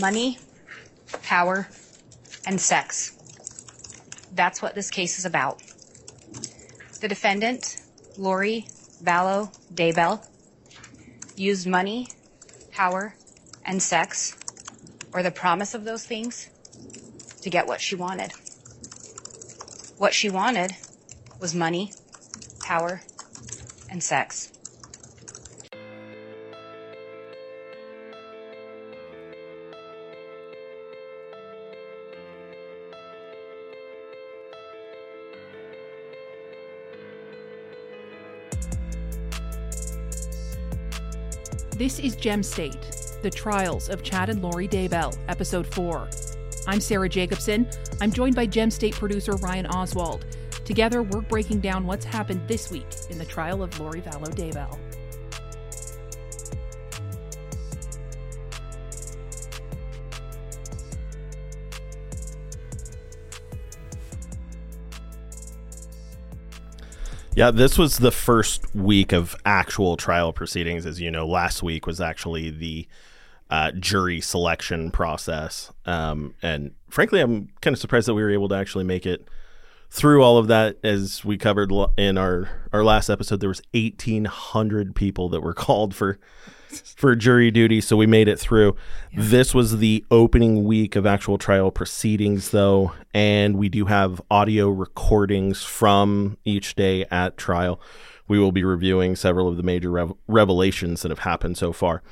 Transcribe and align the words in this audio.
Money, 0.00 0.38
power, 1.22 1.68
and 2.46 2.60
sex. 2.60 3.12
That's 4.34 4.60
what 4.60 4.74
this 4.74 4.90
case 4.90 5.18
is 5.18 5.24
about. 5.24 5.62
The 7.00 7.08
defendant, 7.08 7.80
Lori 8.18 8.66
Vallow 9.02 9.54
Daybell, 9.72 10.26
used 11.36 11.66
money, 11.66 12.08
power, 12.72 13.14
and 13.64 13.80
sex, 13.82 14.36
or 15.12 15.22
the 15.22 15.30
promise 15.30 15.74
of 15.74 15.84
those 15.84 16.04
things, 16.04 16.48
to 17.42 17.50
get 17.50 17.66
what 17.66 17.80
she 17.80 17.94
wanted. 17.94 18.32
What 19.98 20.12
she 20.12 20.28
wanted 20.28 20.72
was 21.40 21.54
money, 21.54 21.92
power, 22.60 23.02
and 23.90 24.02
sex. 24.02 24.50
This 41.76 41.98
is 41.98 42.14
Gem 42.14 42.44
State, 42.44 43.18
The 43.22 43.30
Trials 43.30 43.88
of 43.88 44.04
Chad 44.04 44.28
and 44.28 44.40
Lori 44.40 44.68
Daybell, 44.68 45.18
Episode 45.26 45.66
4. 45.66 46.08
I'm 46.68 46.78
Sarah 46.78 47.08
Jacobson. 47.08 47.68
I'm 48.00 48.12
joined 48.12 48.36
by 48.36 48.46
Gem 48.46 48.70
State 48.70 48.94
producer 48.94 49.34
Ryan 49.34 49.66
Oswald. 49.66 50.24
Together, 50.64 51.02
we're 51.02 51.20
breaking 51.20 51.58
down 51.58 51.84
what's 51.84 52.04
happened 52.04 52.46
this 52.46 52.70
week 52.70 52.86
in 53.10 53.18
the 53.18 53.24
trial 53.24 53.60
of 53.60 53.80
Lori 53.80 54.00
Vallow 54.02 54.32
Daybell. 54.36 54.78
Yeah, 67.36 67.50
this 67.50 67.76
was 67.76 67.98
the 67.98 68.12
first 68.12 68.72
week 68.76 69.12
of 69.12 69.34
actual 69.44 69.96
trial 69.96 70.32
proceedings. 70.32 70.86
As 70.86 71.00
you 71.00 71.10
know, 71.10 71.26
last 71.26 71.64
week 71.64 71.84
was 71.84 72.00
actually 72.00 72.50
the 72.50 72.86
uh, 73.50 73.72
jury 73.72 74.20
selection 74.20 74.92
process. 74.92 75.72
Um, 75.84 76.34
and 76.42 76.74
frankly, 76.88 77.20
I'm 77.20 77.48
kind 77.60 77.74
of 77.74 77.80
surprised 77.80 78.06
that 78.06 78.14
we 78.14 78.22
were 78.22 78.30
able 78.30 78.48
to 78.50 78.54
actually 78.54 78.84
make 78.84 79.04
it 79.04 79.26
through 79.90 80.22
all 80.22 80.38
of 80.38 80.46
that. 80.46 80.78
As 80.84 81.24
we 81.24 81.36
covered 81.36 81.72
in 81.96 82.18
our, 82.18 82.48
our 82.72 82.84
last 82.84 83.10
episode, 83.10 83.40
there 83.40 83.48
was 83.48 83.62
1,800 83.72 84.94
people 84.94 85.28
that 85.30 85.40
were 85.40 85.54
called 85.54 85.92
for 85.92 86.20
for 86.80 87.14
jury 87.14 87.50
duty, 87.50 87.80
so 87.80 87.96
we 87.96 88.06
made 88.06 88.28
it 88.28 88.38
through. 88.38 88.76
Yeah. 89.12 89.20
This 89.22 89.54
was 89.54 89.78
the 89.78 90.04
opening 90.10 90.64
week 90.64 90.96
of 90.96 91.06
actual 91.06 91.38
trial 91.38 91.70
proceedings, 91.70 92.50
though, 92.50 92.92
and 93.12 93.56
we 93.56 93.68
do 93.68 93.86
have 93.86 94.20
audio 94.30 94.68
recordings 94.68 95.62
from 95.62 96.38
each 96.44 96.74
day 96.74 97.04
at 97.10 97.36
trial. 97.36 97.80
We 98.28 98.38
will 98.38 98.52
be 98.52 98.64
reviewing 98.64 99.16
several 99.16 99.48
of 99.48 99.56
the 99.56 99.62
major 99.62 99.90
rev- 99.90 100.14
revelations 100.26 101.02
that 101.02 101.10
have 101.10 101.20
happened 101.20 101.58
so 101.58 101.72
far. 101.72 102.02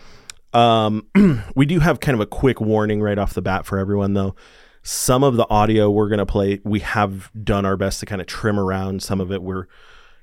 Um, 0.53 1.07
we 1.55 1.67
do 1.67 1.81
have 1.81 2.01
kind 2.01 2.15
of 2.15 2.21
a 2.21 2.27
quick 2.27 2.61
warning 2.61 3.01
right 3.01 3.19
off 3.19 3.35
the 3.35 3.43
bat 3.43 3.67
for 3.67 3.79
everyone, 3.79 4.15
though. 4.15 4.35
Some 4.83 5.23
of 5.23 5.37
the 5.37 5.49
audio 5.49 5.91
we're 5.91 6.09
going 6.09 6.19
to 6.19 6.27
play, 6.27 6.61
we 6.65 6.81
have 6.81 7.31
done 7.43 7.65
our 7.65 7.77
best 7.77 8.01
to 8.01 8.07
kind 8.07 8.21
of 8.21 8.27
trim 8.27 8.59
around. 8.59 9.03
Some 9.03 9.21
of 9.21 9.31
it 9.31 9.43
we're 9.43 9.67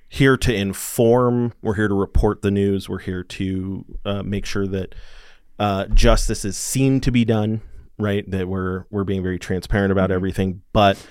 here 0.10 0.36
to 0.38 0.54
inform. 0.54 1.54
We're 1.62 1.76
here 1.76 1.88
to 1.88 1.94
report 1.94 2.42
the 2.42 2.52
news. 2.52 2.90
We're 2.90 3.00
here 3.00 3.24
to 3.24 3.86
uh, 4.04 4.24
make 4.24 4.46
sure 4.46 4.68
that 4.68 4.96
uh, 5.60 5.86
justice 5.86 6.44
is 6.44 6.58
seen 6.58 7.00
to 7.02 7.12
be 7.12 7.24
done. 7.24 7.62
Right, 7.98 8.30
that 8.32 8.48
we're 8.48 8.86
we're 8.90 9.04
being 9.04 9.22
very 9.22 9.40
transparent 9.40 9.92
about 9.92 10.06
mm-hmm. 10.06 10.16
everything. 10.16 10.62
But 10.72 11.06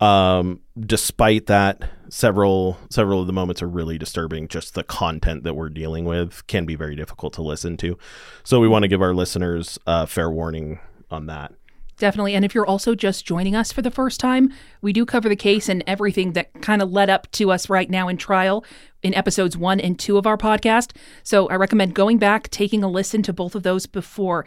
um, 0.00 0.60
despite 0.78 1.46
that, 1.46 1.88
several 2.08 2.76
several 2.90 3.20
of 3.20 3.28
the 3.28 3.32
moments 3.32 3.62
are 3.62 3.68
really 3.68 3.98
disturbing. 3.98 4.48
Just 4.48 4.74
the 4.74 4.82
content 4.82 5.44
that 5.44 5.54
we're 5.54 5.68
dealing 5.68 6.04
with 6.04 6.44
can 6.48 6.66
be 6.66 6.74
very 6.74 6.96
difficult 6.96 7.34
to 7.34 7.42
listen 7.42 7.76
to. 7.78 7.96
So 8.42 8.58
we 8.58 8.66
want 8.66 8.82
to 8.82 8.88
give 8.88 9.00
our 9.00 9.14
listeners 9.14 9.78
a 9.86 10.08
fair 10.08 10.30
warning 10.30 10.80
on 11.08 11.26
that. 11.26 11.52
Definitely. 11.98 12.34
And 12.34 12.44
if 12.44 12.54
you're 12.54 12.66
also 12.66 12.94
just 12.94 13.24
joining 13.24 13.54
us 13.54 13.70
for 13.70 13.82
the 13.82 13.90
first 13.90 14.18
time, 14.18 14.52
we 14.82 14.92
do 14.92 15.06
cover 15.06 15.28
the 15.28 15.36
case 15.36 15.68
and 15.68 15.84
everything 15.86 16.32
that 16.32 16.60
kind 16.60 16.82
of 16.82 16.90
led 16.90 17.08
up 17.08 17.30
to 17.32 17.50
us 17.50 17.70
right 17.70 17.88
now 17.88 18.08
in 18.08 18.16
trial 18.16 18.64
in 19.02 19.14
episodes 19.14 19.56
one 19.56 19.78
and 19.78 19.98
two 19.98 20.18
of 20.18 20.26
our 20.26 20.36
podcast. 20.36 20.96
So 21.22 21.48
I 21.48 21.54
recommend 21.54 21.94
going 21.94 22.18
back, 22.18 22.48
taking 22.50 22.82
a 22.82 22.88
listen 22.88 23.22
to 23.22 23.32
both 23.32 23.54
of 23.54 23.62
those 23.62 23.86
before 23.86 24.44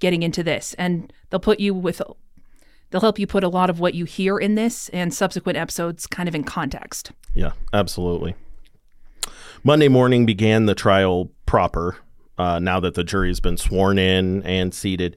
getting 0.00 0.22
into 0.22 0.42
this. 0.42 0.74
And 0.74 1.12
they'll 1.30 1.40
put 1.40 1.60
you 1.60 1.72
with, 1.72 2.02
they'll 2.90 3.00
help 3.00 3.18
you 3.18 3.26
put 3.26 3.44
a 3.44 3.48
lot 3.48 3.70
of 3.70 3.78
what 3.78 3.94
you 3.94 4.04
hear 4.04 4.38
in 4.38 4.54
this 4.54 4.88
and 4.90 5.14
subsequent 5.14 5.58
episodes 5.58 6.06
kind 6.06 6.28
of 6.28 6.34
in 6.34 6.44
context. 6.44 7.12
Yeah, 7.34 7.52
absolutely. 7.72 8.34
Monday 9.62 9.88
morning 9.88 10.26
began 10.26 10.66
the 10.66 10.74
trial 10.74 11.30
proper 11.46 11.96
uh, 12.38 12.58
now 12.58 12.80
that 12.80 12.94
the 12.94 13.04
jury 13.04 13.28
has 13.28 13.40
been 13.40 13.56
sworn 13.56 13.98
in 13.98 14.42
and 14.44 14.72
seated. 14.72 15.16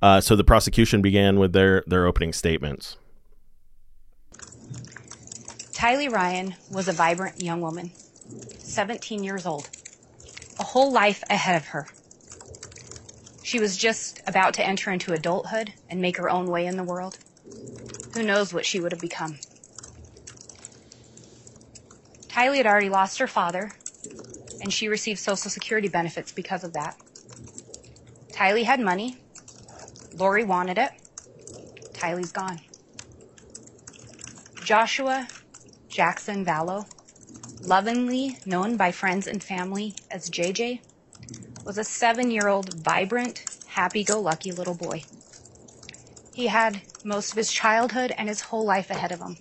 Uh, 0.00 0.20
so 0.20 0.36
the 0.36 0.44
prosecution 0.44 1.02
began 1.02 1.38
with 1.38 1.52
their, 1.52 1.82
their 1.86 2.06
opening 2.06 2.32
statements. 2.32 2.96
Tylee 5.72 6.10
Ryan 6.10 6.54
was 6.70 6.88
a 6.88 6.92
vibrant 6.92 7.42
young 7.42 7.60
woman, 7.60 7.92
17 8.58 9.22
years 9.24 9.46
old, 9.46 9.68
a 10.58 10.64
whole 10.64 10.92
life 10.92 11.22
ahead 11.30 11.56
of 11.56 11.68
her. 11.68 11.86
She 13.42 13.60
was 13.60 13.76
just 13.76 14.20
about 14.26 14.54
to 14.54 14.66
enter 14.66 14.90
into 14.90 15.12
adulthood 15.12 15.72
and 15.88 16.00
make 16.00 16.16
her 16.18 16.28
own 16.28 16.46
way 16.46 16.66
in 16.66 16.76
the 16.76 16.84
world. 16.84 17.18
Who 18.14 18.22
knows 18.22 18.52
what 18.52 18.66
she 18.66 18.80
would 18.80 18.92
have 18.92 19.00
become? 19.00 19.38
Tylee 22.28 22.58
had 22.58 22.66
already 22.66 22.90
lost 22.90 23.18
her 23.18 23.26
father, 23.26 23.72
and 24.60 24.72
she 24.72 24.88
received 24.88 25.18
Social 25.18 25.50
Security 25.50 25.88
benefits 25.88 26.30
because 26.30 26.62
of 26.62 26.74
that. 26.74 26.96
Tylee 28.32 28.64
had 28.64 28.80
money, 28.80 29.16
Lori 30.16 30.44
wanted 30.44 30.78
it. 30.78 30.90
Tylee's 31.92 32.32
gone. 32.32 32.60
Joshua 34.62 35.26
Jackson 35.88 36.44
Vallow, 36.44 36.86
lovingly 37.62 38.38
known 38.44 38.76
by 38.76 38.92
friends 38.92 39.26
and 39.26 39.42
family 39.42 39.94
as 40.10 40.30
JJ, 40.30 40.80
was 41.64 41.78
a 41.78 41.84
seven 41.84 42.30
year 42.30 42.48
old, 42.48 42.72
vibrant, 42.74 43.44
happy 43.66 44.04
go 44.04 44.20
lucky 44.20 44.52
little 44.52 44.74
boy. 44.74 45.02
He 46.32 46.46
had 46.46 46.82
most 47.02 47.32
of 47.32 47.36
his 47.36 47.50
childhood 47.50 48.12
and 48.16 48.28
his 48.28 48.42
whole 48.42 48.64
life 48.64 48.90
ahead 48.90 49.12
of 49.12 49.20
him. 49.20 49.36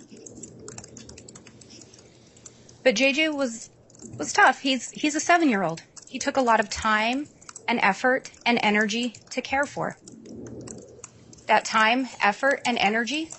But 2.84 2.96
JJ 2.96 3.36
was 3.36 3.70
was 4.18 4.34
tough. 4.34 4.62
He's 4.62 4.90
he's 4.92 5.16
a 5.16 5.20
seven 5.20 5.50
year 5.50 5.64
old. 5.64 5.84
He 6.08 6.20
took 6.20 6.38
a 6.38 6.42
lot 6.42 6.60
of 6.60 6.70
time 6.70 7.28
and 7.68 7.80
effort 7.84 8.32
and 8.46 8.58
energy 8.64 9.16
to 9.32 9.42
care 9.42 9.66
for 9.66 9.98
that 11.48 11.66
time, 11.66 12.08
effort, 12.22 12.62
and 12.66 12.78
energy 12.78 13.30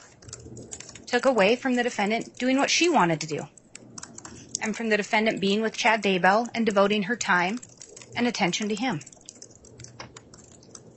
took 1.07 1.25
away 1.25 1.57
from 1.57 1.77
the 1.77 1.83
defendant 1.83 2.37
doing 2.39 2.59
what 2.59 2.71
she 2.71 2.89
wanted 2.89 3.21
to 3.21 3.27
do, 3.27 3.47
and 4.61 4.77
from 4.77 4.89
the 4.89 4.97
defendant 4.97 5.41
being 5.41 5.63
with 5.63 5.77
Chad 5.77 6.03
Daybell 6.03 6.51
and 6.55 6.67
devoting 6.67 7.05
her 7.05 7.17
time 7.17 7.61
and 8.17 8.27
attention 8.27 8.69
to 8.69 8.75
him. 8.75 9.01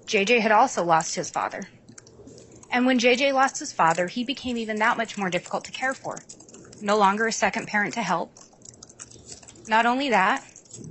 JJ 0.06 0.42
had 0.42 0.52
also 0.52 0.84
lost 0.84 1.16
his 1.16 1.30
father. 1.30 1.69
And 2.69 2.86
when 2.86 3.00
JJ 3.00 3.34
lost 3.34 3.60
his 3.60 3.72
father, 3.72 4.08
he 4.08 4.24
became 4.24 4.58
even 4.58 4.80
that 4.80 4.98
much 4.98 5.18
more 5.18 5.30
difficult 5.30 5.63
to 5.66 5.72
care 5.72 5.94
for. 5.94 6.24
No 6.81 6.98
longer 6.98 7.28
a 7.28 7.31
second 7.31 7.68
parent 7.68 7.94
to 7.94 8.02
help. 8.02 8.31
Not 9.68 9.86
only 9.86 10.10
that, 10.10 10.44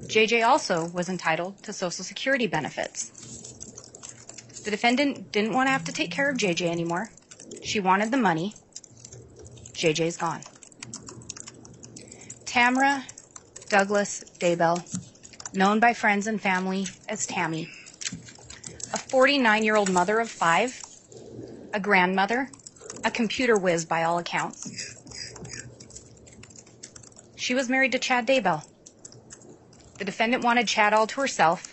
JJ 0.06 0.46
also 0.46 0.84
was 0.84 1.08
entitled 1.08 1.62
to 1.62 1.72
Social 1.72 2.04
Security 2.04 2.46
benefits. 2.46 3.12
The 4.64 4.70
defendant 4.70 5.32
didn't 5.32 5.52
want 5.52 5.68
to 5.68 5.70
have 5.72 5.84
to 5.84 5.92
take 5.92 6.10
care 6.10 6.30
of 6.30 6.36
JJ 6.36 6.70
anymore. 6.70 7.10
She 7.62 7.80
wanted 7.80 8.10
the 8.10 8.16
money. 8.16 8.54
JJ's 9.72 10.16
gone. 10.16 10.42
Tamara 12.44 13.04
Douglas 13.68 14.24
Daybell, 14.38 14.82
known 15.54 15.78
by 15.78 15.94
friends 15.94 16.26
and 16.26 16.40
family 16.40 16.86
as 17.08 17.24
Tammy, 17.26 17.68
a 18.92 18.98
49 18.98 19.62
year 19.62 19.76
old 19.76 19.90
mother 19.90 20.18
of 20.18 20.28
five, 20.28 20.82
a 21.72 21.78
grandmother, 21.78 22.50
a 23.04 23.10
computer 23.10 23.56
whiz 23.56 23.84
by 23.84 24.02
all 24.02 24.18
accounts. 24.18 24.96
She 27.36 27.54
was 27.54 27.68
married 27.68 27.92
to 27.92 27.98
Chad 27.98 28.26
Daybell. 28.26 28.64
The 29.98 30.04
defendant 30.04 30.42
wanted 30.42 30.66
Chad 30.66 30.92
all 30.92 31.06
to 31.06 31.20
herself. 31.20 31.69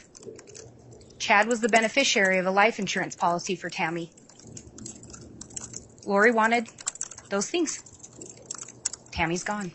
Chad 1.28 1.50
was 1.50 1.60
the 1.60 1.68
beneficiary 1.68 2.38
of 2.38 2.46
a 2.46 2.52
life 2.52 2.80
insurance 2.80 3.14
policy 3.14 3.58
for 3.58 3.70
Tammy. 3.70 4.10
Lori 6.06 6.32
wanted 6.32 6.70
those 7.30 7.50
things. 7.50 7.84
Tammy's 9.12 9.44
gone. 9.44 9.74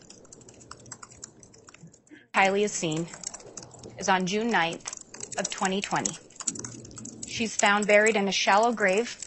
Tylee 2.32 2.64
is 2.64 2.72
seen 2.72 3.06
is 3.98 4.08
on 4.08 4.24
June 4.24 4.50
9th 4.50 5.38
of 5.38 5.50
2020. 5.50 6.16
She's 7.26 7.54
found 7.54 7.86
buried 7.86 8.16
in 8.16 8.28
a 8.28 8.32
shallow 8.32 8.72
grave 8.72 9.18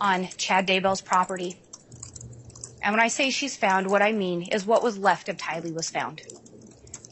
on 0.00 0.28
Chad 0.36 0.64
Daybell's 0.64 1.00
property. 1.00 1.56
And 2.84 2.92
when 2.92 3.00
I 3.00 3.08
say 3.08 3.30
she's 3.30 3.56
found, 3.56 3.90
what 3.90 4.00
I 4.00 4.12
mean 4.12 4.42
is 4.42 4.64
what 4.64 4.84
was 4.84 4.96
left 4.96 5.28
of 5.28 5.38
Tylee 5.38 5.74
was 5.74 5.90
found. 5.90 6.22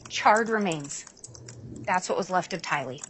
Charred 0.07 0.47
remains. 0.47 1.03
That's 1.81 2.07
what 2.07 2.17
was 2.17 2.29
left 2.29 2.53
of 2.53 2.61
Tylee. 2.61 3.01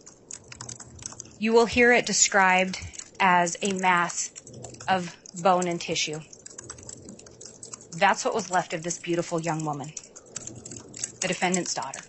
You 1.40 1.52
will 1.52 1.66
hear 1.66 1.92
it 1.92 2.04
described 2.04 2.80
as 3.20 3.56
a 3.62 3.72
mass 3.72 4.32
of 4.88 5.16
bone 5.40 5.68
and 5.68 5.80
tissue. 5.80 6.18
That's 7.96 8.24
what 8.24 8.34
was 8.34 8.50
left 8.50 8.74
of 8.74 8.82
this 8.82 8.98
beautiful 8.98 9.40
young 9.40 9.64
woman, 9.64 9.92
the 11.20 11.28
defendant's 11.28 11.74
daughter. 11.74 12.00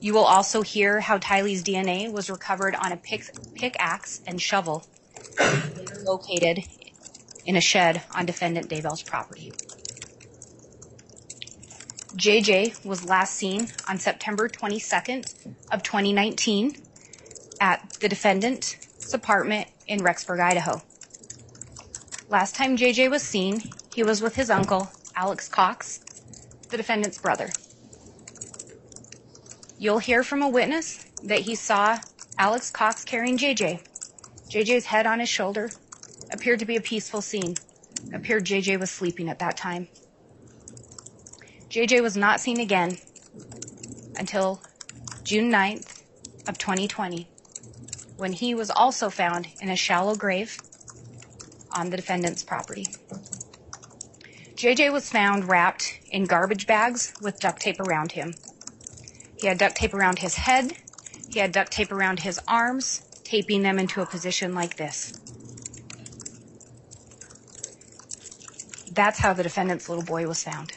You 0.00 0.14
will 0.14 0.24
also 0.24 0.62
hear 0.62 1.00
how 1.00 1.18
Tylee's 1.18 1.62
DNA 1.62 2.10
was 2.10 2.30
recovered 2.30 2.74
on 2.74 2.90
a 2.90 2.96
pick, 2.96 3.24
pickaxe 3.54 4.22
and 4.26 4.40
shovel 4.40 4.86
located 6.02 6.64
in 7.44 7.56
a 7.56 7.60
shed 7.60 8.02
on 8.14 8.24
defendant 8.24 8.70
Daybell's 8.70 9.02
property. 9.02 9.52
JJ 12.16 12.82
was 12.84 13.04
last 13.04 13.34
seen 13.34 13.68
on 13.86 13.98
September 13.98 14.48
22nd 14.48 15.34
of 15.70 15.82
2019 15.82 16.76
at 17.60 17.86
the 18.00 18.08
defendant's 18.08 18.76
apartment 19.12 19.68
in 19.86 20.00
Rexburg, 20.00 20.40
Idaho. 20.40 20.82
Last 22.28 22.54
time 22.54 22.76
JJ 22.76 23.10
was 23.10 23.22
seen, 23.22 23.74
he 23.92 24.02
was 24.02 24.22
with 24.22 24.34
his 24.36 24.50
uncle, 24.50 24.90
Alex 25.14 25.48
Cox, 25.48 26.00
the 26.70 26.76
defendant's 26.76 27.18
brother. 27.18 27.50
You'll 29.78 29.98
hear 29.98 30.22
from 30.22 30.42
a 30.42 30.48
witness 30.48 31.04
that 31.24 31.40
he 31.40 31.54
saw 31.54 32.00
Alex 32.38 32.70
Cox 32.70 33.04
carrying 33.04 33.36
JJ. 33.36 33.80
JJ's 34.48 34.86
head 34.86 35.06
on 35.06 35.20
his 35.20 35.28
shoulder 35.28 35.70
appeared 36.30 36.60
to 36.60 36.66
be 36.66 36.76
a 36.76 36.80
peaceful 36.80 37.20
scene. 37.20 37.56
Appeared 38.12 38.44
JJ 38.44 38.78
was 38.78 38.90
sleeping 38.90 39.28
at 39.28 39.38
that 39.40 39.56
time. 39.56 39.88
JJ 41.68 42.02
was 42.02 42.16
not 42.16 42.40
seen 42.40 42.60
again 42.60 42.98
until 44.16 44.60
June 45.24 45.50
9th 45.50 46.02
of 46.46 46.58
2020 46.58 47.29
when 48.20 48.34
he 48.34 48.54
was 48.54 48.70
also 48.70 49.08
found 49.08 49.48
in 49.60 49.70
a 49.70 49.76
shallow 49.76 50.14
grave 50.14 50.58
on 51.72 51.88
the 51.88 51.96
defendant's 51.96 52.42
property. 52.42 52.86
JJ 54.56 54.92
was 54.92 55.08
found 55.08 55.48
wrapped 55.48 55.98
in 56.10 56.26
garbage 56.26 56.66
bags 56.66 57.14
with 57.22 57.40
duct 57.40 57.62
tape 57.62 57.80
around 57.80 58.12
him. 58.12 58.34
He 59.38 59.46
had 59.46 59.56
duct 59.56 59.76
tape 59.76 59.94
around 59.94 60.18
his 60.18 60.34
head. 60.34 60.76
He 61.30 61.38
had 61.38 61.50
duct 61.50 61.72
tape 61.72 61.90
around 61.90 62.20
his 62.20 62.38
arms, 62.46 63.00
taping 63.24 63.62
them 63.62 63.78
into 63.78 64.02
a 64.02 64.06
position 64.06 64.54
like 64.54 64.76
this. 64.76 65.14
That's 68.92 69.18
how 69.18 69.32
the 69.32 69.42
defendant's 69.42 69.88
little 69.88 70.04
boy 70.04 70.26
was 70.26 70.42
found. 70.42 70.74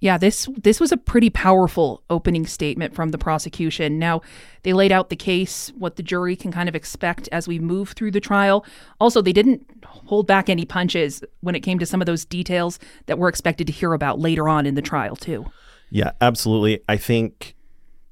Yeah, 0.00 0.16
this 0.16 0.48
this 0.56 0.78
was 0.78 0.92
a 0.92 0.96
pretty 0.96 1.28
powerful 1.28 2.02
opening 2.08 2.46
statement 2.46 2.94
from 2.94 3.10
the 3.10 3.18
prosecution. 3.18 3.98
Now, 3.98 4.20
they 4.62 4.72
laid 4.72 4.92
out 4.92 5.08
the 5.10 5.16
case, 5.16 5.72
what 5.76 5.96
the 5.96 6.04
jury 6.04 6.36
can 6.36 6.52
kind 6.52 6.68
of 6.68 6.76
expect 6.76 7.28
as 7.32 7.48
we 7.48 7.58
move 7.58 7.90
through 7.90 8.12
the 8.12 8.20
trial. 8.20 8.64
Also, 9.00 9.20
they 9.20 9.32
didn't 9.32 9.66
hold 9.84 10.28
back 10.28 10.48
any 10.48 10.64
punches 10.64 11.24
when 11.40 11.56
it 11.56 11.60
came 11.60 11.80
to 11.80 11.86
some 11.86 12.00
of 12.00 12.06
those 12.06 12.24
details 12.24 12.78
that 13.06 13.18
we're 13.18 13.28
expected 13.28 13.66
to 13.66 13.72
hear 13.72 13.92
about 13.92 14.20
later 14.20 14.48
on 14.48 14.66
in 14.66 14.76
the 14.76 14.82
trial, 14.82 15.16
too. 15.16 15.46
Yeah, 15.90 16.12
absolutely. 16.20 16.80
I 16.88 16.96
think 16.96 17.56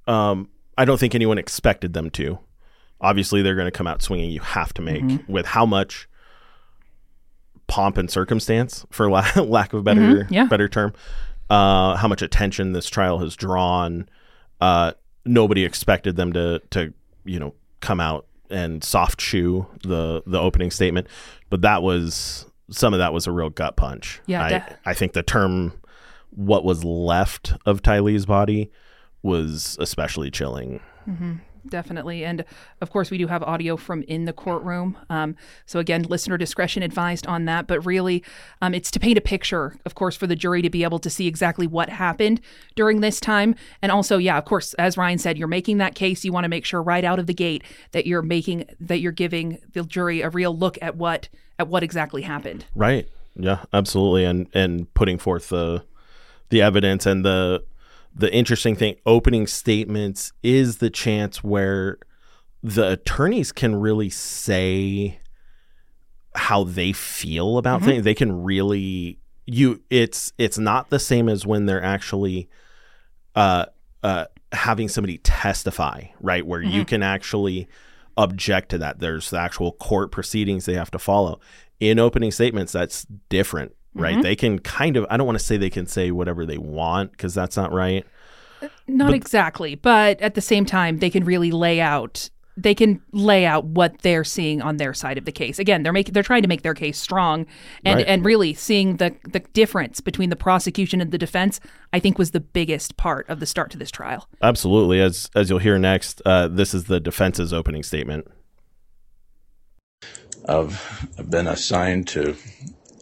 um, 0.09 0.49
I 0.77 0.85
don't 0.87 0.99
think 0.99 1.15
anyone 1.15 1.39
expected 1.39 1.93
them 1.93 2.11
to. 2.11 2.39
Obviously, 3.01 3.43
they're 3.43 3.55
going 3.55 3.67
to 3.67 3.71
come 3.71 3.87
out 3.87 4.03
swinging. 4.03 4.31
You 4.31 4.41
have 4.41 4.75
to 4.75 4.83
make 4.83 5.03
Mm-hmm. 5.05 5.31
with 5.33 5.47
how 5.47 5.67
much 5.67 6.09
pomp 7.69 7.97
and 7.99 8.11
circumstance, 8.11 8.87
for 8.91 9.11
la- 9.11 9.31
lack 9.37 9.73
of 9.73 9.81
a 9.81 9.83
better 9.83 10.01
Mhm, 10.01 10.31
yeah. 10.31 10.47
better 10.47 10.69
term, 10.69 10.93
uh, 11.51 11.97
how 11.97 12.09
much 12.09 12.23
attention 12.23 12.73
this 12.73 12.89
trial 12.89 13.19
has 13.19 13.37
drawn. 13.37 14.09
Uh, 14.61 14.93
nobody 15.25 15.65
expected 15.65 16.17
them 16.17 16.33
to 16.33 16.61
to 16.71 16.93
you 17.25 17.39
know 17.39 17.55
come 17.81 18.01
out 18.01 18.27
and 18.51 18.83
soft 18.83 19.21
shoe 19.21 19.67
the 19.83 20.23
the 20.27 20.39
opening 20.39 20.71
statement, 20.71 21.07
but 21.51 21.63
that 21.63 21.83
was 21.83 22.47
some 22.71 22.93
of 22.93 22.99
that 22.99 23.13
was 23.13 23.27
a 23.27 23.33
real 23.33 23.51
gut 23.51 23.77
punch. 23.77 24.21
Yeah, 24.27 24.43
I, 24.85 24.91
I 24.91 24.95
think 24.95 25.13
the 25.13 25.23
term 25.23 25.73
"what 26.31 26.65
was 26.65 26.85
left 26.85 27.55
of 27.65 27.83
Tylee's 27.83 28.27
body" 28.27 28.71
was 29.23 29.77
especially 29.81 30.31
chilling. 30.31 30.81
Definitely. 31.69 32.25
And 32.25 32.45
of 32.81 32.91
course, 32.91 33.11
we 33.11 33.19
do 33.19 33.27
have 33.27 33.43
audio 33.43 33.77
from 33.77 34.03
in 34.03 34.25
the 34.25 34.33
courtroom. 34.33 34.97
Um, 35.11 35.37
so, 35.65 35.79
again, 35.79 36.03
listener 36.03 36.37
discretion 36.37 36.83
advised 36.83 37.27
on 37.27 37.45
that. 37.47 37.67
But 37.67 37.85
really, 37.85 38.23
um, 38.63 38.75
it's 38.75 38.91
to 38.93 39.01
paint 39.01 39.19
a 39.19 39.21
picture, 39.21 39.77
of 39.85 39.95
course, 39.95 40.17
for 40.17 40.27
the 40.27 40.37
jury 40.37 40.63
to 40.63 40.71
be 40.71 40.83
able 40.83 40.99
to 41.01 41.11
see 41.11 41.27
exactly 41.27 41.67
what 41.67 41.89
happened 41.89 42.41
during 42.75 43.01
this 43.01 43.21
time. 43.21 43.55
And 43.83 43.93
also, 43.93 44.19
yeah, 44.19 44.39
of 44.39 44.45
course, 44.45 44.75
as 44.75 44.97
Ryan 44.97 45.19
said, 45.19 45.39
you're 45.39 45.49
making 45.49 45.79
that 45.79 45.95
case. 45.95 46.25
You 46.25 46.33
want 46.33 46.45
to 46.45 46.49
make 46.49 46.65
sure 46.65 46.83
right 46.83 47.05
out 47.05 47.19
of 47.19 47.27
the 47.27 47.35
gate 47.35 47.63
that 47.93 48.07
you're 48.07 48.23
making, 48.23 48.65
that 48.81 49.01
you're 49.01 49.13
giving 49.13 49.59
the 49.73 49.83
jury 49.83 50.21
a 50.21 50.31
real 50.31 50.57
look 50.57 50.79
at 50.83 50.97
what, 50.97 51.29
at 51.59 51.69
what 51.69 51.83
exactly 51.83 52.23
happened. 52.23 52.65
Right. 52.75 53.09
Yeah, 53.39 53.65
absolutely. 53.73 54.25
And 54.25 54.49
and 54.55 54.93
putting 54.95 55.19
forth 55.19 55.51
the 55.51 55.85
the 56.49 56.63
evidence 56.63 57.07
and 57.07 57.25
the 57.25 57.65
the 58.17 58.33
interesting 58.33 58.75
thing 58.75 58.97
opening 59.05 59.47
statements 59.47 60.33
is 60.43 60.79
the 60.79 60.89
chance 60.89 61.45
where 61.45 61.99
the 62.63 62.93
attorneys 62.93 63.53
can 63.53 63.77
really 63.77 64.09
say 64.09 65.21
how 66.35 66.65
they 66.65 66.93
feel 66.93 67.59
about 67.59 67.83
things. 67.83 68.05
They 68.05 68.15
can 68.15 68.43
really 68.43 69.19
you 69.45 69.83
it's 69.91 70.33
it's 70.39 70.59
not 70.59 70.91
the 70.91 70.99
same 70.99 71.29
as 71.29 71.47
when 71.47 71.67
they're 71.67 71.83
actually 71.83 72.49
uh 73.35 73.67
uh 74.03 74.25
having 74.53 74.89
somebody 74.89 75.19
testify, 75.19 76.05
right? 76.21 76.45
Where 76.47 76.63
you 76.63 76.85
can 76.85 77.03
actually 77.03 77.69
object 78.17 78.71
to 78.71 78.79
that. 78.79 78.99
There's 78.99 79.29
the 79.29 79.39
actual 79.39 79.73
court 79.73 80.11
proceedings 80.11 80.65
they 80.65 80.75
have 80.75 80.91
to 80.93 80.99
follow. 80.99 81.39
In 81.81 81.99
opening 81.99 82.31
statements, 82.31 82.73
that's 82.73 83.07
different, 83.29 83.76
right? 83.97 84.23
They 84.23 84.37
can 84.37 84.59
kind 84.59 84.97
of, 84.97 85.07
I 85.11 85.17
don't 85.17 85.27
want 85.27 85.39
to 85.39 85.45
say 85.45 85.57
they 85.57 85.71
can 85.71 85.87
say 85.87 86.11
whatever 86.11 86.47
they 86.47 86.59
want 86.59 87.13
because 87.13 87.35
that's 87.35 87.57
not 87.57 87.73
right. 87.73 88.05
Not 88.87 89.13
exactly, 89.15 89.75
but 89.75 90.21
at 90.21 90.35
the 90.35 90.41
same 90.41 90.65
time, 90.65 90.99
they 90.99 91.11
can 91.11 91.25
really 91.25 91.51
lay 91.51 91.81
out. 91.81 92.31
They 92.59 92.75
can 92.75 93.03
lay 93.13 93.45
out 93.45 93.67
what 93.67 94.01
they're 94.01 94.25
seeing 94.25 94.63
on 94.63 94.79
their 94.79 94.95
side 94.95 95.19
of 95.19 95.27
the 95.27 95.33
case. 95.33 95.59
Again, 95.59 95.83
they're 95.83 95.93
making 95.93 96.15
they're 96.15 96.23
trying 96.23 96.41
to 96.41 96.49
make 96.49 96.63
their 96.63 96.73
case 96.73 96.99
strong, 96.99 97.45
and 97.85 97.97
Right. 97.99 98.07
and 98.07 98.25
really 98.25 98.55
seeing 98.55 98.97
the 98.97 99.15
the 99.31 99.41
difference 99.41 100.01
between 100.01 100.31
the 100.31 100.37
prosecution 100.37 101.03
and 101.03 101.11
the 101.11 101.19
defense. 101.19 101.61
I 101.93 102.01
think 102.01 102.17
was 102.19 102.31
the 102.31 102.41
biggest 102.41 102.97
part 102.97 103.29
of 103.29 103.41
the 103.41 103.47
start 103.47 103.71
to 103.73 103.79
this 103.79 103.91
trial. 103.91 104.27
Absolutely. 104.41 105.03
As, 105.03 105.29
as 105.35 105.51
you'll 105.51 105.59
hear 105.59 105.79
next, 105.79 106.23
uh, 106.25 106.49
this 106.49 106.73
is 106.73 106.85
the 106.85 106.99
defense's 106.99 107.53
opening 107.53 107.83
statement. 107.83 108.27
I've 110.49 110.81
been 111.29 111.47
assigned 111.49 112.09
to 112.09 112.37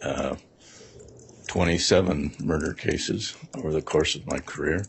uh, 0.03 0.35
27 1.55 2.35
murder 2.43 2.73
cases 2.73 3.33
over 3.57 3.71
the 3.71 3.81
course 3.81 4.13
of 4.13 4.27
my 4.27 4.39
career. 4.39 4.85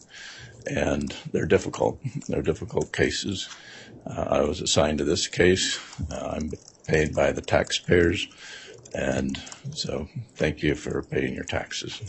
and 0.67 1.15
they're 1.31 1.47
difficult. 1.47 2.01
They're 2.27 2.43
difficult 2.43 2.93
cases. 2.93 3.49
Uh, 4.05 4.27
I 4.29 4.41
was 4.41 4.61
assigned 4.61 4.99
to 4.99 5.05
this 5.05 5.29
case. 5.29 5.79
Uh, 6.11 6.33
I'm 6.35 6.51
paid 6.89 7.15
by 7.15 7.31
the 7.31 7.41
taxpayers, 7.41 8.27
and 8.93 9.41
so 9.71 10.09
thank 10.35 10.65
you 10.65 10.75
for 10.75 11.05
paying 11.05 11.35
your 11.35 11.45
taxes. 11.45 12.03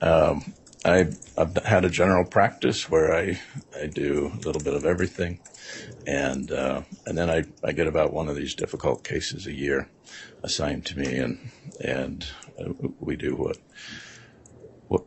Um, 0.00 0.54
I, 0.84 1.08
have 1.36 1.56
had 1.64 1.84
a 1.84 1.90
general 1.90 2.24
practice 2.24 2.88
where 2.88 3.12
I, 3.12 3.40
I 3.76 3.86
do 3.86 4.30
a 4.32 4.38
little 4.46 4.62
bit 4.62 4.74
of 4.74 4.84
everything, 4.84 5.40
and 6.06 6.50
uh, 6.50 6.82
and 7.06 7.16
then 7.16 7.30
I, 7.30 7.44
I 7.64 7.72
get 7.72 7.86
about 7.86 8.12
one 8.12 8.28
of 8.28 8.36
these 8.36 8.54
difficult 8.54 9.04
cases 9.04 9.46
a 9.46 9.52
year 9.52 9.88
assigned 10.42 10.86
to 10.86 10.98
me, 10.98 11.16
and 11.16 11.50
and 11.80 12.26
uh, 12.58 12.72
we 13.00 13.16
do 13.16 13.34
what 13.34 13.58
what 14.88 15.04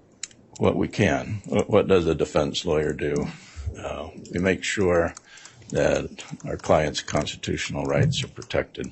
what 0.58 0.76
we 0.76 0.88
can. 0.88 1.42
What, 1.46 1.70
what 1.70 1.88
does 1.88 2.06
a 2.08 2.16
defense 2.16 2.66
lawyer 2.66 2.94
do? 2.94 3.28
Uh, 3.78 4.10
we 4.32 4.40
make 4.40 4.64
sure 4.64 5.14
that 5.70 6.24
our 6.46 6.58
clients' 6.58 7.02
constitutional 7.02 7.86
rights 7.86 8.24
are 8.24 8.28
protected. 8.28 8.92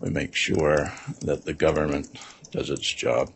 We 0.00 0.10
make 0.10 0.34
sure 0.34 0.92
that 1.22 1.44
the 1.44 1.54
government 1.54 2.18
does 2.50 2.70
its 2.70 2.92
job. 2.92 3.32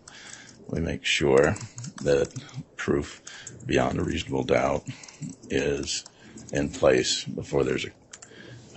We 0.68 0.80
make 0.80 1.04
sure 1.04 1.56
that 2.02 2.28
proof 2.76 3.22
beyond 3.66 3.98
a 3.98 4.04
reasonable 4.04 4.44
doubt 4.44 4.86
is 5.48 6.04
in 6.52 6.68
place 6.68 7.24
before 7.24 7.64
there's 7.64 7.84
a 7.84 7.90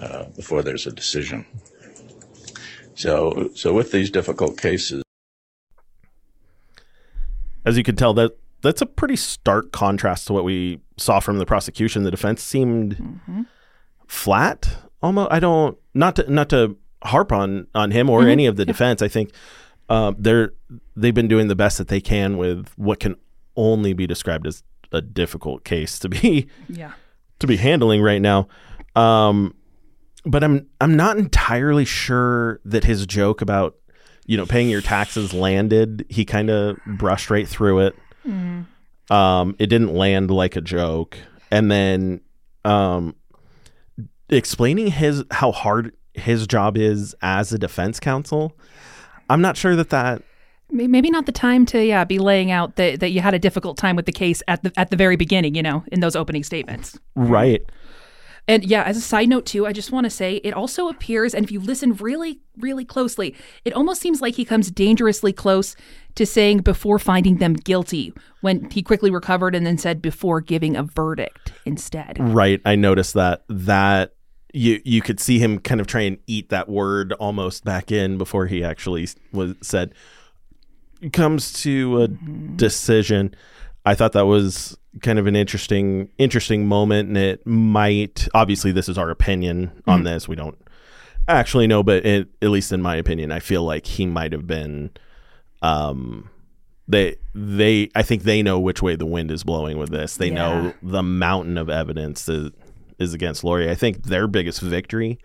uh, 0.01 0.25
before 0.35 0.63
there's 0.63 0.87
a 0.87 0.91
decision. 0.91 1.45
So, 2.95 3.51
so 3.55 3.73
with 3.73 3.91
these 3.91 4.09
difficult 4.09 4.59
cases, 4.59 5.03
as 7.65 7.77
you 7.77 7.83
can 7.83 7.95
tell, 7.95 8.13
that 8.15 8.37
that's 8.61 8.81
a 8.81 8.85
pretty 8.85 9.15
stark 9.15 9.71
contrast 9.71 10.27
to 10.27 10.33
what 10.33 10.43
we 10.43 10.81
saw 10.97 11.19
from 11.19 11.37
the 11.37 11.45
prosecution. 11.45 12.03
The 12.03 12.11
defense 12.11 12.41
seemed 12.43 12.97
mm-hmm. 12.97 13.41
flat, 14.07 14.75
almost. 15.01 15.31
I 15.31 15.39
don't 15.39 15.77
not 15.93 16.15
to 16.17 16.31
not 16.31 16.49
to 16.49 16.77
harp 17.03 17.31
on 17.31 17.67
on 17.73 17.91
him 17.91 18.09
or 18.09 18.21
mm-hmm. 18.21 18.29
any 18.29 18.45
of 18.45 18.55
the 18.55 18.65
defense. 18.65 19.01
I 19.01 19.07
think 19.07 19.31
uh, 19.89 20.13
they're 20.17 20.53
they've 20.95 21.13
been 21.13 21.27
doing 21.27 21.47
the 21.47 21.55
best 21.55 21.77
that 21.77 21.87
they 21.87 22.01
can 22.01 22.37
with 22.37 22.69
what 22.75 22.99
can 22.99 23.15
only 23.55 23.93
be 23.93 24.07
described 24.07 24.47
as 24.47 24.63
a 24.91 25.01
difficult 25.01 25.63
case 25.63 25.99
to 25.99 26.09
be 26.09 26.47
yeah. 26.69 26.93
To 27.41 27.47
be 27.47 27.57
handling 27.57 28.01
right 28.01 28.21
now. 28.21 28.47
Um, 28.95 29.53
but 30.25 30.43
I'm 30.43 30.67
I'm 30.79 30.95
not 30.95 31.17
entirely 31.17 31.85
sure 31.85 32.59
that 32.65 32.83
his 32.83 33.05
joke 33.05 33.41
about 33.41 33.75
you 34.25 34.37
know 34.37 34.45
paying 34.45 34.69
your 34.69 34.81
taxes 34.81 35.33
landed. 35.33 36.05
He 36.09 36.25
kind 36.25 36.49
of 36.49 36.77
brushed 36.85 37.29
right 37.29 37.47
through 37.47 37.79
it. 37.79 37.95
Mm. 38.25 38.65
Um, 39.09 39.55
it 39.59 39.67
didn't 39.67 39.93
land 39.93 40.31
like 40.31 40.55
a 40.55 40.61
joke, 40.61 41.17
and 41.49 41.71
then 41.71 42.21
um, 42.63 43.15
explaining 44.29 44.87
his 44.87 45.23
how 45.31 45.51
hard 45.51 45.93
his 46.13 46.47
job 46.47 46.77
is 46.77 47.15
as 47.21 47.51
a 47.51 47.57
defense 47.57 47.99
counsel. 47.99 48.57
I'm 49.29 49.41
not 49.41 49.57
sure 49.57 49.75
that 49.75 49.89
that 49.89 50.23
maybe 50.71 51.09
not 51.09 51.25
the 51.25 51.31
time 51.31 51.65
to 51.67 51.83
yeah 51.83 52.03
be 52.03 52.19
laying 52.19 52.51
out 52.51 52.75
that 52.75 52.99
that 52.99 53.11
you 53.11 53.21
had 53.21 53.33
a 53.33 53.39
difficult 53.39 53.77
time 53.77 53.95
with 53.95 54.05
the 54.05 54.11
case 54.11 54.41
at 54.47 54.63
the 54.63 54.71
at 54.77 54.89
the 54.89 54.95
very 54.95 55.15
beginning. 55.15 55.55
You 55.55 55.63
know, 55.63 55.83
in 55.91 55.99
those 55.99 56.15
opening 56.15 56.43
statements. 56.43 56.99
Right. 57.15 57.63
And 58.47 58.65
yeah, 58.65 58.83
as 58.83 58.97
a 58.97 59.01
side 59.01 59.29
note 59.29 59.45
too, 59.45 59.67
I 59.67 59.71
just 59.71 59.91
want 59.91 60.05
to 60.05 60.09
say 60.09 60.37
it 60.37 60.53
also 60.53 60.89
appears, 60.89 61.35
and 61.35 61.45
if 61.45 61.51
you 61.51 61.59
listen 61.59 61.93
really, 61.95 62.39
really 62.57 62.83
closely, 62.83 63.35
it 63.65 63.73
almost 63.73 64.01
seems 64.01 64.19
like 64.19 64.35
he 64.35 64.45
comes 64.45 64.71
dangerously 64.71 65.31
close 65.31 65.75
to 66.15 66.25
saying 66.25 66.59
before 66.59 66.99
finding 66.99 67.37
them 67.37 67.53
guilty 67.53 68.13
when 68.41 68.69
he 68.71 68.81
quickly 68.81 69.11
recovered 69.11 69.55
and 69.55 69.65
then 69.65 69.77
said 69.77 70.01
before 70.01 70.41
giving 70.41 70.75
a 70.75 70.83
verdict 70.83 71.53
instead. 71.65 72.17
Right. 72.19 72.59
I 72.65 72.75
noticed 72.75 73.13
that 73.13 73.43
that 73.47 74.15
you 74.53 74.81
you 74.83 75.01
could 75.01 75.19
see 75.19 75.39
him 75.39 75.59
kind 75.59 75.79
of 75.79 75.87
try 75.87 76.01
and 76.01 76.17
eat 76.27 76.49
that 76.49 76.67
word 76.67 77.13
almost 77.13 77.63
back 77.63 77.91
in 77.91 78.17
before 78.17 78.47
he 78.47 78.63
actually 78.63 79.07
was 79.31 79.55
said 79.61 79.93
comes 81.13 81.53
to 81.63 82.03
a 82.03 82.07
mm-hmm. 82.07 82.55
decision. 82.55 83.35
I 83.85 83.95
thought 83.95 84.13
that 84.13 84.25
was 84.25 84.77
kind 85.01 85.17
of 85.17 85.27
an 85.27 85.35
interesting 85.35 86.09
interesting 86.17 86.67
moment 86.67 87.07
and 87.07 87.17
it 87.17 87.45
might 87.47 88.27
obviously 88.33 88.71
this 88.71 88.89
is 88.89 88.97
our 88.97 89.09
opinion 89.09 89.71
on 89.87 89.99
mm-hmm. 89.99 90.05
this 90.05 90.27
we 90.27 90.35
don't 90.35 90.57
actually 91.29 91.65
know 91.65 91.81
but 91.81 92.05
it, 92.05 92.27
at 92.41 92.49
least 92.49 92.73
in 92.73 92.81
my 92.81 92.97
opinion 92.97 93.31
i 93.31 93.39
feel 93.39 93.63
like 93.63 93.85
he 93.85 94.05
might 94.05 94.33
have 94.33 94.45
been 94.45 94.89
um 95.61 96.29
they 96.89 97.15
they 97.33 97.89
i 97.95 98.01
think 98.01 98.23
they 98.23 98.43
know 98.43 98.59
which 98.59 98.81
way 98.81 98.95
the 98.97 99.05
wind 99.05 99.31
is 99.31 99.43
blowing 99.43 99.77
with 99.77 99.91
this 99.91 100.17
they 100.17 100.27
yeah. 100.27 100.33
know 100.33 100.73
the 100.83 101.03
mountain 101.03 101.57
of 101.57 101.69
evidence 101.69 102.27
is, 102.27 102.51
is 102.99 103.13
against 103.13 103.45
Lori. 103.45 103.69
i 103.69 103.75
think 103.75 104.03
their 104.03 104.27
biggest 104.27 104.59
victory 104.59 105.19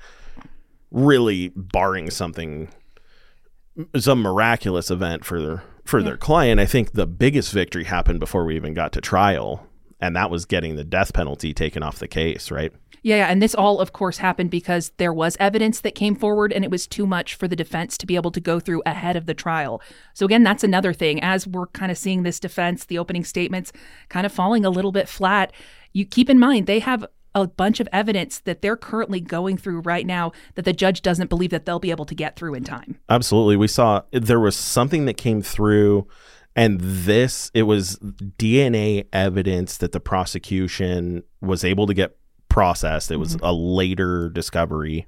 really 0.92 1.48
barring 1.56 2.08
something 2.08 2.68
some 3.96 4.22
miraculous 4.22 4.90
event 4.90 5.24
for 5.24 5.40
their 5.40 5.62
for 5.84 6.00
yeah. 6.00 6.06
their 6.06 6.16
client, 6.16 6.60
I 6.60 6.66
think 6.66 6.92
the 6.92 7.06
biggest 7.06 7.52
victory 7.52 7.84
happened 7.84 8.20
before 8.20 8.44
we 8.44 8.56
even 8.56 8.74
got 8.74 8.92
to 8.92 9.00
trial, 9.00 9.66
and 10.00 10.16
that 10.16 10.30
was 10.30 10.44
getting 10.44 10.76
the 10.76 10.84
death 10.84 11.12
penalty 11.12 11.54
taken 11.54 11.82
off 11.82 11.98
the 11.98 12.08
case, 12.08 12.50
right? 12.50 12.72
Yeah, 13.02 13.30
and 13.30 13.40
this 13.40 13.54
all, 13.54 13.78
of 13.78 13.92
course, 13.92 14.18
happened 14.18 14.50
because 14.50 14.90
there 14.96 15.12
was 15.12 15.36
evidence 15.38 15.80
that 15.82 15.94
came 15.94 16.16
forward, 16.16 16.52
and 16.52 16.64
it 16.64 16.72
was 16.72 16.88
too 16.88 17.06
much 17.06 17.36
for 17.36 17.46
the 17.46 17.54
defense 17.54 17.96
to 17.98 18.06
be 18.06 18.16
able 18.16 18.32
to 18.32 18.40
go 18.40 18.58
through 18.58 18.82
ahead 18.84 19.14
of 19.14 19.26
the 19.26 19.34
trial. 19.34 19.80
So, 20.12 20.26
again, 20.26 20.42
that's 20.42 20.64
another 20.64 20.92
thing. 20.92 21.22
As 21.22 21.46
we're 21.46 21.68
kind 21.68 21.92
of 21.92 21.98
seeing 21.98 22.24
this 22.24 22.40
defense, 22.40 22.84
the 22.84 22.98
opening 22.98 23.22
statements 23.22 23.72
kind 24.08 24.26
of 24.26 24.32
falling 24.32 24.64
a 24.64 24.70
little 24.70 24.90
bit 24.90 25.08
flat, 25.08 25.52
you 25.92 26.04
keep 26.04 26.28
in 26.28 26.40
mind 26.40 26.66
they 26.66 26.80
have 26.80 27.06
a 27.42 27.46
bunch 27.46 27.80
of 27.80 27.88
evidence 27.92 28.38
that 28.40 28.62
they're 28.62 28.76
currently 28.76 29.20
going 29.20 29.58
through 29.58 29.80
right 29.80 30.06
now 30.06 30.32
that 30.54 30.64
the 30.64 30.72
judge 30.72 31.02
doesn't 31.02 31.28
believe 31.28 31.50
that 31.50 31.66
they'll 31.66 31.78
be 31.78 31.90
able 31.90 32.06
to 32.06 32.14
get 32.14 32.34
through 32.34 32.54
in 32.54 32.64
time. 32.64 32.98
Absolutely. 33.10 33.56
We 33.56 33.68
saw 33.68 34.02
there 34.10 34.40
was 34.40 34.56
something 34.56 35.04
that 35.04 35.18
came 35.18 35.42
through 35.42 36.08
and 36.56 36.80
this 36.80 37.50
it 37.52 37.64
was 37.64 37.98
DNA 37.98 39.06
evidence 39.12 39.76
that 39.76 39.92
the 39.92 40.00
prosecution 40.00 41.22
was 41.42 41.62
able 41.62 41.86
to 41.86 41.92
get 41.92 42.16
processed. 42.48 43.10
It 43.10 43.16
was 43.16 43.36
mm-hmm. 43.36 43.44
a 43.44 43.52
later 43.52 44.30
discovery. 44.30 45.06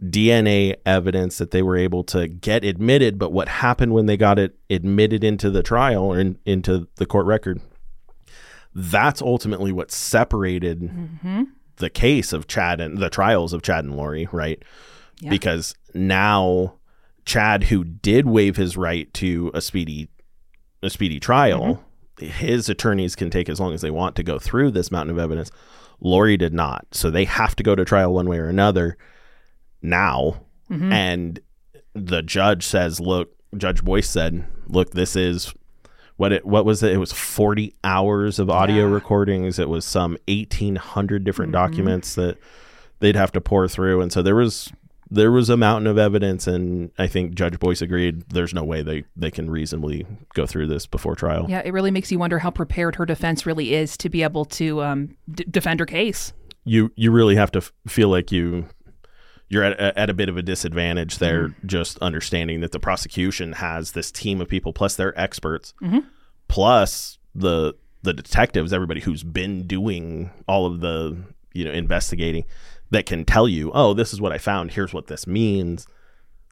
DNA 0.00 0.76
evidence 0.86 1.38
that 1.38 1.50
they 1.50 1.60
were 1.60 1.76
able 1.76 2.04
to 2.04 2.28
get 2.28 2.64
admitted, 2.64 3.18
but 3.18 3.32
what 3.32 3.48
happened 3.48 3.92
when 3.92 4.06
they 4.06 4.16
got 4.16 4.38
it 4.38 4.56
admitted 4.70 5.24
into 5.24 5.50
the 5.50 5.64
trial 5.64 6.04
or 6.04 6.20
in, 6.20 6.38
into 6.46 6.86
the 6.94 7.06
court 7.06 7.26
record 7.26 7.60
that's 8.74 9.22
ultimately 9.22 9.72
what 9.72 9.90
separated 9.90 10.80
mm-hmm. 10.80 11.44
the 11.76 11.90
case 11.90 12.32
of 12.32 12.46
Chad 12.46 12.80
and 12.80 12.98
the 12.98 13.10
trials 13.10 13.52
of 13.52 13.62
Chad 13.62 13.84
and 13.84 13.96
Lori, 13.96 14.28
right? 14.32 14.62
Yeah. 15.20 15.30
Because 15.30 15.74
now 15.94 16.78
Chad, 17.24 17.64
who 17.64 17.84
did 17.84 18.26
waive 18.26 18.56
his 18.56 18.76
right 18.76 19.12
to 19.14 19.50
a 19.54 19.60
speedy 19.60 20.08
a 20.82 20.90
speedy 20.90 21.18
trial, 21.18 21.82
mm-hmm. 22.16 22.26
his 22.26 22.68
attorneys 22.68 23.16
can 23.16 23.30
take 23.30 23.48
as 23.48 23.58
long 23.58 23.74
as 23.74 23.80
they 23.80 23.90
want 23.90 24.16
to 24.16 24.22
go 24.22 24.38
through 24.38 24.70
this 24.70 24.90
mountain 24.90 25.14
of 25.14 25.18
evidence. 25.18 25.50
Lori 26.00 26.36
did 26.36 26.54
not, 26.54 26.86
so 26.92 27.10
they 27.10 27.24
have 27.24 27.56
to 27.56 27.62
go 27.62 27.74
to 27.74 27.84
trial 27.84 28.14
one 28.14 28.28
way 28.28 28.38
or 28.38 28.48
another 28.48 28.96
now. 29.82 30.42
Mm-hmm. 30.70 30.92
And 30.92 31.40
the 31.94 32.22
judge 32.22 32.64
says, 32.64 33.00
"Look," 33.00 33.34
Judge 33.56 33.82
Boyce 33.82 34.08
said, 34.08 34.46
"Look, 34.68 34.92
this 34.92 35.16
is 35.16 35.52
what 36.18 36.32
it 36.32 36.44
what 36.44 36.64
was 36.64 36.82
it? 36.82 36.92
It 36.92 36.98
was 36.98 37.12
40 37.12 37.74
hours 37.84 38.38
of 38.38 38.50
audio 38.50 38.86
yeah. 38.86 38.92
recordings. 38.92 39.58
It 39.58 39.68
was 39.68 39.84
some 39.84 40.18
1800 40.28 41.24
different 41.24 41.52
mm-hmm. 41.52 41.64
documents 41.64 42.16
that 42.16 42.36
they'd 42.98 43.16
have 43.16 43.32
to 43.32 43.40
pour 43.40 43.66
through 43.68 44.02
and 44.02 44.12
so 44.12 44.20
there 44.20 44.34
was 44.34 44.70
there 45.10 45.30
was 45.30 45.48
a 45.48 45.56
mountain 45.56 45.86
of 45.86 45.96
evidence 45.96 46.46
and 46.46 46.90
I 46.98 47.06
think 47.06 47.34
Judge 47.34 47.58
Boyce 47.60 47.80
agreed 47.80 48.28
there's 48.30 48.52
no 48.52 48.64
way 48.64 48.82
they 48.82 49.04
they 49.16 49.30
can 49.30 49.48
reasonably 49.48 50.06
go 50.34 50.44
through 50.44 50.66
this 50.66 50.86
before 50.86 51.14
trial. 51.14 51.46
Yeah, 51.48 51.62
it 51.64 51.72
really 51.72 51.92
makes 51.92 52.10
you 52.10 52.18
wonder 52.18 52.40
how 52.40 52.50
prepared 52.50 52.96
her 52.96 53.06
defense 53.06 53.46
really 53.46 53.74
is 53.74 53.96
to 53.98 54.08
be 54.08 54.24
able 54.24 54.44
to 54.46 54.82
um, 54.82 55.16
d- 55.32 55.46
defend 55.48 55.78
her 55.78 55.86
case. 55.86 56.32
You 56.64 56.92
you 56.96 57.12
really 57.12 57.36
have 57.36 57.52
to 57.52 57.58
f- 57.58 57.72
feel 57.86 58.08
like 58.08 58.32
you 58.32 58.66
you're 59.48 59.64
at, 59.64 59.78
at 59.96 60.10
a 60.10 60.14
bit 60.14 60.28
of 60.28 60.36
a 60.36 60.42
disadvantage 60.42 61.18
there, 61.18 61.48
mm-hmm. 61.48 61.66
just 61.66 61.98
understanding 61.98 62.60
that 62.60 62.72
the 62.72 62.80
prosecution 62.80 63.54
has 63.54 63.92
this 63.92 64.10
team 64.12 64.40
of 64.40 64.48
people 64.48 64.72
plus 64.72 64.96
their 64.96 65.18
experts, 65.18 65.74
mm-hmm. 65.80 66.00
plus 66.48 67.18
the 67.34 67.74
the 68.02 68.12
detectives, 68.12 68.72
everybody 68.72 69.00
who's 69.00 69.22
been 69.24 69.66
doing 69.66 70.30
all 70.46 70.66
of 70.66 70.80
the 70.80 71.16
you 71.52 71.64
know 71.64 71.72
investigating, 71.72 72.44
that 72.90 73.06
can 73.06 73.24
tell 73.24 73.48
you, 73.48 73.70
oh, 73.74 73.94
this 73.94 74.12
is 74.12 74.20
what 74.20 74.32
I 74.32 74.38
found. 74.38 74.72
Here's 74.72 74.92
what 74.92 75.06
this 75.06 75.26
means. 75.26 75.86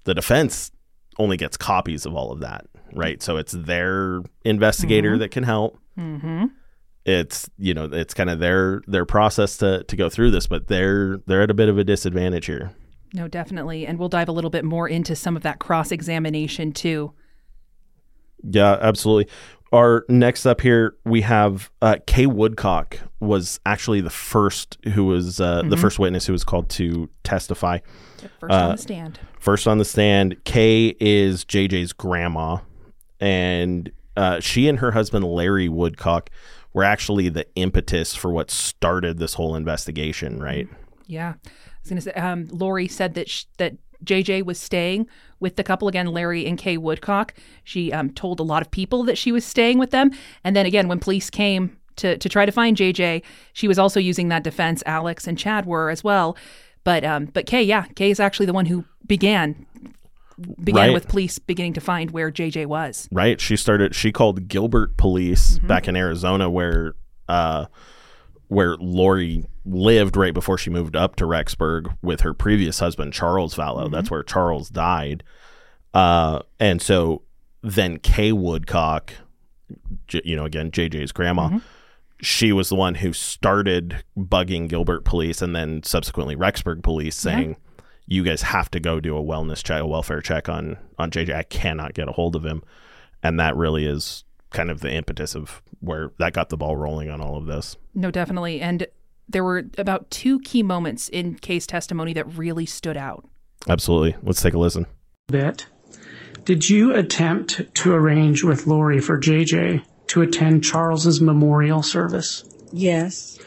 The 0.05 0.15
defense 0.15 0.71
only 1.19 1.37
gets 1.37 1.57
copies 1.57 2.07
of 2.07 2.15
all 2.15 2.33
of 2.33 2.41
that, 2.41 2.67
right? 2.93 3.23
So 3.23 3.37
it's 3.37 3.53
their 3.53 4.23
investigator 4.45 5.13
mm-hmm. 5.13 5.21
that 5.21 5.31
can 5.31 5.45
help. 5.45 5.79
Mm-hmm. 5.99 6.47
It's 7.05 7.49
you 7.59 7.75
know 7.75 7.85
it's 7.85 8.15
kind 8.15 8.31
of 8.31 8.39
their 8.39 8.83
their 8.87 9.05
process 9.05 9.59
to 9.59 9.85
to 9.85 9.97
go 9.97 10.09
through 10.09 10.31
this, 10.31 10.47
but 10.47 10.69
they're 10.69 11.19
they're 11.27 11.43
at 11.43 11.51
a 11.51 11.55
bit 11.55 11.69
of 11.69 11.79
a 11.79 11.85
disadvantage 11.85 12.47
here. 12.47 12.73
No, 13.15 13.29
definitely. 13.29 13.87
And 13.87 13.99
we'll 13.99 14.09
dive 14.09 14.29
a 14.29 14.33
little 14.33 14.51
bit 14.51 14.65
more 14.65 14.89
into 14.89 15.15
some 15.17 15.37
of 15.37 15.43
that 15.43 15.59
cross 15.59 15.93
examination 15.93 16.73
too. 16.73 17.13
Yeah, 18.43 18.79
absolutely. 18.81 19.33
our 19.73 20.05
next 20.09 20.47
up 20.47 20.61
here 20.61 20.97
we 21.05 21.23
have 21.23 21.71
uh, 21.83 21.97
Kay 22.07 22.27
Woodcock 22.27 22.99
was 23.21 23.59
actually 23.67 24.01
the 24.01 24.11
first 24.11 24.79
who 24.95 25.05
was 25.07 25.41
uh, 25.41 25.63
the 25.63 25.77
first 25.77 25.99
witness 25.99 26.27
who 26.27 26.33
was 26.33 26.45
called 26.45 26.69
to 26.71 27.09
testify. 27.25 27.79
First 28.41 28.53
Uh, 28.53 28.55
on 28.57 28.71
the 28.73 28.83
stand. 28.83 29.19
First 29.41 29.67
on 29.67 29.79
the 29.79 29.85
stand, 29.85 30.43
Kay 30.45 30.95
is 31.01 31.45
JJ's 31.45 31.93
grandma, 31.93 32.59
and 33.21 33.91
uh, 34.17 34.41
she 34.41 34.69
and 34.69 34.79
her 34.79 34.93
husband 34.93 35.25
Larry 35.25 35.69
Woodcock 35.69 36.31
were 36.73 36.85
actually 36.85 37.29
the 37.29 37.47
impetus 37.57 38.15
for 38.15 38.31
what 38.33 38.51
started 38.51 39.19
this 39.19 39.35
whole 39.35 39.57
investigation. 39.57 40.41
Right? 40.41 40.69
Yeah, 41.07 41.35
Was 41.87 41.89
gonna 41.91 42.01
say. 42.01 42.13
Um, 42.13 42.49
Lori 42.51 42.89
said 42.89 43.15
that 43.15 43.29
sh- 43.29 43.45
that 43.59 43.75
JJ 44.05 44.45
was 44.45 44.59
staying 44.59 45.07
with 45.41 45.57
the 45.57 45.65
couple 45.65 45.89
again, 45.89 46.07
Larry 46.09 46.45
and 46.47 46.59
Kay 46.59 46.77
Woodcock. 46.77 47.35
She 47.65 47.93
um, 47.93 48.11
told 48.11 48.41
a 48.41 48.43
lot 48.43 48.63
of 48.63 48.71
people 48.71 49.05
that 49.05 49.17
she 49.19 49.33
was 49.33 49.45
staying 49.45 49.79
with 49.79 49.91
them, 49.91 50.11
and 50.45 50.55
then 50.55 50.67
again, 50.67 50.89
when 50.89 50.99
police 50.99 51.31
came 51.31 51.77
to 51.97 52.19
to 52.19 52.29
try 52.29 52.45
to 52.45 52.53
find 52.53 52.77
JJ, 52.77 53.23
she 53.53 53.69
was 53.69 53.79
also 53.79 53.99
using 54.01 54.29
that 54.29 54.43
defense. 54.45 54.83
Alex 54.87 55.27
and 55.27 55.39
Chad 55.39 55.65
were 55.67 55.89
as 55.91 56.05
well, 56.05 56.37
but 56.85 57.05
um, 57.05 57.27
but 57.27 57.47
Kay, 57.47 57.63
yeah, 57.63 57.85
Kay 57.95 58.11
is 58.11 58.21
actually 58.21 58.47
the 58.47 58.53
one 58.53 58.67
who 58.67 58.85
began 59.07 59.65
began 60.63 60.89
Right. 60.89 60.93
with 60.93 61.09
police 61.09 61.39
beginning 61.39 61.73
to 61.75 61.81
find 61.81 62.11
where 62.11 62.31
JJ 62.31 62.67
was. 62.67 63.09
right? 63.11 63.41
She 63.41 63.57
started. 63.57 63.95
She 63.95 64.13
called 64.13 64.49
Gilbert 64.49 64.97
Police 64.99 65.59
back 65.61 65.89
in 65.89 65.97
Arizona, 65.97 66.51
where 66.51 66.95
uh, 67.29 67.67
where 68.49 68.77
Lori 68.77 69.45
lived 69.65 70.17
right 70.17 70.35
before 70.35 70.57
she 70.59 70.71
moved 70.71 70.95
up 70.97 71.17
to 71.17 71.25
Rexburg 71.25 71.97
with 72.03 72.21
her 72.21 72.33
previous 72.35 72.79
husband 72.79 73.13
Charles 73.13 73.55
Vallow. 73.57 73.91
That's 73.91 74.11
where 74.11 74.23
Charles 74.23 74.69
died. 74.69 75.25
Uh, 75.95 76.41
and 76.61 76.81
so 76.81 77.23
then 77.63 77.99
Kay 77.99 78.33
Woodcock, 78.33 79.13
J- 80.07 80.23
you 80.25 80.37
know, 80.37 80.45
again 80.45 80.71
JJ's 80.71 81.13
grandma. 81.13 81.59
She 82.23 82.53
was 82.53 82.69
the 82.69 82.77
one 82.77 82.95
who 82.97 83.13
started 83.13 84.03
bugging 84.17 84.69
Gilbert 84.69 85.05
Police 85.05 85.43
and 85.43 85.55
then 85.55 85.83
subsequently 85.83 86.35
Rexburg 86.37 86.83
Police, 86.83 87.15
saying, 87.17 87.57
"You 88.07 88.23
guys 88.23 88.43
have 88.43 88.71
to 88.71 88.81
go 88.81 89.01
do 89.01 89.17
a 89.19 89.23
wellness 89.23 89.63
check, 89.63 89.83
a 89.83 89.87
welfare 89.87 90.23
check 90.23 90.49
on 90.49 90.79
on 90.99 91.11
JJ. 91.11 91.35
I 91.35 91.43
cannot 91.43 91.93
get 91.95 92.09
a 92.09 92.13
hold 92.13 92.37
of 92.37 92.45
him." 92.45 92.63
and 93.23 93.41
that 93.41 93.57
really 93.57 93.87
is 93.87 94.25
kind 94.51 94.71
of 94.71 94.81
the 94.81 94.93
impetus 94.93 95.35
of 95.35 95.63
where 95.81 96.13
that 96.19 96.33
got 96.33 96.49
the 96.49 96.57
ball 96.57 96.77
rolling 96.77 97.11
on 97.11 97.21
all 97.21 97.37
of 97.37 97.47
this. 97.47 97.77
No, 97.95 98.11
definitely, 98.11 98.61
and 98.61 98.87
there 99.29 99.43
were 99.45 99.65
about 99.79 100.11
two 100.11 100.39
key 100.41 100.63
moments 100.63 101.09
in 101.09 101.35
Kay's 101.37 101.67
testimony 101.67 102.13
that 102.15 102.27
really 102.37 102.67
stood 102.67 102.97
out. 102.97 103.29
Absolutely. 103.69 104.15
Let's 104.23 104.41
take 104.43 104.55
a 104.55 104.59
listen. 104.59 104.87
bit. 105.29 105.67
Did 106.45 106.71
you 106.71 106.95
attempt 106.95 107.75
to 107.75 107.93
arrange 107.93 108.45
with 108.45 108.69
Lori 108.69 109.01
for 109.01 109.19
JJ 109.19 109.83
to 110.09 110.23
attend 110.23 110.63
Charles's 110.63 111.21
memorial 111.21 111.83
service? 111.83 112.45
Yes, 112.73 113.39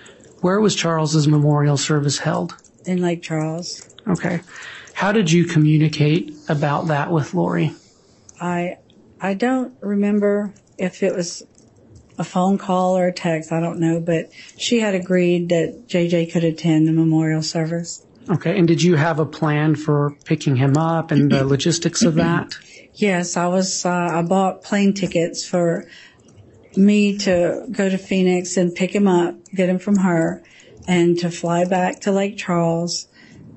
Where 0.42 0.60
was 0.60 0.76
Charles's 0.76 1.28
memorial 1.28 1.78
service 1.78 2.18
held? 2.20 2.56
in 2.86 3.02
Lake 3.02 3.22
Charles. 3.22 3.94
Okay. 4.08 4.42
How 4.94 5.12
did 5.12 5.32
you 5.32 5.46
communicate 5.46 6.34
about 6.50 6.88
that 6.88 7.12
with 7.12 7.34
Lori? 7.34 7.74
I 8.42 8.78
I 9.22 9.34
don't 9.34 9.74
remember 9.82 10.54
if 10.80 11.04
it 11.04 11.14
was 11.14 11.44
a 12.18 12.24
phone 12.24 12.58
call 12.58 12.98
or 12.98 13.08
a 13.08 13.14
text. 13.14 13.52
I 13.52 13.62
don't 13.62 13.80
know, 13.80 14.00
but 14.00 14.30
she 14.58 14.80
had 14.80 14.94
agreed 14.94 15.50
that 15.50 15.88
JJ 15.88 16.32
could 16.32 16.44
attend 16.44 16.88
the 16.88 16.92
memorial 16.92 17.42
service. 17.42 18.06
Okay. 18.30 18.58
And 18.58 18.68
did 18.68 18.84
you 18.84 18.96
have 18.96 19.20
a 19.20 19.26
plan 19.26 19.76
for 19.76 20.16
picking 20.26 20.56
him 20.56 20.78
up 20.78 21.12
and 21.12 21.32
the 21.32 21.46
logistics 21.46 22.04
of 22.04 22.16
that? 22.16 22.56
Yes, 22.94 23.38
I 23.38 23.48
was. 23.48 23.86
Uh, 23.86 23.90
I 23.90 24.22
bought 24.22 24.64
plane 24.64 24.94
tickets 24.94 25.48
for 25.48 25.86
me 26.76 27.18
to 27.20 27.66
go 27.72 27.90
to 27.90 27.98
Phoenix 27.98 28.58
and 28.58 28.76
pick 28.76 28.94
him 28.94 29.08
up, 29.08 29.36
get 29.56 29.70
him 29.70 29.80
from 29.80 29.96
her, 29.98 30.44
and 30.88 31.18
to 31.20 31.32
fly 31.32 31.66
back 31.66 32.02
to 32.02 32.12
Lake 32.12 32.38
Charles 32.38 33.08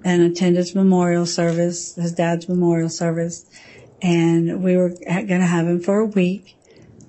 and 0.05 0.23
attend 0.23 0.57
his 0.57 0.75
memorial 0.75 1.27
service, 1.27 1.95
his 1.97 2.13
dad's 2.13 2.49
memorial 2.49 2.89
service. 2.89 3.45
And 4.01 4.63
we 4.63 4.77
were 4.77 4.91
going 4.91 5.27
to 5.29 5.47
have 5.47 5.67
him 5.67 5.81
for 5.81 5.99
a 5.99 6.07
week. 6.07 6.57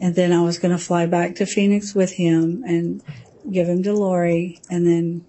And 0.04 0.16
then 0.16 0.34
I 0.34 0.42
was 0.42 0.60
going 0.60 0.74
to 0.74 0.84
fly 0.84 1.06
back 1.06 1.36
to 1.36 1.46
Phoenix 1.46 1.96
with 1.96 2.12
him 2.12 2.62
and 2.68 3.02
give 3.50 3.70
him 3.70 3.84
to 3.84 3.94
Lori 3.94 4.60
and 4.70 4.86
then, 4.86 5.24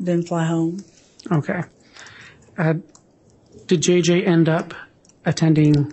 then 0.00 0.24
fly 0.24 0.44
home. 0.46 0.84
Okay. 1.30 1.62
Uh, 2.58 2.74
did 3.66 3.82
JJ 3.82 4.26
end 4.26 4.48
up 4.48 4.74
attending 5.24 5.92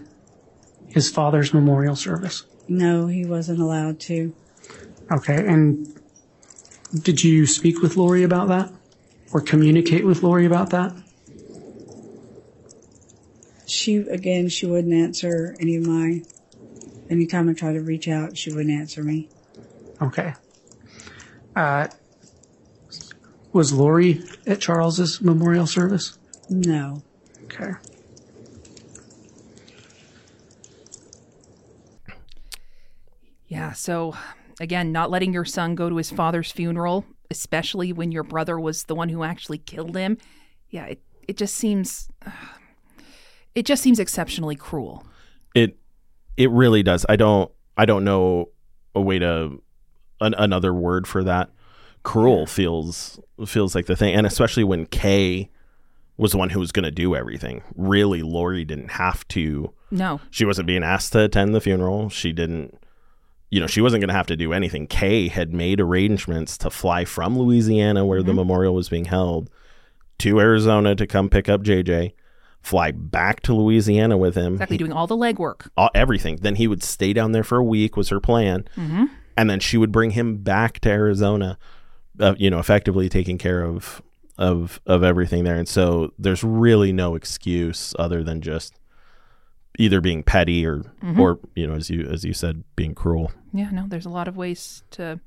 his 0.88 1.12
father's 1.12 1.54
memorial 1.54 1.96
service? 1.96 2.44
No, 2.68 3.06
he 3.06 3.24
wasn't 3.24 3.60
allowed 3.60 4.00
to. 4.00 4.34
Okay. 5.12 5.38
And 5.38 5.96
did 7.04 7.24
you 7.24 7.46
speak 7.46 7.84
with 7.84 7.98
Lori 7.98 8.24
about 8.24 8.48
that 8.48 8.74
or 9.32 9.42
communicate 9.42 10.08
with 10.08 10.24
Lori 10.24 10.48
about 10.48 10.72
that? 10.72 10.92
She 13.68 13.98
again, 13.98 14.50
she 14.50 14.66
wouldn't 14.66 14.94
answer 14.96 15.56
any 15.60 15.76
of 15.76 15.86
my. 15.86 16.24
Anytime 17.14 17.48
I 17.48 17.54
tried 17.54 17.74
to 17.74 17.82
reach 17.82 18.08
out, 18.08 18.36
she 18.36 18.52
wouldn't 18.52 18.72
answer 18.72 19.04
me. 19.04 19.30
Okay. 20.02 20.34
Uh, 21.56 21.88
was 23.52 23.72
Lori 23.72 24.24
at 24.48 24.60
Charles's 24.60 25.22
memorial 25.22 25.68
service? 25.68 26.18
No, 26.50 27.04
Okay. 27.44 27.74
Yeah. 33.48 33.74
So, 33.74 34.16
again, 34.60 34.92
not 34.92 35.12
letting 35.12 35.34
your 35.34 35.46
son 35.46 35.76
go 35.76 35.90
to 35.90 35.98
his 35.98 36.10
father's 36.10 36.52
funeral, 36.52 37.06
especially 37.30 37.94
when 37.94 38.12
your 38.12 38.24
brother 38.24 38.60
was 38.60 38.86
the 38.86 38.96
one 38.96 39.10
who 39.10 39.22
actually 39.22 39.60
killed 39.60 39.96
him. 39.96 40.18
Yeah, 40.72 40.86
it, 40.86 41.04
it 41.28 41.38
just 41.38 41.54
seems. 41.54 42.10
It 43.54 43.68
just 43.68 43.84
seems 43.84 44.00
exceptionally 44.00 44.56
cruel. 44.56 45.06
It 46.38 46.50
really 46.52 46.84
does. 46.84 47.06
I 47.08 47.16
don't 47.16 47.52
I 47.78 47.86
don't 47.86 48.04
know 48.04 48.50
a 48.96 49.02
way 49.02 49.20
to 49.20 49.62
an, 50.22 50.34
another 50.38 50.74
word 50.74 51.08
for 51.08 51.24
that. 51.24 51.50
Cruel 52.04 52.46
feels 52.46 53.20
feels 53.46 53.76
like 53.76 53.86
the 53.86 53.96
thing, 53.96 54.14
and 54.14 54.28
especially 54.28 54.64
when 54.64 54.86
Kay 54.86 55.50
was 56.18 56.32
the 56.32 56.38
one 56.38 56.50
who 56.50 56.60
was 56.60 56.72
going 56.72 56.84
to 56.84 56.92
do 56.92 57.16
everything. 57.16 57.64
Really, 57.76 58.22
Lori 58.22 58.66
didn't 58.66 58.92
have 58.92 59.28
to. 59.30 59.74
No. 59.90 60.20
She 60.30 60.46
wasn't 60.46 60.68
being 60.68 60.84
asked 60.84 61.14
to 61.14 61.24
attend 61.24 61.56
the 61.56 61.62
funeral. 61.62 62.10
She 62.10 62.32
didn't. 62.32 62.78
You 63.50 63.60
know, 63.60 63.68
she 63.68 63.82
wasn't 63.82 64.02
going 64.02 64.10
to 64.10 64.16
have 64.16 64.28
to 64.28 64.36
do 64.36 64.52
anything. 64.52 64.88
Kay 64.88 65.28
had 65.28 65.54
made 65.54 65.80
arrangements 65.80 66.58
to 66.60 66.72
fly 66.72 67.06
from 67.06 67.38
Louisiana, 67.38 68.04
where 68.04 68.24
the 68.24 68.32
mm-hmm. 68.32 68.38
memorial 68.38 68.74
was 68.74 68.90
being 68.90 69.06
held, 69.06 69.50
to 70.20 70.40
Arizona 70.40 70.96
to 70.96 71.06
come 71.06 71.30
pick 71.30 71.50
up 71.50 71.62
JJ, 71.62 72.14
fly 72.64 72.92
back 72.92 73.42
to 73.42 73.54
Louisiana 73.54 74.18
with 74.18 74.34
him, 74.36 74.54
Exactly, 74.54 74.78
doing 74.78 74.94
all 74.94 75.06
the 75.06 75.18
legwork. 75.18 75.68
all, 75.78 75.90
everything. 75.94 76.38
Then 76.38 76.56
he 76.56 76.66
would 76.68 76.82
stay 76.82 77.14
down 77.14 77.32
there 77.34 77.44
for 77.44 77.58
a 77.60 77.64
week 77.64 77.96
was 77.96 78.10
her 78.10 78.20
plan, 78.20 78.66
and 79.38 79.50
then 79.50 79.60
she 79.60 79.78
would 79.78 79.92
bring 79.92 80.12
him 80.12 80.38
back 80.38 80.80
to 80.80 80.90
Arizona. 80.90 81.58
Uh, 82.20 82.36
you 82.38 82.50
know, 82.50 82.60
effectively 82.60 83.10
taking 83.10 83.38
care 83.38 83.64
of 83.64 84.02
of 84.38 84.80
of 84.86 85.04
everything 85.04 85.44
there. 85.44 85.56
And 85.58 85.68
so 85.68 86.14
there's 86.18 86.44
really 86.44 86.92
no 86.94 87.16
excuse 87.16 87.94
other 88.00 88.24
than 88.24 88.42
just 88.42 88.74
either 89.80 90.00
being 90.02 90.22
petty 90.24 90.66
or 90.66 90.84
or 91.18 91.40
you 91.56 91.66
know 91.68 91.74
as 91.74 91.90
you 91.90 92.04
as 92.08 92.24
you 92.24 92.34
said 92.34 92.64
being 92.76 92.94
cruel. 92.96 93.32
Yeah, 93.52 93.70
no, 93.72 93.86
there's 93.88 94.06
a 94.06 94.10
lot 94.12 94.28
of 94.28 94.38
ways 94.38 94.84
to 94.92 95.20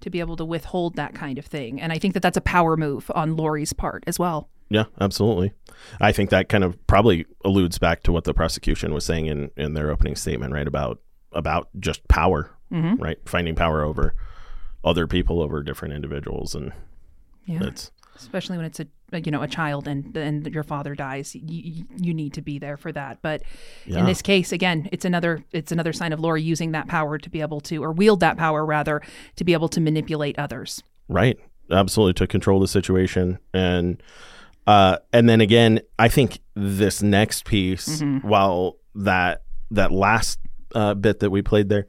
to 0.00 0.10
be 0.10 0.20
able 0.20 0.36
to 0.36 0.44
withhold 0.44 0.96
that 0.96 1.14
kind 1.14 1.38
of 1.38 1.46
thing, 1.46 1.80
and 1.80 1.90
I 1.92 1.98
think 1.98 2.12
that 2.14 2.20
that's 2.20 2.36
a 2.36 2.42
power 2.42 2.76
move 2.76 3.10
on 3.14 3.36
Lori's 3.36 3.72
part 3.72 4.04
as 4.06 4.18
well. 4.18 4.48
Yeah, 4.74 4.86
absolutely. 5.00 5.52
I 6.00 6.10
think 6.10 6.30
that 6.30 6.48
kind 6.48 6.64
of 6.64 6.84
probably 6.88 7.26
alludes 7.44 7.78
back 7.78 8.02
to 8.02 8.12
what 8.12 8.24
the 8.24 8.34
prosecution 8.34 8.92
was 8.92 9.04
saying 9.04 9.26
in 9.26 9.52
in 9.56 9.74
their 9.74 9.90
opening 9.92 10.16
statement, 10.16 10.52
right 10.52 10.66
about 10.66 11.00
about 11.30 11.68
just 11.78 12.06
power, 12.08 12.50
mm-hmm. 12.72 13.00
right? 13.00 13.18
Finding 13.24 13.54
power 13.54 13.84
over 13.84 14.16
other 14.82 15.06
people 15.06 15.40
over 15.40 15.62
different 15.62 15.94
individuals 15.94 16.56
and 16.56 16.72
Yeah, 17.46 17.60
that's 17.60 17.92
especially 18.16 18.56
when 18.56 18.66
it's 18.66 18.80
a 18.80 18.86
you 19.12 19.30
know 19.30 19.42
a 19.42 19.46
child 19.46 19.86
and 19.86 20.16
and 20.16 20.44
your 20.52 20.64
father 20.64 20.96
dies, 20.96 21.36
you, 21.36 21.84
you 21.96 22.12
need 22.12 22.34
to 22.34 22.42
be 22.42 22.58
there 22.58 22.76
for 22.76 22.90
that. 22.90 23.18
But 23.22 23.42
in 23.86 24.06
this 24.06 24.22
case, 24.22 24.50
again, 24.50 24.88
it's 24.90 25.04
another 25.04 25.44
it's 25.52 25.70
another 25.70 25.92
sign 25.92 26.12
of 26.12 26.18
Lori 26.18 26.42
using 26.42 26.72
that 26.72 26.88
power 26.88 27.16
to 27.16 27.30
be 27.30 27.42
able 27.42 27.60
to 27.60 27.84
or 27.84 27.92
wield 27.92 28.18
that 28.20 28.36
power 28.36 28.66
rather 28.66 29.02
to 29.36 29.44
be 29.44 29.52
able 29.52 29.68
to 29.68 29.80
manipulate 29.80 30.36
others. 30.36 30.82
Right. 31.08 31.38
Absolutely 31.70 32.14
to 32.14 32.26
control 32.26 32.58
the 32.58 32.66
situation 32.66 33.38
and 33.52 34.02
uh 34.66 34.98
and 35.12 35.28
then 35.28 35.40
again, 35.40 35.80
I 35.98 36.08
think 36.08 36.40
this 36.54 37.02
next 37.02 37.44
piece 37.44 38.02
while 38.22 38.76
that 38.94 39.42
that 39.70 39.90
last 39.92 40.38
uh 40.74 40.94
bit 40.94 41.20
that 41.20 41.30
we 41.30 41.42
played 41.42 41.68
there 41.68 41.86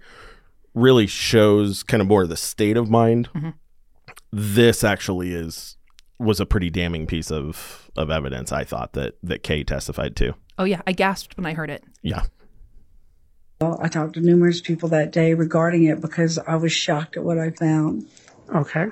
really 0.73 1.07
shows 1.07 1.83
kind 1.83 2.01
of 2.01 2.07
more 2.07 2.23
of 2.23 2.29
the 2.29 2.38
state 2.38 2.77
of 2.77 2.89
mind. 2.89 3.29
This 4.31 4.83
actually 4.83 5.33
is 5.33 5.77
was 6.19 6.39
a 6.39 6.45
pretty 6.45 6.69
damning 6.69 7.07
piece 7.07 7.31
of 7.31 7.89
of 7.95 8.09
evidence 8.09 8.51
I 8.51 8.63
thought 8.63 8.93
that 8.93 9.15
that 9.23 9.43
Kay 9.43 9.63
testified 9.63 10.15
to. 10.17 10.33
Oh 10.57 10.63
yeah, 10.63 10.81
I 10.88 10.91
gasped 10.91 11.38
when 11.38 11.45
I 11.45 11.53
heard 11.53 11.69
it. 11.69 11.83
Yeah. 12.01 12.23
Well, 13.61 13.79
I 13.81 13.88
talked 13.88 14.13
to 14.15 14.21
numerous 14.21 14.59
people 14.59 14.89
that 14.89 15.11
day 15.11 15.33
regarding 15.33 15.85
it 15.85 16.01
because 16.01 16.38
I 16.38 16.55
was 16.55 16.73
shocked 16.73 17.15
at 17.15 17.23
what 17.23 17.38
I 17.39 17.51
found. 17.51 18.05
Okay. 18.53 18.88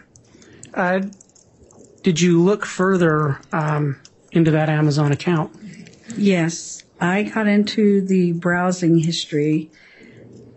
Uh, 0.73 1.01
did 2.03 2.19
you 2.19 2.41
look 2.41 2.65
further 2.65 3.39
um, 3.51 3.99
into 4.31 4.51
that 4.51 4.69
Amazon 4.69 5.11
account? 5.11 5.55
Yes, 6.17 6.83
I 6.99 7.23
got 7.23 7.47
into 7.47 8.01
the 8.01 8.33
browsing 8.33 8.99
history 8.99 9.71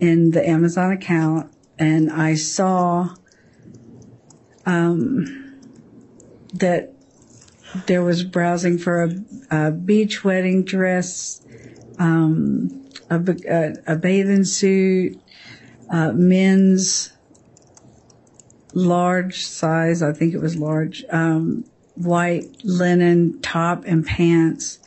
in 0.00 0.32
the 0.32 0.46
Amazon 0.46 0.92
account 0.92 1.52
and 1.78 2.10
I 2.10 2.34
saw 2.34 3.14
um, 4.64 5.60
that 6.54 6.92
there 7.86 8.02
was 8.02 8.24
browsing 8.24 8.78
for 8.78 9.04
a, 9.04 9.10
a 9.50 9.70
beach 9.70 10.24
wedding 10.24 10.64
dress, 10.64 11.42
um, 11.98 12.88
a, 13.10 13.20
a, 13.48 13.92
a, 13.94 13.96
bathing 13.96 14.44
suit, 14.44 15.20
uh, 15.90 16.12
men's 16.12 17.12
large 18.76 19.46
size, 19.46 20.02
I 20.02 20.12
think 20.12 20.34
it 20.34 20.40
was 20.40 20.54
large, 20.56 21.02
um, 21.08 21.64
white 21.94 22.44
linen 22.62 23.40
top 23.40 23.84
and 23.86 24.04
pants, 24.04 24.78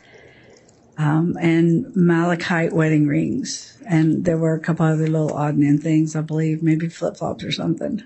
um, 0.96 1.36
and 1.40 1.94
malachite 1.96 2.72
wedding 2.72 3.08
rings. 3.08 3.76
And 3.88 4.24
there 4.24 4.38
were 4.38 4.54
a 4.54 4.60
couple 4.60 4.86
other 4.86 5.08
little 5.08 5.34
odd 5.34 5.54
and 5.56 5.64
end 5.64 5.82
things, 5.82 6.14
I 6.14 6.20
believe, 6.20 6.62
maybe 6.62 6.88
flip 6.88 7.16
flops 7.16 7.42
or 7.42 7.50
something. 7.50 8.02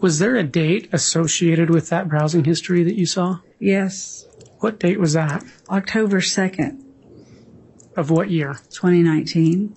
Was 0.00 0.20
there 0.20 0.36
a 0.36 0.42
date 0.42 0.88
associated 0.92 1.68
with 1.68 1.90
that 1.90 2.08
browsing 2.08 2.44
history 2.44 2.82
that 2.84 2.94
you 2.94 3.04
saw? 3.04 3.40
Yes. 3.58 4.26
What 4.60 4.80
date 4.80 4.98
was 4.98 5.12
that? 5.12 5.44
October 5.68 6.20
2nd. 6.20 6.82
Of 7.94 8.10
what 8.10 8.30
year? 8.30 8.54
2019. 8.70 9.76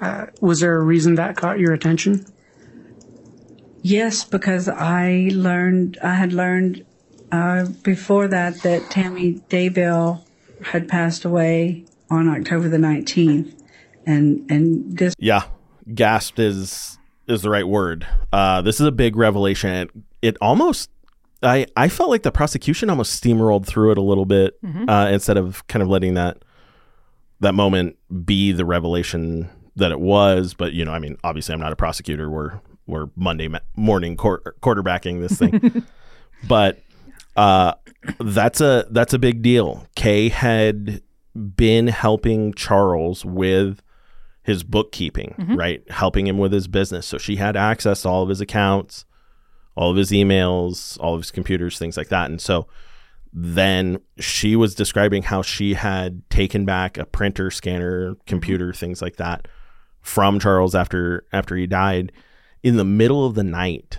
Uh, 0.00 0.26
was 0.40 0.60
there 0.60 0.76
a 0.76 0.82
reason 0.82 1.16
that 1.16 1.36
caught 1.36 1.58
your 1.58 1.74
attention? 1.74 2.24
Yes, 3.82 4.24
because 4.24 4.68
I 4.68 5.30
learned, 5.32 5.98
I 6.02 6.14
had 6.14 6.32
learned 6.32 6.84
uh, 7.30 7.66
before 7.82 8.28
that 8.28 8.62
that 8.62 8.90
Tammy 8.90 9.34
Daybell 9.50 10.24
had 10.62 10.88
passed 10.88 11.24
away 11.24 11.84
on 12.10 12.28
October 12.28 12.68
the 12.68 12.76
19th. 12.76 13.52
And, 14.06 14.50
and 14.50 14.96
this. 14.96 15.14
Yeah. 15.18 15.44
Gasped 15.94 16.38
is, 16.38 16.98
is 17.26 17.42
the 17.42 17.50
right 17.50 17.66
word. 17.66 18.06
Uh, 18.32 18.62
this 18.62 18.80
is 18.80 18.86
a 18.86 18.92
big 18.92 19.16
revelation. 19.16 19.70
It, 19.70 19.90
it 20.22 20.36
almost 20.40 20.90
I, 21.42 21.66
I 21.76 21.88
felt 21.88 22.10
like 22.10 22.22
the 22.22 22.30
prosecution 22.30 22.88
almost 22.88 23.22
steamrolled 23.22 23.66
through 23.66 23.92
it 23.92 23.98
a 23.98 24.02
little 24.02 24.26
bit 24.26 24.62
mm-hmm. 24.62 24.88
uh, 24.88 25.08
instead 25.08 25.36
of 25.36 25.66
kind 25.66 25.82
of 25.82 25.88
letting 25.88 26.14
that 26.14 26.44
that 27.40 27.54
moment 27.54 27.96
be 28.24 28.52
the 28.52 28.64
revelation 28.64 29.50
that 29.74 29.90
it 29.90 30.00
was. 30.00 30.54
But 30.54 30.72
you 30.72 30.84
know, 30.84 30.92
I 30.92 31.00
mean, 31.00 31.18
obviously, 31.24 31.52
I'm 31.52 31.60
not 31.60 31.72
a 31.72 31.76
prosecutor. 31.76 32.30
We're 32.30 32.60
we're 32.92 33.08
Monday 33.16 33.48
morning 33.76 34.16
quarterbacking 34.16 35.20
this 35.20 35.38
thing, 35.38 35.84
but 36.48 36.78
uh, 37.36 37.74
that's 38.20 38.60
a 38.60 38.86
that's 38.90 39.14
a 39.14 39.18
big 39.18 39.42
deal. 39.42 39.86
Kay 39.96 40.28
had 40.28 41.02
been 41.34 41.88
helping 41.88 42.52
Charles 42.54 43.24
with 43.24 43.82
his 44.42 44.62
bookkeeping, 44.62 45.34
mm-hmm. 45.38 45.56
right? 45.56 45.90
Helping 45.90 46.26
him 46.26 46.38
with 46.38 46.52
his 46.52 46.68
business, 46.68 47.06
so 47.06 47.18
she 47.18 47.36
had 47.36 47.56
access 47.56 48.02
to 48.02 48.08
all 48.08 48.22
of 48.22 48.28
his 48.28 48.40
accounts 48.40 49.04
all 49.74 49.90
of 49.90 49.96
his 49.96 50.10
emails, 50.10 50.98
all 51.00 51.14
of 51.14 51.20
his 51.20 51.30
computers, 51.30 51.78
things 51.78 51.96
like 51.96 52.08
that. 52.08 52.30
And 52.30 52.40
so 52.40 52.66
then 53.32 54.00
she 54.18 54.56
was 54.56 54.74
describing 54.74 55.22
how 55.22 55.42
she 55.42 55.74
had 55.74 56.28
taken 56.28 56.64
back 56.64 56.98
a 56.98 57.06
printer, 57.06 57.50
scanner, 57.50 58.16
computer, 58.26 58.68
mm-hmm. 58.68 58.78
things 58.78 59.00
like 59.00 59.16
that 59.16 59.48
from 60.00 60.38
Charles 60.38 60.74
after 60.74 61.24
after 61.32 61.56
he 61.56 61.66
died. 61.66 62.12
In 62.62 62.76
the 62.76 62.84
middle 62.84 63.26
of 63.26 63.34
the 63.34 63.44
night, 63.44 63.98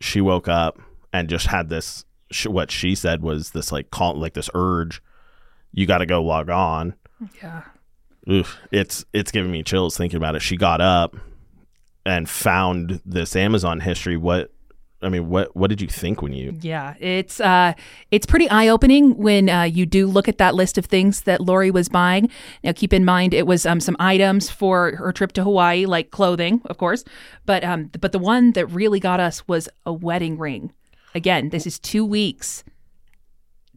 she 0.00 0.20
woke 0.20 0.48
up 0.48 0.78
and 1.12 1.28
just 1.28 1.46
had 1.46 1.68
this 1.68 2.04
what 2.46 2.70
she 2.70 2.94
said 2.94 3.22
was 3.22 3.50
this 3.50 3.70
like 3.70 3.90
call 3.90 4.14
like 4.16 4.34
this 4.34 4.50
urge 4.54 5.00
you 5.74 5.86
got 5.86 5.98
to 5.98 6.06
go 6.06 6.22
log 6.22 6.48
on. 6.48 6.94
Yeah. 7.42 7.62
Oof, 8.30 8.58
it's 8.70 9.04
it's 9.12 9.30
giving 9.30 9.50
me 9.50 9.62
chills 9.62 9.96
thinking 9.96 10.16
about 10.16 10.36
it. 10.36 10.40
She 10.40 10.56
got 10.56 10.80
up 10.80 11.16
and 12.06 12.28
found 12.28 13.02
this 13.04 13.36
Amazon 13.36 13.80
history. 13.80 14.16
What 14.16 14.53
I 15.04 15.08
mean, 15.08 15.28
what 15.28 15.54
what 15.54 15.68
did 15.68 15.80
you 15.80 15.88
think 15.88 16.22
when 16.22 16.32
you? 16.32 16.56
Yeah, 16.60 16.94
it's 16.98 17.40
uh, 17.40 17.74
it's 18.10 18.26
pretty 18.26 18.48
eye 18.48 18.68
opening 18.68 19.16
when 19.16 19.48
uh, 19.48 19.62
you 19.62 19.86
do 19.86 20.06
look 20.06 20.28
at 20.28 20.38
that 20.38 20.54
list 20.54 20.78
of 20.78 20.86
things 20.86 21.22
that 21.22 21.40
Lori 21.40 21.70
was 21.70 21.88
buying. 21.88 22.30
Now, 22.62 22.72
keep 22.72 22.92
in 22.92 23.04
mind 23.04 23.34
it 23.34 23.46
was 23.46 23.66
um, 23.66 23.80
some 23.80 23.96
items 23.98 24.50
for 24.50 24.96
her 24.96 25.12
trip 25.12 25.32
to 25.32 25.44
Hawaii, 25.44 25.86
like 25.86 26.10
clothing, 26.10 26.62
of 26.66 26.78
course, 26.78 27.04
but 27.46 27.62
um, 27.64 27.90
but 28.00 28.12
the 28.12 28.18
one 28.18 28.52
that 28.52 28.66
really 28.66 29.00
got 29.00 29.20
us 29.20 29.46
was 29.46 29.68
a 29.84 29.92
wedding 29.92 30.38
ring. 30.38 30.72
Again, 31.14 31.50
this 31.50 31.66
is 31.66 31.78
two 31.78 32.04
weeks, 32.04 32.64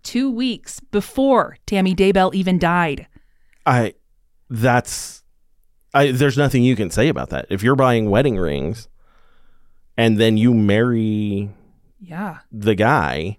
two 0.01 0.31
weeks 0.31 0.79
before 0.79 1.57
Tammy 1.65 1.93
Daybell 1.93 2.33
even 2.33 2.57
died. 2.57 3.07
I, 3.65 3.93
that's, 4.49 5.23
I. 5.93 6.11
There's 6.11 6.37
nothing 6.37 6.63
you 6.63 6.75
can 6.75 6.89
say 6.89 7.09
about 7.09 7.29
that. 7.29 7.45
If 7.49 7.61
you're 7.61 7.75
buying 7.75 8.09
wedding 8.09 8.37
rings 8.37 8.87
and 9.97 10.17
then 10.17 10.37
you 10.37 10.53
marry 10.53 11.49
yeah. 11.99 12.39
the 12.51 12.75
guy 12.75 13.37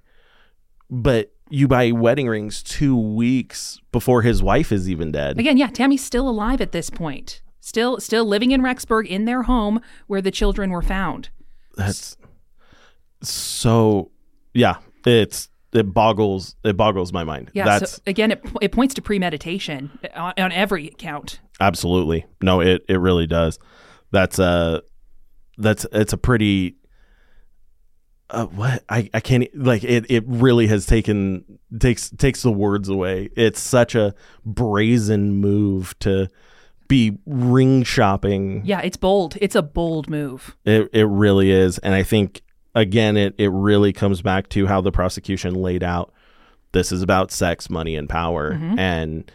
but 0.91 1.33
you 1.51 1.69
buy 1.69 1.93
wedding 1.93 2.29
rings 2.29 2.63
two 2.63 2.97
weeks 2.97 3.81
before 3.93 4.23
his 4.23 4.43
wife 4.43 4.71
is 4.73 4.89
even 4.89 5.13
dead. 5.13 5.39
Again 5.39 5.57
yeah 5.57 5.69
tammy's 5.69 6.05
still 6.05 6.29
alive 6.29 6.61
at 6.61 6.73
this 6.73 6.91
point. 6.91 7.41
Still 7.61 8.01
still 8.01 8.25
living 8.25 8.51
in 8.51 8.63
rexburg 8.63 9.07
in 9.07 9.25
their 9.25 9.43
home 9.43 9.81
where 10.07 10.23
the 10.23 10.31
children 10.31 10.71
were 10.71 10.83
found. 10.83 11.31
That's 11.77 12.17
so 13.23 14.11
yeah 14.55 14.77
it's 15.07 15.49
it 15.73 15.93
boggles 15.93 16.57
it 16.65 16.77
boggles 16.77 17.13
my 17.13 17.25
mind. 17.25 17.51
Yeah 17.55 17.65
that's 17.65 17.93
so 17.93 18.03
again 18.07 18.33
it, 18.33 18.45
it 18.61 18.73
points 18.73 18.95
to 18.95 19.03
premeditation 19.03 19.99
on, 20.15 20.35
on 20.39 20.53
every 20.53 20.89
count 20.99 21.41
absolutely. 21.61 22.27
No 22.43 22.61
it 22.61 22.85
it 22.89 22.99
really 22.99 23.27
does. 23.27 23.59
That's 24.11 24.39
uh 24.39 24.81
that's 25.59 25.85
it's 25.93 26.13
a 26.13 26.19
pretty 26.19 26.77
uh, 28.31 28.47
what? 28.47 28.85
I, 28.89 29.09
I 29.15 29.21
can't 29.21 29.49
like 29.55 29.85
it 29.85 30.11
it 30.11 30.25
really 30.27 30.67
has 30.67 30.87
taken 30.87 31.59
takes 31.79 32.11
takes 32.11 32.43
the 32.43 32.53
words 32.53 32.89
away. 32.89 33.31
It's 33.37 33.61
such 33.61 33.95
a 33.95 34.15
brazen 34.45 35.37
move 35.37 35.99
to 36.01 36.29
be 36.89 37.19
ring 37.27 37.83
shopping. 37.85 38.63
Yeah 38.65 38.81
it's 38.81 38.97
bold. 38.97 39.37
It's 39.41 39.55
a 39.55 39.63
bold 39.63 40.11
move. 40.11 40.57
It, 40.65 40.91
it 40.93 41.07
really 41.07 41.51
is. 41.51 41.79
And 41.79 41.95
i 41.95 42.03
think 42.03 42.43
again 42.75 43.17
it 43.17 43.35
it 43.39 43.51
really 43.51 43.93
comes 43.93 44.21
back 44.21 44.49
to 44.51 44.67
how 44.67 44.81
the 44.81 44.93
prosecution 44.93 45.55
laid 45.55 45.83
out. 45.83 46.13
This 46.73 46.93
is 46.93 47.01
about 47.01 47.33
sex 47.33 47.71
money 47.71 47.97
and 47.97 48.09
power. 48.09 48.53
Mm-hmm. 48.53 48.79
and 48.79 49.33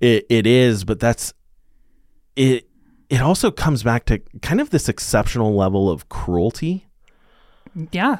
it 0.00 0.26
it 0.28 0.46
is 0.46 0.84
but 0.84 1.00
that's 1.00 1.32
it 2.36 2.69
it 3.10 3.20
also 3.20 3.50
comes 3.50 3.82
back 3.82 4.04
to 4.06 4.18
kind 4.40 4.60
of 4.60 4.70
this 4.70 4.88
exceptional 4.88 5.54
level 5.54 5.90
of 5.90 6.08
cruelty. 6.08 6.86
Yeah. 7.90 8.18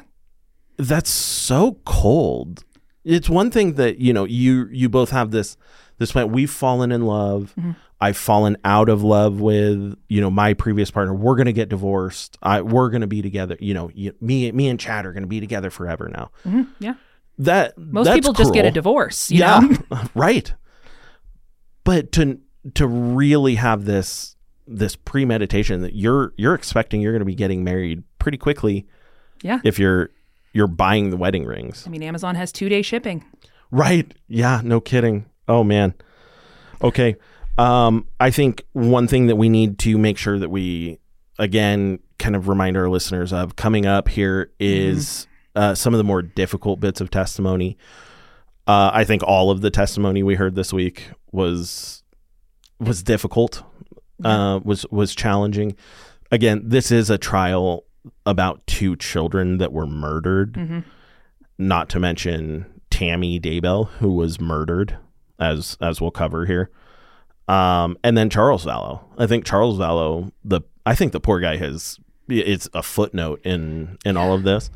That's 0.77 1.09
so 1.09 1.79
cold. 1.85 2.65
It's 3.05 3.29
one 3.29 3.49
thing 3.49 3.73
that, 3.75 3.99
you 3.99 4.13
know, 4.13 4.25
you 4.25 4.67
you 4.71 4.89
both 4.89 5.09
have 5.11 5.31
this 5.31 5.57
this 5.97 6.11
point 6.11 6.29
we've 6.29 6.51
fallen 6.51 6.91
in 6.91 7.05
love. 7.05 7.53
Mm-hmm. 7.57 7.71
I've 8.01 8.17
fallen 8.17 8.57
out 8.65 8.89
of 8.89 9.01
love 9.01 9.39
with, 9.39 9.97
you 10.09 10.19
know, 10.19 10.29
my 10.29 10.53
previous 10.53 10.91
partner. 10.91 11.13
We're 11.13 11.35
going 11.35 11.45
to 11.45 11.53
get 11.53 11.69
divorced. 11.69 12.37
I 12.41 12.61
we're 12.61 12.89
going 12.89 13.01
to 13.01 13.07
be 13.07 13.21
together, 13.21 13.57
you 13.59 13.73
know, 13.73 13.89
you, 13.93 14.13
me 14.19 14.51
me 14.51 14.67
and 14.67 14.79
Chad 14.79 15.05
are 15.05 15.13
going 15.13 15.23
to 15.23 15.27
be 15.27 15.39
together 15.39 15.69
forever 15.69 16.09
now. 16.09 16.31
Mm-hmm. 16.45 16.63
Yeah. 16.79 16.95
That 17.37 17.77
Most 17.77 18.11
people 18.11 18.33
cruel. 18.33 18.45
just 18.45 18.53
get 18.53 18.65
a 18.65 18.71
divorce, 18.71 19.31
yeah. 19.31 19.59
Know? 19.59 20.01
right. 20.15 20.53
But 21.85 22.11
to 22.13 22.39
to 22.75 22.85
really 22.87 23.55
have 23.55 23.85
this 23.85 24.35
this 24.71 24.95
premeditation 24.95 25.81
that 25.81 25.95
you're 25.95 26.33
you're 26.37 26.55
expecting 26.55 27.01
you're 27.01 27.11
going 27.11 27.19
to 27.19 27.25
be 27.25 27.35
getting 27.35 27.63
married 27.63 28.03
pretty 28.19 28.37
quickly. 28.37 28.87
Yeah. 29.41 29.59
If 29.63 29.77
you're 29.79 30.09
you're 30.53 30.67
buying 30.67 31.09
the 31.09 31.17
wedding 31.17 31.45
rings. 31.45 31.85
I 31.85 31.89
mean, 31.89 32.03
Amazon 32.03 32.35
has 32.35 32.51
two 32.51 32.69
day 32.69 32.81
shipping. 32.81 33.25
Right. 33.69 34.11
Yeah. 34.27 34.61
No 34.63 34.79
kidding. 34.79 35.25
Oh 35.47 35.63
man. 35.63 35.93
Okay. 36.81 37.15
Um, 37.57 38.07
I 38.19 38.31
think 38.31 38.65
one 38.73 39.07
thing 39.07 39.27
that 39.27 39.35
we 39.35 39.49
need 39.49 39.77
to 39.79 39.97
make 39.97 40.17
sure 40.17 40.39
that 40.39 40.49
we 40.49 40.99
again 41.37 41.99
kind 42.17 42.35
of 42.35 42.47
remind 42.47 42.77
our 42.77 42.89
listeners 42.89 43.33
of 43.33 43.55
coming 43.55 43.85
up 43.85 44.07
here 44.07 44.51
is 44.59 45.27
mm-hmm. 45.55 45.61
uh, 45.61 45.75
some 45.75 45.93
of 45.93 45.97
the 45.97 46.03
more 46.03 46.21
difficult 46.21 46.79
bits 46.79 47.01
of 47.01 47.09
testimony. 47.09 47.77
Uh, 48.67 48.91
I 48.93 49.03
think 49.03 49.23
all 49.23 49.49
of 49.49 49.61
the 49.61 49.71
testimony 49.71 50.23
we 50.23 50.35
heard 50.35 50.55
this 50.55 50.71
week 50.71 51.11
was 51.31 52.03
was 52.79 53.03
difficult 53.03 53.63
uh, 54.23 54.59
was 54.63 54.85
was 54.91 55.15
challenging. 55.15 55.75
Again, 56.31 56.61
this 56.65 56.91
is 56.91 57.09
a 57.09 57.17
trial 57.17 57.83
about 58.25 58.65
two 58.67 58.95
children 58.95 59.57
that 59.57 59.71
were 59.73 59.87
murdered. 59.87 60.53
Mm-hmm. 60.53 60.79
Not 61.57 61.89
to 61.89 61.99
mention 61.99 62.65
Tammy 62.89 63.39
Daybell, 63.39 63.87
who 63.99 64.13
was 64.13 64.39
murdered, 64.39 64.97
as 65.39 65.77
as 65.81 66.01
we'll 66.01 66.11
cover 66.11 66.45
here. 66.45 66.69
Um, 67.47 67.97
and 68.03 68.17
then 68.17 68.29
Charles 68.29 68.65
Vallow. 68.65 69.01
I 69.17 69.27
think 69.27 69.45
Charles 69.45 69.77
Vallow, 69.77 70.31
the 70.43 70.61
I 70.85 70.95
think 70.95 71.11
the 71.11 71.19
poor 71.19 71.39
guy 71.39 71.57
has 71.57 71.99
it's 72.27 72.69
a 72.73 72.81
footnote 72.81 73.41
in 73.43 73.97
in 74.05 74.17
all 74.17 74.33
of 74.33 74.43
this. 74.43 74.69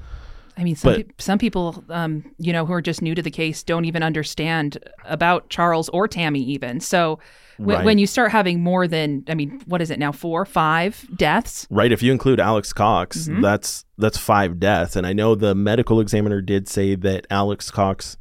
I 0.58 0.64
mean, 0.64 0.76
some, 0.76 0.94
But- 0.94 1.08
pe- 1.08 1.14
some 1.18 1.38
people, 1.38 1.84
um, 1.90 2.24
you 2.38 2.54
know, 2.54 2.66
who 2.66 2.74
are 2.74 2.82
just 2.82 3.02
new 3.02 3.14
to 3.16 3.22
the 3.22 3.32
case 3.32 3.62
don't 3.64 3.86
even 3.86 4.04
understand 4.04 4.78
about 5.04 5.50
Charles 5.50 5.90
or 5.90 6.08
Tammy, 6.08 6.42
even. 6.44 6.80
So 6.80 7.20
when, 7.58 7.78
Right. 7.78 7.86
when 7.86 7.98
you 7.98 8.08
start 8.08 8.32
having 8.32 8.62
more 8.62 8.88
than, 8.88 9.24
I 9.28 9.34
mean, 9.36 9.62
what 9.66 9.82
is 9.82 9.90
it 9.92 10.00
now, 10.00 10.12
four, 10.12 10.46
five 10.46 11.08
deaths? 11.16 11.68
Right. 11.70 11.92
If 11.92 12.04
you 12.04 12.12
include 12.12 12.40
Alex 12.40 12.74
Cox, 12.74 13.28
Mhm. 13.28 13.42
that's 13.42 13.86
that's 13.98 14.18
five 14.18 14.60
deaths. 14.60 14.96
And 14.98 15.08
I 15.08 15.14
know 15.14 15.36
the 15.36 15.56
medical 15.56 16.00
examiner 16.02 16.42
did 16.42 16.68
say 16.68 16.96
that 16.96 17.26
Alex 17.30 17.72
Cox 17.72 18.18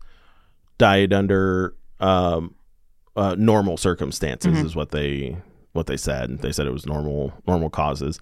died 0.79 1.13
under 1.13 1.75
um, 2.01 2.55
uh, 3.17 3.35
normal 3.39 3.77
circumstances, 3.77 4.53
Mhm. 4.59 4.65
is 4.67 4.77
what 4.77 4.91
they 4.91 5.37
what 5.73 5.87
they 5.87 5.97
said. 5.97 6.41
They 6.43 6.53
said 6.53 6.67
it 6.67 6.73
was 6.73 6.87
normal 6.87 7.33
normal 7.47 7.71
causes. 7.71 8.21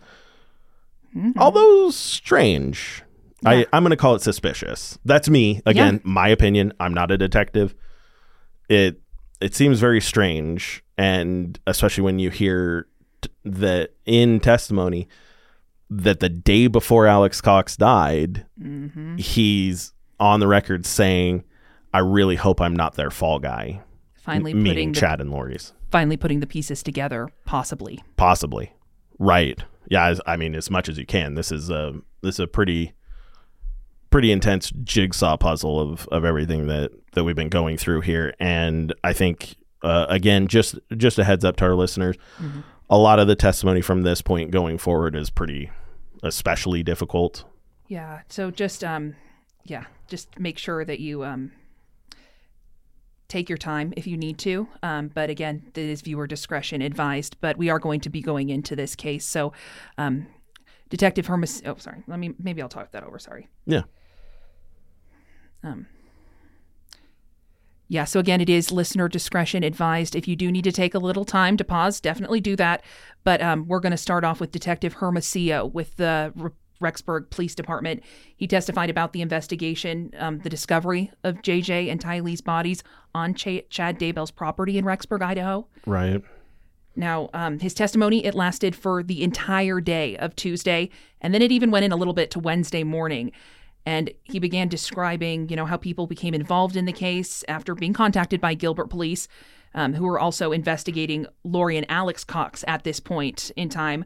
Mhm. 1.17 1.33
Although 1.37 1.91
strange. 1.91 3.03
I, 3.45 3.67
I'm 3.73 3.83
going 3.83 3.91
to 3.91 3.97
call 3.97 4.15
it 4.15 4.23
suspicious. 4.23 4.99
That's 5.05 5.29
me. 5.29 5.61
Again, 5.67 6.01
my 6.05 6.29
opinion. 6.29 6.73
I'm 6.79 6.95
not 6.95 7.11
a 7.11 7.19
detective. 7.19 7.75
It 8.69 9.01
it 9.43 9.55
seems 9.55 9.81
very 9.81 10.01
strange, 10.01 10.83
and 10.97 11.59
especially 11.67 12.03
when 12.05 12.19
you 12.19 12.31
hear 12.31 12.87
t- 13.21 13.31
that 13.45 13.91
in 14.07 14.41
testimony 14.41 15.09
that 15.91 16.21
the 16.21 16.29
day 16.29 16.67
before 16.69 17.07
Alex 17.07 17.41
Cox 17.41 17.77
died, 17.77 18.47
Mhm. 18.61 19.19
he's 19.21 19.93
on 20.19 20.41
the 20.41 20.49
record 20.49 20.87
saying, 20.87 21.45
"I 21.93 21.99
really 21.99 22.37
hope 22.37 22.61
I'm 22.61 22.75
not 22.77 22.95
their 22.95 23.11
fall 23.11 23.39
guy." 23.39 23.83
Finally 24.15 24.53
M- 24.53 24.65
putting 24.65 24.93
the- 24.93 25.01
Chad 25.01 25.21
and 25.21 25.31
Lori's. 25.31 25.73
Finally 25.91 26.17
putting 26.17 26.41
the 26.41 26.47
pieces 26.47 26.83
together, 26.83 27.29
possibly. 27.45 27.99
Possibly. 28.17 28.73
Right. 29.19 29.59
Yeah, 29.91 30.07
as, 30.07 30.21
I 30.27 30.37
mean 30.37 30.55
as 30.55 30.71
much 30.71 30.89
as 30.89 30.97
you 30.97 31.05
can. 31.05 31.35
This 31.35 31.53
is 31.53 31.69
a 31.69 31.93
this 32.23 32.37
is 32.37 32.41
a 32.41 32.47
pretty 32.47 32.93
pretty 34.13 34.31
intense 34.31 34.71
jigsaw 34.85 35.37
puzzle 35.37 35.81
of 35.81 36.07
of 36.13 36.25
everything 36.25 36.69
that 36.69 36.93
that 37.13 37.25
we've 37.25 37.35
been 37.37 37.49
going 37.49 37.77
through 37.77 38.03
here 38.03 38.33
and 38.39 38.95
I 39.03 39.13
think 39.13 39.57
uh, 39.83 40.07
again 40.09 40.47
just 40.47 40.79
just 40.97 41.19
a 41.19 41.25
heads 41.25 41.45
up 41.45 41.57
to 41.57 41.65
our 41.65 41.75
listeners 41.75 42.17
Mhm. 42.41 42.63
a 42.91 42.99
lot 42.99 43.19
of 43.19 43.27
the 43.27 43.35
testimony 43.35 43.81
from 43.81 44.03
this 44.03 44.23
point 44.23 44.51
going 44.53 44.79
forward 44.79 45.17
is 45.17 45.29
pretty 45.31 45.71
especially 46.23 46.83
difficult. 46.85 47.45
Yeah. 47.89 48.21
So 48.29 48.53
just, 48.53 48.85
um, 48.85 49.17
yeah, 49.65 49.87
just 50.07 50.39
make 50.39 50.57
sure 50.57 50.85
that 50.85 51.01
you, 51.01 51.25
um, 51.25 51.51
take 53.29 53.49
your 53.49 53.59
time 53.59 53.93
if 53.97 54.07
you 54.07 54.17
need 54.17 54.39
to. 54.39 54.69
Um, 54.83 55.09
but 55.09 55.31
again, 55.31 55.63
that 55.75 55.81
is 55.81 56.01
viewer 56.03 56.27
discretion 56.27 56.81
advised. 56.83 57.37
But 57.41 57.57
we 57.57 57.71
are 57.71 57.79
going 57.79 58.01
to 58.01 58.11
be 58.11 58.21
going 58.21 58.51
into 58.51 58.77
this 58.77 58.95
case. 58.95 59.25
So, 59.25 59.53
um, 59.99 60.27
Detective 60.91 61.27
Hermes. 61.27 61.63
Oh, 61.65 61.77
sorry. 61.79 62.03
Let 62.07 62.19
me. 62.19 62.35
Maybe 62.39 62.61
I'll 62.61 62.69
talk 62.69 62.93
that 62.93 63.03
over. 63.03 63.19
Sorry. 63.19 63.49
Yeah. 63.67 63.83
Um. 65.63 65.87
Yeah, 67.89 68.05
so 68.05 68.21
again, 68.21 68.41
it 68.41 68.49
is 68.49 68.73
listener 68.73 69.07
discretion 69.07 69.63
advised. 69.63 70.17
If 70.17 70.27
you 70.27 70.35
do 70.35 70.51
need 70.51 70.65
to 70.65 70.73
take 70.73 70.95
a 70.95 70.99
little 70.99 71.27
time 71.27 71.59
to 71.59 71.65
pause, 71.65 72.01
definitely 72.01 72.41
do 72.41 72.57
that. 72.57 72.83
But 73.23 73.43
um, 73.43 73.69
we're 73.69 73.81
going 73.81 73.91
to 73.91 73.99
start 73.99 74.25
off 74.25 74.41
with 74.41 74.51
Detective 74.51 74.95
Hermosillo 74.95 75.67
with 75.67 75.97
the 75.97 76.33
R- 76.41 76.53
Rexburg 76.81 77.29
Police 77.29 77.55
Department. 77.55 78.03
He 78.35 78.47
testified 78.47 78.89
about 78.89 79.13
the 79.13 79.21
investigation, 79.21 80.11
um, 80.19 80.39
the 80.39 80.49
discovery 80.49 81.11
of 81.23 81.43
JJ 81.43 81.91
and 81.91 82.01
Tylee's 82.01 82.41
bodies 82.41 82.83
on 83.15 83.35
Ch- 83.35 83.69
Chad 83.69 83.99
Daybell's 83.99 84.31
property 84.31 84.79
in 84.79 84.87
Rexburg, 84.87 85.21
Idaho. 85.21 85.67
Right. 85.85 86.23
Now, 86.97 87.29
um, 87.35 87.59
his 87.59 87.75
testimony 87.75 88.25
it 88.25 88.35
lasted 88.35 88.75
for 88.75 89.03
the 89.03 89.23
entire 89.23 89.81
day 89.81 90.17
of 90.17 90.35
Tuesday, 90.35 90.91
and 91.21 91.33
then 91.33 91.43
it 91.43 91.53
even 91.53 91.71
went 91.71 91.85
in 91.85 91.93
a 91.93 91.97
little 91.97 92.15
bit 92.15 92.31
to 92.33 92.39
Wednesday 92.39 92.85
morning. 92.85 93.33
And 93.85 94.11
he 94.23 94.39
began 94.39 94.69
describing, 94.69 95.49
you 95.49 95.57
know, 95.57 95.67
how 95.67 95.77
people 95.77 96.07
became 96.07 96.35
involved 96.35 96.77
in 96.77 96.85
the 96.85 96.93
case 96.93 97.45
after 97.49 97.75
being 97.75 97.93
contacted 97.93 98.41
by 98.41 98.55
Gilbert 98.55 98.89
police, 98.89 99.29
um, 99.75 99.95
who 99.95 100.05
were 100.05 100.21
also 100.21 100.53
investigating 100.53 101.27
Lori 101.45 101.77
and 101.77 101.87
Alex 101.89 102.25
Cox 102.25 102.65
at 102.69 102.85
this 102.85 103.01
point 103.01 103.51
in 103.57 103.69
time. 103.69 104.05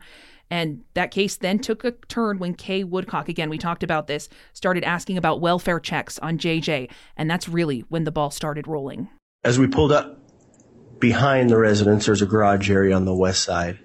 And 0.50 0.84
that 0.94 1.10
case 1.10 1.36
then 1.36 1.58
took 1.58 1.84
a 1.84 1.92
turn 2.08 2.38
when 2.38 2.54
Kay 2.54 2.84
Woodcock, 2.84 3.28
again, 3.28 3.50
we 3.50 3.58
talked 3.58 3.82
about 3.82 4.06
this, 4.06 4.28
started 4.52 4.84
asking 4.84 5.18
about 5.18 5.40
welfare 5.40 5.80
checks 5.80 6.18
on 6.20 6.38
JJ. 6.38 6.90
And 7.16 7.28
that's 7.28 7.48
really 7.48 7.80
when 7.88 8.04
the 8.04 8.12
ball 8.12 8.30
started 8.30 8.68
rolling. 8.68 9.08
As 9.44 9.58
we 9.58 9.66
pulled 9.66 9.92
up 9.92 10.20
behind 11.00 11.50
the 11.50 11.58
residence, 11.58 12.06
there's 12.06 12.22
a 12.22 12.26
garage 12.26 12.70
area 12.70 12.94
on 12.94 13.04
the 13.04 13.14
west 13.14 13.42
side. 13.42 13.78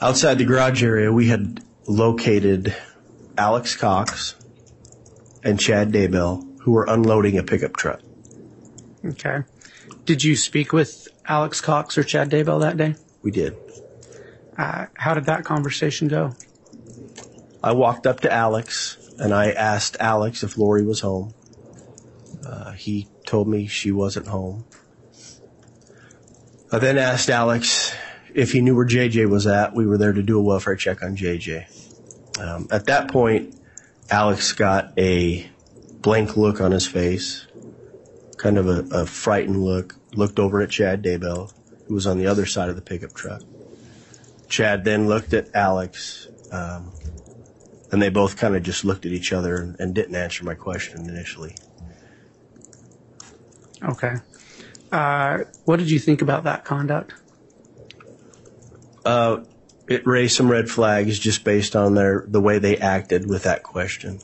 Outside 0.00 0.38
the 0.38 0.44
garage 0.44 0.82
area, 0.82 1.12
we 1.12 1.28
had 1.28 1.62
located 1.86 2.74
Alex 3.36 3.76
Cox 3.76 4.34
and 5.42 5.58
Chad 5.58 5.92
Daybell, 5.92 6.60
who 6.60 6.72
were 6.72 6.84
unloading 6.88 7.38
a 7.38 7.42
pickup 7.42 7.76
truck. 7.76 8.00
Okay. 9.04 9.42
Did 10.04 10.24
you 10.24 10.36
speak 10.36 10.72
with 10.72 11.08
Alex 11.26 11.60
Cox 11.60 11.96
or 11.96 12.02
Chad 12.02 12.30
Daybell 12.30 12.60
that 12.60 12.76
day? 12.76 12.96
We 13.22 13.30
did. 13.30 13.56
Uh, 14.58 14.86
how 14.94 15.14
did 15.14 15.26
that 15.26 15.44
conversation 15.44 16.08
go? 16.08 16.34
I 17.62 17.72
walked 17.72 18.06
up 18.06 18.20
to 18.20 18.32
Alex 18.32 18.96
and 19.18 19.32
I 19.34 19.50
asked 19.52 19.96
Alex 20.00 20.42
if 20.42 20.56
Lori 20.56 20.84
was 20.84 21.00
home. 21.00 21.34
Uh, 22.44 22.72
he 22.72 23.08
told 23.26 23.48
me 23.48 23.66
she 23.66 23.92
wasn't 23.92 24.26
home. 24.26 24.64
I 26.72 26.78
then 26.78 26.98
asked 26.98 27.28
Alex 27.28 27.94
if 28.34 28.52
he 28.52 28.60
knew 28.60 28.76
where 28.76 28.86
JJ 28.86 29.28
was 29.28 29.46
at. 29.46 29.74
We 29.74 29.86
were 29.86 29.98
there 29.98 30.12
to 30.12 30.22
do 30.22 30.38
a 30.38 30.42
welfare 30.42 30.76
check 30.76 31.02
on 31.02 31.16
JJ. 31.16 31.66
Um, 32.38 32.68
at 32.70 32.86
that 32.86 33.10
point, 33.10 33.59
Alex 34.10 34.52
got 34.52 34.98
a 34.98 35.48
blank 36.00 36.36
look 36.36 36.60
on 36.60 36.72
his 36.72 36.86
face, 36.86 37.46
kind 38.36 38.58
of 38.58 38.66
a, 38.66 39.02
a 39.02 39.06
frightened 39.06 39.62
look, 39.62 39.94
looked 40.12 40.38
over 40.38 40.60
at 40.60 40.70
Chad 40.70 41.02
Daybell, 41.02 41.52
who 41.86 41.94
was 41.94 42.06
on 42.06 42.18
the 42.18 42.26
other 42.26 42.46
side 42.46 42.68
of 42.68 42.76
the 42.76 42.82
pickup 42.82 43.14
truck. 43.14 43.42
Chad 44.48 44.84
then 44.84 45.06
looked 45.06 45.32
at 45.32 45.54
Alex, 45.54 46.26
um, 46.50 46.92
and 47.92 48.02
they 48.02 48.08
both 48.08 48.36
kind 48.36 48.56
of 48.56 48.64
just 48.64 48.84
looked 48.84 49.06
at 49.06 49.12
each 49.12 49.32
other 49.32 49.56
and, 49.56 49.78
and 49.78 49.94
didn't 49.94 50.16
answer 50.16 50.44
my 50.44 50.54
question 50.54 51.08
initially. 51.08 51.54
Okay. 53.82 54.16
Uh, 54.90 55.38
what 55.64 55.78
did 55.78 55.88
you 55.90 56.00
think 56.00 56.20
about 56.20 56.44
that 56.44 56.64
conduct? 56.64 57.14
Uh, 59.04 59.44
it 59.90 60.06
raised 60.06 60.36
some 60.36 60.48
red 60.48 60.70
flags 60.70 61.18
just 61.18 61.44
based 61.44 61.74
on 61.74 61.94
their 61.94 62.24
the 62.28 62.40
way 62.40 62.58
they 62.60 62.78
acted 62.78 63.28
with 63.28 63.42
that 63.42 63.64
question. 63.64 64.20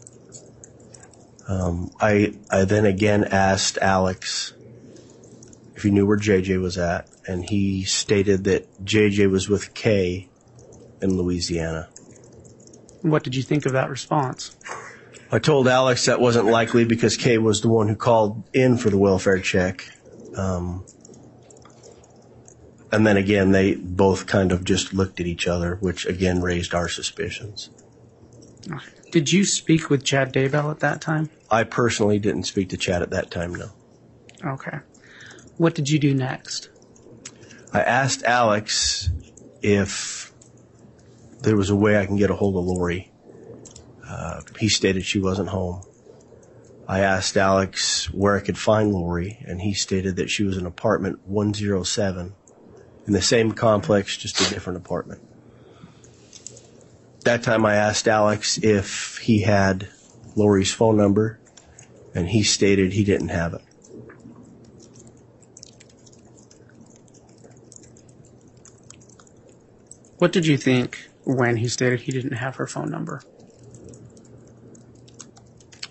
Um, 1.48 1.90
I 2.00 2.34
I 2.50 2.64
then 2.64 2.86
again 2.86 3.24
asked 3.24 3.76
Alex 3.78 4.54
if 5.74 5.82
he 5.82 5.90
knew 5.90 6.06
where 6.06 6.16
JJ 6.16 6.60
was 6.62 6.78
at, 6.78 7.08
and 7.26 7.44
he 7.44 7.82
stated 7.82 8.44
that 8.44 8.84
JJ 8.84 9.28
was 9.28 9.48
with 9.48 9.74
Kay 9.74 10.28
in 11.02 11.18
Louisiana. 11.18 11.88
What 13.02 13.24
did 13.24 13.34
you 13.34 13.42
think 13.42 13.66
of 13.66 13.72
that 13.72 13.90
response? 13.90 14.56
I 15.32 15.40
told 15.40 15.66
Alex 15.66 16.06
that 16.06 16.20
wasn't 16.20 16.46
likely 16.46 16.84
because 16.84 17.16
Kay 17.16 17.38
was 17.38 17.60
the 17.60 17.68
one 17.68 17.88
who 17.88 17.96
called 17.96 18.44
in 18.52 18.78
for 18.78 18.90
the 18.90 18.98
welfare 18.98 19.40
check. 19.40 19.84
Um, 20.36 20.84
and 22.92 23.06
then 23.06 23.16
again, 23.16 23.52
they 23.52 23.74
both 23.74 24.26
kind 24.26 24.52
of 24.52 24.64
just 24.64 24.94
looked 24.94 25.20
at 25.20 25.26
each 25.26 25.46
other, 25.46 25.76
which 25.76 26.06
again 26.06 26.40
raised 26.40 26.74
our 26.74 26.88
suspicions. 26.88 27.70
Did 29.10 29.32
you 29.32 29.44
speak 29.44 29.90
with 29.90 30.04
Chad 30.04 30.32
Daybell 30.32 30.70
at 30.70 30.80
that 30.80 31.00
time? 31.00 31.30
I 31.50 31.64
personally 31.64 32.18
didn't 32.18 32.44
speak 32.44 32.70
to 32.70 32.76
Chad 32.76 33.02
at 33.02 33.10
that 33.10 33.30
time, 33.30 33.54
no. 33.54 33.70
Okay. 34.44 34.78
What 35.56 35.74
did 35.74 35.88
you 35.88 35.98
do 35.98 36.14
next? 36.14 36.68
I 37.72 37.80
asked 37.80 38.22
Alex 38.24 39.10
if 39.62 40.32
there 41.40 41.56
was 41.56 41.70
a 41.70 41.76
way 41.76 41.98
I 41.98 42.06
can 42.06 42.16
get 42.16 42.30
a 42.30 42.34
hold 42.34 42.56
of 42.56 42.64
Lori. 42.64 43.10
Uh, 44.06 44.42
he 44.58 44.68
stated 44.68 45.04
she 45.04 45.18
wasn't 45.18 45.48
home. 45.48 45.82
I 46.88 47.00
asked 47.00 47.36
Alex 47.36 48.12
where 48.12 48.36
I 48.36 48.40
could 48.40 48.58
find 48.58 48.92
Lori, 48.92 49.38
and 49.46 49.60
he 49.60 49.74
stated 49.74 50.16
that 50.16 50.30
she 50.30 50.44
was 50.44 50.56
in 50.56 50.66
apartment 50.66 51.20
107 51.26 52.34
in 53.06 53.12
the 53.12 53.22
same 53.22 53.52
complex, 53.52 54.16
just 54.16 54.40
a 54.40 54.52
different 54.52 54.78
apartment. 54.78 55.20
That 57.24 57.42
time 57.42 57.64
I 57.64 57.74
asked 57.74 58.06
Alex 58.08 58.58
if 58.58 59.18
he 59.18 59.42
had 59.42 59.88
Lori's 60.34 60.72
phone 60.72 60.96
number, 60.96 61.38
and 62.14 62.28
he 62.28 62.42
stated 62.42 62.92
he 62.92 63.04
didn't 63.04 63.28
have 63.28 63.54
it. 63.54 63.62
What 70.18 70.32
did 70.32 70.46
you 70.46 70.56
think 70.56 71.08
when 71.24 71.56
he 71.56 71.68
stated 71.68 72.00
he 72.00 72.12
didn't 72.12 72.32
have 72.32 72.56
her 72.56 72.66
phone 72.66 72.90
number? 72.90 73.22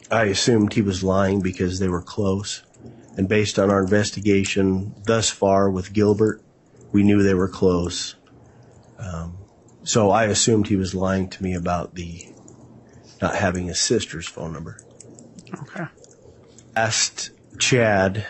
I 0.09 0.25
assumed 0.25 0.73
he 0.73 0.81
was 0.81 1.03
lying 1.03 1.41
because 1.41 1.79
they 1.79 1.89
were 1.89 2.01
close. 2.01 2.63
And 3.17 3.29
based 3.29 3.59
on 3.59 3.69
our 3.69 3.81
investigation 3.81 4.95
thus 5.05 5.29
far 5.29 5.69
with 5.69 5.93
Gilbert, 5.93 6.41
We 6.95 7.03
knew 7.03 7.23
they 7.23 7.33
were 7.33 7.49
close. 7.49 8.15
Um, 8.97 9.37
so 9.83 10.11
I 10.11 10.27
assumed 10.27 10.67
he 10.67 10.77
was 10.77 10.95
lying 10.95 11.27
to 11.27 11.43
me 11.43 11.53
about 11.53 11.93
the 11.93 12.25
not 13.21 13.35
having 13.35 13.65
his 13.65 13.81
sister's 13.81 14.29
phone 14.29 14.53
number. 14.53 14.79
Okay. 15.63 15.83
Asked 16.73 17.31
Chad 17.59 18.25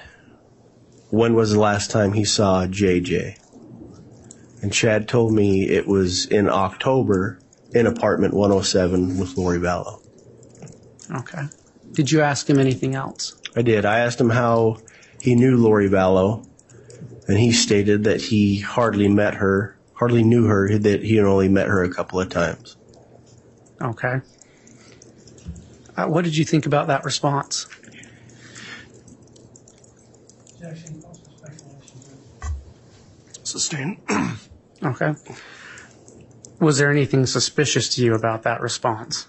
when 1.11 1.35
was 1.35 1.51
the 1.51 1.59
last 1.59 1.91
time 1.91 2.13
he 2.13 2.25
saw 2.25 2.65
JJ. 2.65 3.37
And 4.63 4.73
Chad 4.73 5.07
told 5.07 5.31
me 5.31 5.69
it 5.69 5.85
was 5.85 6.25
in 6.25 6.49
October 6.49 7.37
in 7.71 7.85
apartment 7.85 8.33
107 8.33 9.19
with 9.19 9.37
Lori 9.37 9.59
Vallow. 9.59 10.01
Okay. 11.17 11.43
Did 11.91 12.11
you 12.11 12.21
ask 12.21 12.49
him 12.49 12.57
anything 12.57 12.95
else? 12.95 13.39
I 13.55 13.61
did. 13.61 13.85
I 13.85 13.99
asked 13.99 14.19
him 14.19 14.31
how 14.31 14.77
he 15.21 15.35
knew 15.35 15.55
Lori 15.55 15.87
Vallow, 15.87 16.47
and 17.27 17.37
he 17.37 17.51
stated 17.51 18.03
that 18.03 18.21
he 18.21 18.59
hardly 18.59 19.07
met 19.07 19.35
her, 19.35 19.77
hardly 19.93 20.23
knew 20.23 20.45
her, 20.45 20.77
that 20.77 21.03
he 21.03 21.15
had 21.15 21.25
only 21.25 21.49
met 21.49 21.67
her 21.67 21.83
a 21.83 21.93
couple 21.93 22.19
of 22.19 22.29
times. 22.29 22.77
Okay. 23.81 24.21
Uh, 25.97 26.05
what 26.07 26.23
did 26.23 26.35
you 26.35 26.45
think 26.45 26.65
about 26.65 26.87
that 26.87 27.03
response? 27.03 27.67
Sustain. 33.43 34.01
Okay. 34.83 35.13
Was 36.59 36.77
there 36.77 36.91
anything 36.91 37.25
suspicious 37.25 37.95
to 37.95 38.03
you 38.03 38.13
about 38.13 38.43
that 38.43 38.61
response? 38.61 39.27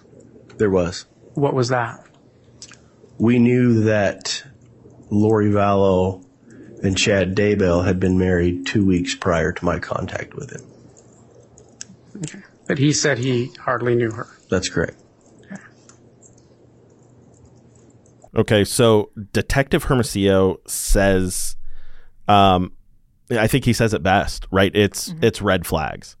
There 0.57 0.69
was. 0.69 1.05
What 1.33 1.53
was 1.53 1.69
that? 1.69 2.05
We 3.17 3.39
knew 3.39 3.85
that 3.85 4.43
Lori 5.09 5.49
Vallow 5.49 6.26
and 6.83 6.97
Chad 6.97 7.35
Daybell 7.35 7.85
had 7.85 7.99
been 7.99 8.17
married 8.17 8.65
two 8.65 8.85
weeks 8.85 9.15
prior 9.15 9.51
to 9.51 9.65
my 9.65 9.79
contact 9.79 10.33
with 10.35 10.51
him. 10.51 10.61
Okay. 12.23 12.43
But 12.67 12.77
he 12.77 12.91
said 12.91 13.17
he 13.17 13.51
hardly 13.59 13.95
knew 13.95 14.11
her. 14.11 14.27
That's 14.49 14.69
correct. 14.69 14.97
Okay, 18.35 18.63
so 18.65 19.09
Detective 19.33 19.85
Hermosillo 19.85 20.59
says, 20.67 21.55
um, 22.27 22.73
I 23.31 23.47
think 23.47 23.65
he 23.65 23.73
says 23.73 23.93
it 23.93 24.03
best, 24.03 24.45
right? 24.51 24.73
It's 24.75 25.13
it's 25.21 25.41
red 25.41 25.65
flags. 25.65 26.15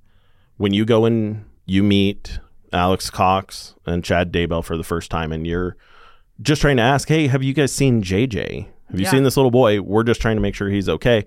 When 0.55 0.73
you 0.73 0.83
go 0.83 1.05
and 1.05 1.45
you 1.65 1.83
meet 1.83 2.39
Alex 2.73 3.09
Cox 3.09 3.75
and 3.85 4.03
Chad 4.03 4.31
Daybell 4.31 4.63
for 4.63 4.77
the 4.77 4.83
first 4.83 5.11
time, 5.11 5.31
and 5.31 5.45
you're 5.45 5.77
just 6.41 6.61
trying 6.61 6.77
to 6.77 6.83
ask, 6.83 7.07
"Hey, 7.07 7.27
have 7.27 7.43
you 7.43 7.53
guys 7.53 7.71
seen 7.71 8.01
JJ? 8.01 8.67
Have 8.89 8.99
you 8.99 9.03
Yeah. 9.05 9.11
seen 9.11 9.23
this 9.23 9.37
little 9.37 9.51
boy? 9.51 9.81
We're 9.81 10.03
just 10.03 10.21
trying 10.21 10.37
to 10.37 10.41
make 10.41 10.55
sure 10.55 10.69
he's 10.69 10.89
okay." 10.89 11.25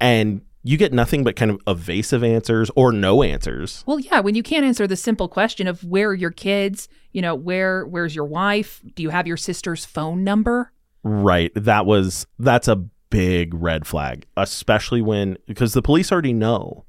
And 0.00 0.42
you 0.62 0.76
get 0.78 0.92
nothing 0.92 1.24
but 1.24 1.36
kind 1.36 1.50
of 1.50 1.58
evasive 1.66 2.24
answers 2.24 2.70
or 2.74 2.90
no 2.90 3.22
answers. 3.22 3.84
Well, 3.86 4.00
yeah, 4.00 4.20
when 4.20 4.34
you 4.34 4.42
can't 4.42 4.64
answer 4.64 4.86
the 4.86 4.96
simple 4.96 5.28
question 5.28 5.66
of 5.66 5.84
where 5.84 6.08
are 6.10 6.14
your 6.14 6.30
kids, 6.30 6.88
you 7.12 7.20
know, 7.20 7.34
where 7.34 7.84
where's 7.86 8.14
your 8.16 8.24
wife? 8.24 8.80
Do 8.94 9.02
you 9.02 9.10
have 9.10 9.26
your 9.26 9.36
sister's 9.36 9.84
phone 9.84 10.24
number? 10.24 10.72
Right. 11.02 11.52
That 11.54 11.84
was 11.86 12.26
that's 12.38 12.66
a 12.68 12.76
big 13.10 13.52
red 13.54 13.86
flag, 13.86 14.26
especially 14.36 15.02
when 15.02 15.36
because 15.46 15.74
the 15.74 15.82
police 15.82 16.10
already 16.10 16.32
know 16.32 16.84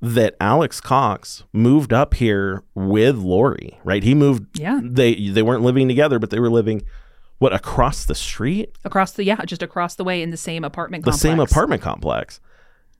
that 0.00 0.36
Alex 0.40 0.80
Cox 0.80 1.44
moved 1.52 1.92
up 1.92 2.14
here 2.14 2.62
with 2.74 3.16
Lori, 3.16 3.78
right? 3.84 4.02
He 4.04 4.14
moved 4.14 4.58
Yeah. 4.58 4.80
They 4.82 5.30
they 5.30 5.42
weren't 5.42 5.62
living 5.62 5.88
together, 5.88 6.18
but 6.20 6.30
they 6.30 6.38
were 6.40 6.50
living 6.50 6.82
what 7.38 7.52
across 7.52 8.04
the 8.04 8.14
street? 8.14 8.76
Across 8.84 9.12
the 9.12 9.24
yeah, 9.24 9.44
just 9.44 9.62
across 9.62 9.96
the 9.96 10.04
way 10.04 10.22
in 10.22 10.30
the 10.30 10.36
same 10.36 10.64
apartment 10.64 11.04
The 11.04 11.10
complex. 11.10 11.22
same 11.22 11.40
apartment 11.40 11.82
complex. 11.82 12.40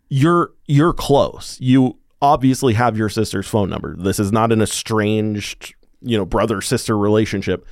You're 0.08 0.52
you're 0.66 0.92
close. 0.92 1.56
You 1.60 1.98
obviously 2.20 2.74
have 2.74 2.96
your 2.96 3.08
sister's 3.08 3.46
phone 3.46 3.70
number. 3.70 3.96
This 3.96 4.18
is 4.18 4.32
not 4.32 4.52
an 4.52 4.60
estranged, 4.62 5.74
you 6.00 6.16
know, 6.16 6.24
brother 6.24 6.60
sister 6.60 6.96
relationship. 6.96 7.66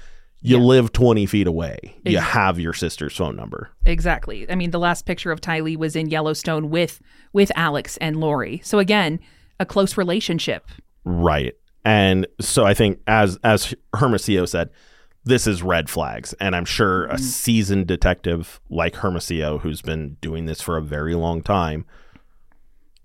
You 0.44 0.59
live 0.59 0.90
20 0.90 1.27
feet 1.27 1.46
away. 1.46 1.79
You 2.05 2.18
have 2.18 2.59
your 2.59 2.72
sister's 2.72 3.16
phone 3.16 3.37
number. 3.37 3.70
Exactly. 3.87 4.51
I 4.51 4.57
mean, 4.57 4.72
the 4.72 4.79
last 4.81 5.07
picture 5.07 5.31
of 5.31 5.40
Tylee 5.40 5.77
was 5.77 5.94
in 5.94 6.09
Yellowstone 6.11 6.68
with 6.68 7.01
with 7.33 7.53
Alex 7.55 7.96
and 7.98 8.16
Lori. 8.16 8.61
So 8.64 8.81
again, 8.81 9.20
a 9.61 9.66
close 9.66 9.96
relationship. 9.96 10.66
Right. 11.05 11.55
And 11.85 12.27
so 12.40 12.64
I 12.64 12.75
think 12.75 12.98
as 13.07 13.38
as 13.44 13.72
Hermosillo 13.94 14.46
said, 14.46 14.70
this 15.24 15.46
is 15.46 15.62
red 15.62 15.88
flags. 15.88 16.32
And 16.35 16.54
I'm 16.56 16.64
sure 16.64 17.06
a 17.06 17.18
seasoned 17.18 17.87
detective 17.87 18.61
like 18.68 18.96
Hermosillo, 18.96 19.58
who's 19.58 19.82
been 19.82 20.16
doing 20.20 20.46
this 20.46 20.61
for 20.61 20.76
a 20.76 20.82
very 20.82 21.14
long 21.14 21.42
time, 21.42 21.85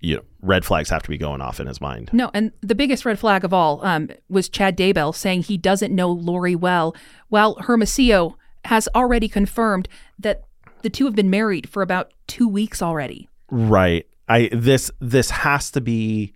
you 0.00 0.16
know, 0.16 0.22
red 0.42 0.64
flags 0.64 0.90
have 0.90 1.02
to 1.02 1.08
be 1.08 1.18
going 1.18 1.40
off 1.40 1.60
in 1.60 1.66
his 1.66 1.80
mind. 1.80 2.10
No, 2.12 2.30
and 2.32 2.52
the 2.60 2.74
biggest 2.74 3.04
red 3.04 3.18
flag 3.18 3.44
of 3.44 3.52
all 3.52 3.84
um, 3.84 4.10
was 4.28 4.48
Chad 4.48 4.76
Daybell 4.76 5.14
saying 5.14 5.42
he 5.42 5.56
doesn't 5.56 5.94
know 5.94 6.10
Lori 6.10 6.54
well, 6.54 6.94
while 7.28 7.54
Hermosillo 7.54 8.36
has 8.64 8.88
already 8.94 9.28
confirmed 9.28 9.88
that 10.18 10.44
the 10.82 10.90
two 10.90 11.04
have 11.06 11.16
been 11.16 11.30
married 11.30 11.68
for 11.68 11.82
about 11.82 12.12
two 12.26 12.48
weeks 12.48 12.80
already. 12.82 13.28
Right. 13.50 14.06
I 14.28 14.50
this 14.52 14.90
this 15.00 15.30
has 15.30 15.70
to 15.72 15.80
be 15.80 16.34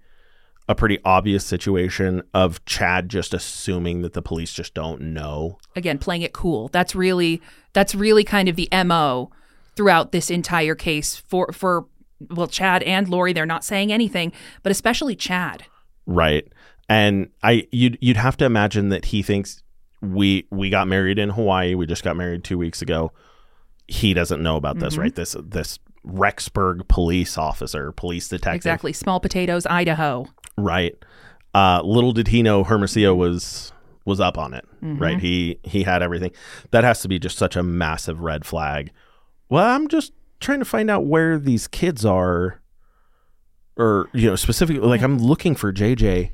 a 0.72 0.74
pretty 0.74 0.98
obvious 1.04 1.44
situation 1.46 2.22
of 2.35 2.64
Chad 2.64 3.08
just 3.08 3.32
assuming 3.32 4.02
that 4.02 4.12
the 4.14 4.22
police 4.22 4.52
just 4.52 4.74
don't 4.74 5.00
know. 5.00 5.58
Again, 5.76 5.98
playing 5.98 6.22
it 6.22 6.32
cool. 6.32 6.68
That's 6.68 6.94
really 6.94 7.40
that's 7.72 7.94
really 7.94 8.24
kind 8.24 8.48
of 8.48 8.56
the 8.56 8.68
mo 8.85 9.30
throughout 9.76 10.12
this 10.12 10.30
entire 10.30 10.74
case 10.74 11.16
for 11.28 11.52
for 11.52 11.87
well 12.30 12.46
Chad 12.48 12.82
and 12.82 13.08
Lori. 13.08 13.32
They're 13.32 13.46
not 13.46 13.64
saying 13.64 13.92
anything, 13.92 14.32
but 14.62 14.72
especially 14.72 15.14
Chad. 15.14 15.64
Right. 16.06 16.46
And 16.88 17.28
I 17.42 17.68
you'd 17.70 17.96
you'd 18.00 18.16
have 18.16 18.37
to 18.38 18.44
imagine 18.44 18.88
that 18.88 19.06
he 19.06 19.22
thinks 19.22 19.62
we 20.00 20.46
we 20.50 20.68
got 20.68 20.88
married 20.88 21.18
in 21.18 21.30
Hawaii. 21.30 21.74
We 21.74 21.87
just 21.87 22.02
got 22.02 22.16
married 22.16 22.42
2 22.44 22.58
weeks 22.58 22.82
ago. 22.82 23.12
He 23.88 24.14
doesn't 24.14 24.42
know 24.42 24.56
about 24.56 24.78
this, 24.80 24.96
Mhm. 24.96 24.98
right? 24.98 25.14
This 25.14 25.37
this 25.42 25.78
Rexburg 26.06 26.88
police 26.88 27.38
officer, 27.38 27.92
police 27.92 28.28
detective. 28.28 28.56
Exactly. 28.56 28.92
Small 28.92 29.20
potatoes, 29.20 29.66
Idaho. 29.66 30.26
Right. 30.56 30.94
Uh, 31.54 31.82
little 31.84 32.12
did 32.12 32.28
he 32.28 32.42
know 32.42 32.64
Hermosillo 32.64 33.14
was 33.14 33.72
was 34.04 34.18
up 34.20 34.36
on 34.38 34.52
it. 34.54 34.64
Mhm. 34.82 35.00
Right. 35.00 35.18
He 35.20 35.58
he 35.62 35.82
had 35.84 36.02
everything. 36.02 36.32
That 36.70 36.82
has 36.84 37.00
to 37.02 37.08
be 37.08 37.18
just 37.18 37.38
such 37.38 37.56
a 37.56 37.62
massive 37.62 38.20
red 38.20 38.44
flag. 38.44 38.90
Well, 39.48 39.64
I'm 39.64 39.86
just 39.88 40.12
trying 40.40 40.58
to 40.58 40.64
find 40.64 40.90
out 40.90 41.04
where 41.06 41.38
these 41.38 41.68
kids 41.68 42.04
are, 42.04 42.60
or 43.76 44.08
you 44.12 44.28
know, 44.28 44.36
specifically, 44.36 44.86
like 44.86 45.02
I'm 45.02 45.18
looking 45.18 45.54
for 45.54 45.72
JJ. 45.72 46.30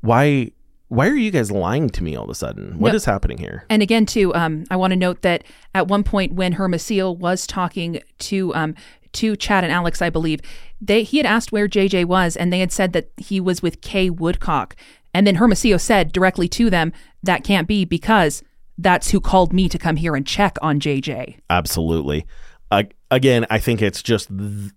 Why 0.00 0.50
why 0.88 1.08
are 1.08 1.16
you 1.16 1.30
guys 1.32 1.50
lying 1.50 1.90
to 1.90 2.02
me 2.04 2.14
all 2.14 2.24
of 2.24 2.30
a 2.30 2.34
sudden? 2.34 2.78
What 2.78 2.90
No. 2.90 2.96
is 2.96 3.04
happening 3.06 3.38
here? 3.38 3.64
And 3.68 3.82
again, 3.82 4.06
too, 4.06 4.32
um, 4.36 4.64
I 4.70 4.76
want 4.76 4.92
to 4.92 4.96
note 4.96 5.22
that 5.22 5.42
at 5.74 5.88
one 5.88 6.04
point 6.04 6.34
when 6.34 6.52
Hermosillo 6.52 7.10
was 7.10 7.46
talking 7.46 8.00
to 8.20 8.54
um, 8.54 8.74
to 9.14 9.34
Chad 9.36 9.64
and 9.64 9.72
Alex, 9.72 10.00
I 10.02 10.10
believe 10.10 10.40
they 10.80 11.02
he 11.02 11.16
had 11.16 11.26
asked 11.26 11.52
where 11.52 11.68
JJ 11.68 12.04
was, 12.06 12.36
and 12.36 12.52
they 12.52 12.60
had 12.60 12.72
said 12.72 12.92
that 12.92 13.10
he 13.16 13.40
was 13.40 13.62
with 13.62 13.80
Kay 13.80 14.10
Woodcock. 14.10 14.76
And 15.14 15.26
then 15.26 15.36
Hermosillo 15.36 15.78
said 15.78 16.12
directly 16.12 16.48
to 16.48 16.70
them, 16.70 16.92
"That 17.22 17.44
can't 17.44 17.68
be 17.68 17.84
because 17.84 18.42
that's 18.78 19.10
who 19.10 19.20
called 19.20 19.52
me 19.52 19.68
to 19.68 19.78
come 19.78 19.96
here 19.96 20.14
and 20.14 20.26
check 20.26 20.56
on 20.60 20.80
JJ." 20.80 21.38
Absolutely. 21.48 22.26
Uh, 22.70 22.84
again, 23.10 23.46
I 23.48 23.58
think 23.58 23.80
it's 23.80 24.02
just 24.02 24.28
th- 24.28 24.72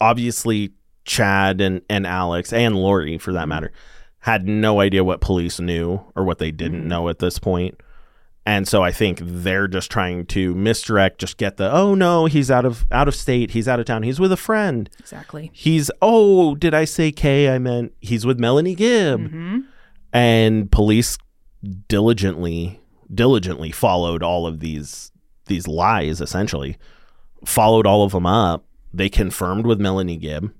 obviously 0.00 0.72
Chad 1.04 1.60
and, 1.60 1.82
and 1.88 2.06
Alex 2.06 2.52
and 2.52 2.76
Lori, 2.76 3.18
for 3.18 3.32
that 3.32 3.48
matter, 3.48 3.72
had 4.20 4.46
no 4.46 4.80
idea 4.80 5.04
what 5.04 5.20
police 5.20 5.60
knew 5.60 6.00
or 6.16 6.24
what 6.24 6.38
they 6.38 6.50
didn't 6.50 6.86
know 6.86 7.08
at 7.08 7.18
this 7.18 7.38
point. 7.38 7.80
And 8.46 8.66
so 8.66 8.82
I 8.82 8.92
think 8.92 9.20
they're 9.22 9.68
just 9.68 9.90
trying 9.90 10.24
to 10.26 10.54
misdirect, 10.54 11.18
just 11.18 11.36
get 11.36 11.58
the 11.58 11.70
oh 11.70 11.94
no, 11.94 12.24
he's 12.24 12.50
out 12.50 12.64
of 12.64 12.86
out 12.90 13.06
of 13.06 13.14
state, 13.14 13.50
he's 13.50 13.68
out 13.68 13.78
of 13.78 13.86
town, 13.86 14.02
he's 14.02 14.18
with 14.18 14.32
a 14.32 14.38
friend. 14.38 14.88
Exactly. 14.98 15.50
He's 15.52 15.90
oh, 16.00 16.54
did 16.54 16.72
I 16.72 16.86
say 16.86 17.12
Kay? 17.12 17.54
I 17.54 17.58
meant 17.58 17.92
he's 18.00 18.24
with 18.24 18.38
Melanie 18.38 18.74
Gibb. 18.74 19.20
Mm-hmm. 19.20 19.58
And 20.14 20.72
police 20.72 21.18
diligently 21.88 22.80
diligently 23.12 23.70
followed 23.70 24.22
all 24.22 24.46
of 24.46 24.60
these 24.60 25.10
these 25.46 25.66
lies 25.66 26.20
essentially 26.20 26.76
followed 27.44 27.86
all 27.86 28.04
of 28.04 28.12
them 28.12 28.26
up 28.26 28.64
they 28.92 29.08
confirmed 29.08 29.66
with 29.66 29.80
melanie 29.80 30.16
gibb 30.16 30.52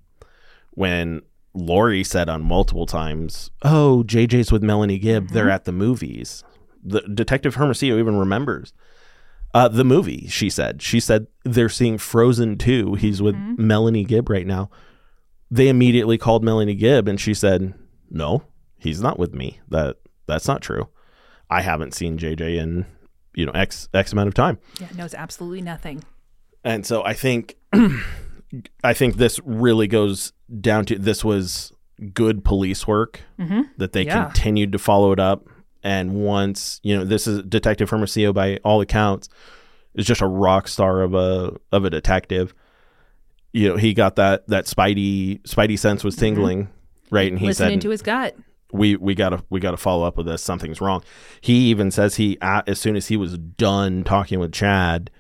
when 0.72 1.20
lori 1.54 2.02
said 2.02 2.28
on 2.28 2.42
multiple 2.42 2.86
times 2.86 3.50
oh 3.62 4.02
jj's 4.06 4.50
with 4.50 4.62
melanie 4.62 4.98
gibb 4.98 5.28
they're 5.28 5.50
at 5.50 5.66
the 5.66 5.72
movies 5.72 6.42
the 6.84 7.00
detective 7.02 7.54
hermosillo 7.56 7.98
even 7.98 8.16
remembers 8.16 8.72
uh, 9.54 9.66
the 9.68 9.84
movie 9.84 10.26
she 10.28 10.50
said 10.50 10.80
she 10.82 11.00
said 11.00 11.26
they're 11.44 11.68
seeing 11.68 11.98
frozen 11.98 12.56
2 12.58 12.94
he's 12.94 13.20
with 13.22 13.34
melanie 13.56 14.04
gibb 14.04 14.28
right 14.28 14.46
now 14.46 14.68
they 15.50 15.68
immediately 15.68 16.18
called 16.18 16.44
melanie 16.44 16.74
gibb 16.74 17.08
and 17.08 17.20
she 17.20 17.32
said 17.34 17.74
no 18.10 18.42
he's 18.78 19.00
not 19.00 19.18
with 19.18 19.34
me 19.34 19.58
that 19.68 19.96
that's 20.26 20.46
not 20.46 20.60
true 20.62 20.88
i 21.50 21.62
haven't 21.62 21.94
seen 21.94 22.18
jj 22.18 22.56
in 22.58 22.84
you 23.34 23.46
know 23.46 23.52
x 23.52 23.88
x 23.94 24.12
amount 24.12 24.28
of 24.28 24.34
time 24.34 24.58
Yeah, 24.80 24.88
knows 24.96 25.14
absolutely 25.14 25.62
nothing. 25.62 26.02
and 26.64 26.84
so 26.84 27.02
I 27.04 27.14
think 27.14 27.56
I 28.84 28.94
think 28.94 29.16
this 29.16 29.38
really 29.44 29.86
goes 29.86 30.32
down 30.60 30.84
to 30.86 30.98
this 30.98 31.24
was 31.24 31.72
good 32.14 32.44
police 32.44 32.86
work 32.86 33.20
Mhm. 33.38 33.68
that 33.76 33.92
they 33.92 34.02
Yeah. 34.04 34.24
continued 34.24 34.72
to 34.72 34.78
follow 34.78 35.12
it 35.12 35.20
up. 35.20 35.46
And 35.82 36.14
once 36.14 36.80
you 36.82 36.96
know, 36.96 37.04
this 37.04 37.26
is 37.26 37.42
Detective 37.44 37.88
Hermosillo 37.90 38.32
by 38.32 38.58
all 38.64 38.80
accounts 38.80 39.28
is 39.94 40.06
just 40.06 40.20
a 40.20 40.26
rock 40.26 40.68
star 40.68 41.02
of 41.02 41.14
a 41.14 41.56
of 41.72 41.84
a 41.84 41.90
detective. 41.90 42.54
You 43.52 43.68
know, 43.70 43.76
he 43.76 43.94
got 43.94 44.16
that 44.16 44.46
that 44.48 44.66
Spidey 44.66 45.40
Spidey 45.42 45.78
sense 45.78 46.04
was 46.04 46.16
tingling, 46.16 46.68
right? 47.10 47.30
And 47.30 47.38
he 47.38 47.46
Listening 47.46 47.76
said, 47.78 47.82
to 47.82 47.90
his 47.90 48.02
gut. 48.02 48.36
we 48.72 48.96
we 48.96 49.14
gotta 49.14 49.42
we 49.50 49.60
gotta 49.60 49.76
follow 49.78 50.06
up 50.06 50.16
with 50.16 50.26
this. 50.26 50.42
Something's 50.42 50.80
wrong. 50.80 51.02
He 51.40 51.68
even 51.70 51.90
says 51.90 52.16
he 52.16 52.36
as 52.42 52.78
soon 52.80 52.96
as 52.96 53.08
he 53.08 53.16
was 53.16 53.38
done 53.38 54.04
talking 54.04 54.38
with 54.38 54.52
Chad 54.52 55.10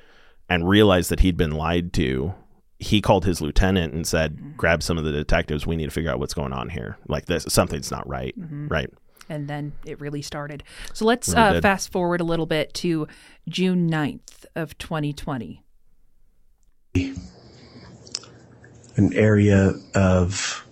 and 0.48 0.68
realized 0.68 1.10
that 1.10 1.20
he'd 1.20 1.36
been 1.36 1.52
lied 1.52 1.92
to, 1.94 2.34
he 2.78 3.00
called 3.00 3.24
his 3.24 3.40
lieutenant 3.40 3.94
and 3.94 4.06
said, 4.06 4.56
"Grab 4.56 4.82
some 4.82 4.98
of 4.98 5.04
the 5.04 5.12
detectives. 5.12 5.66
We 5.66 5.76
need 5.76 5.86
to 5.86 5.90
figure 5.90 6.10
out 6.10 6.18
what's 6.18 6.34
going 6.34 6.52
on 6.52 6.68
here. 6.68 6.98
Like 7.08 7.26
this, 7.26 7.44
something's 7.48 7.90
not 7.90 8.06
right. 8.08 8.38
Mhm. 8.38 8.70
Right? 8.70 8.90
And 9.28 9.48
then 9.48 9.72
it 9.84 10.00
really 10.00 10.22
started. 10.22 10.62
So 10.92 11.04
let's 11.04 11.28
Really 11.28 11.58
uh, 11.58 11.60
fast 11.60 11.92
forward 11.92 12.20
a 12.20 12.24
little 12.24 12.46
bit 12.46 12.74
to 12.74 13.06
June 13.48 13.90
9th 13.90 14.46
of 14.54 14.76
2020. 14.78 15.62
an 18.98 19.12
area 19.14 19.74
of 19.94 20.66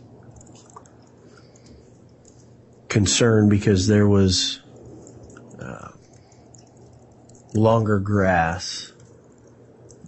concern 2.88 3.48
because 3.48 3.86
there 3.86 4.08
was 4.08 4.60
uh, 5.60 5.90
longer 7.54 8.00
grass 8.00 8.92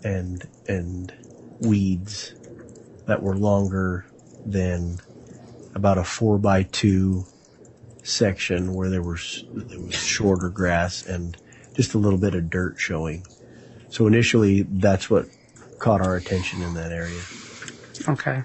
and 0.02 0.48
and 0.66 1.12
weeds 1.60 2.34
that 3.06 3.22
were 3.22 3.36
longer 3.36 4.04
than 4.44 4.98
about 5.76 5.96
a 5.96 6.04
four 6.04 6.38
by 6.38 6.64
two 6.64 7.24
section 8.08 8.74
where 8.74 8.88
there 8.88 9.02
was 9.02 9.44
there 9.52 9.80
was 9.80 9.94
shorter 9.94 10.48
grass 10.48 11.06
and 11.06 11.36
just 11.74 11.94
a 11.94 11.98
little 11.98 12.18
bit 12.18 12.34
of 12.34 12.50
dirt 12.50 12.78
showing. 12.78 13.24
So 13.90 14.06
initially, 14.06 14.62
that's 14.62 15.08
what 15.08 15.26
caught 15.78 16.00
our 16.00 16.16
attention 16.16 16.62
in 16.62 16.74
that 16.74 16.92
area. 16.92 17.20
Okay. 18.08 18.42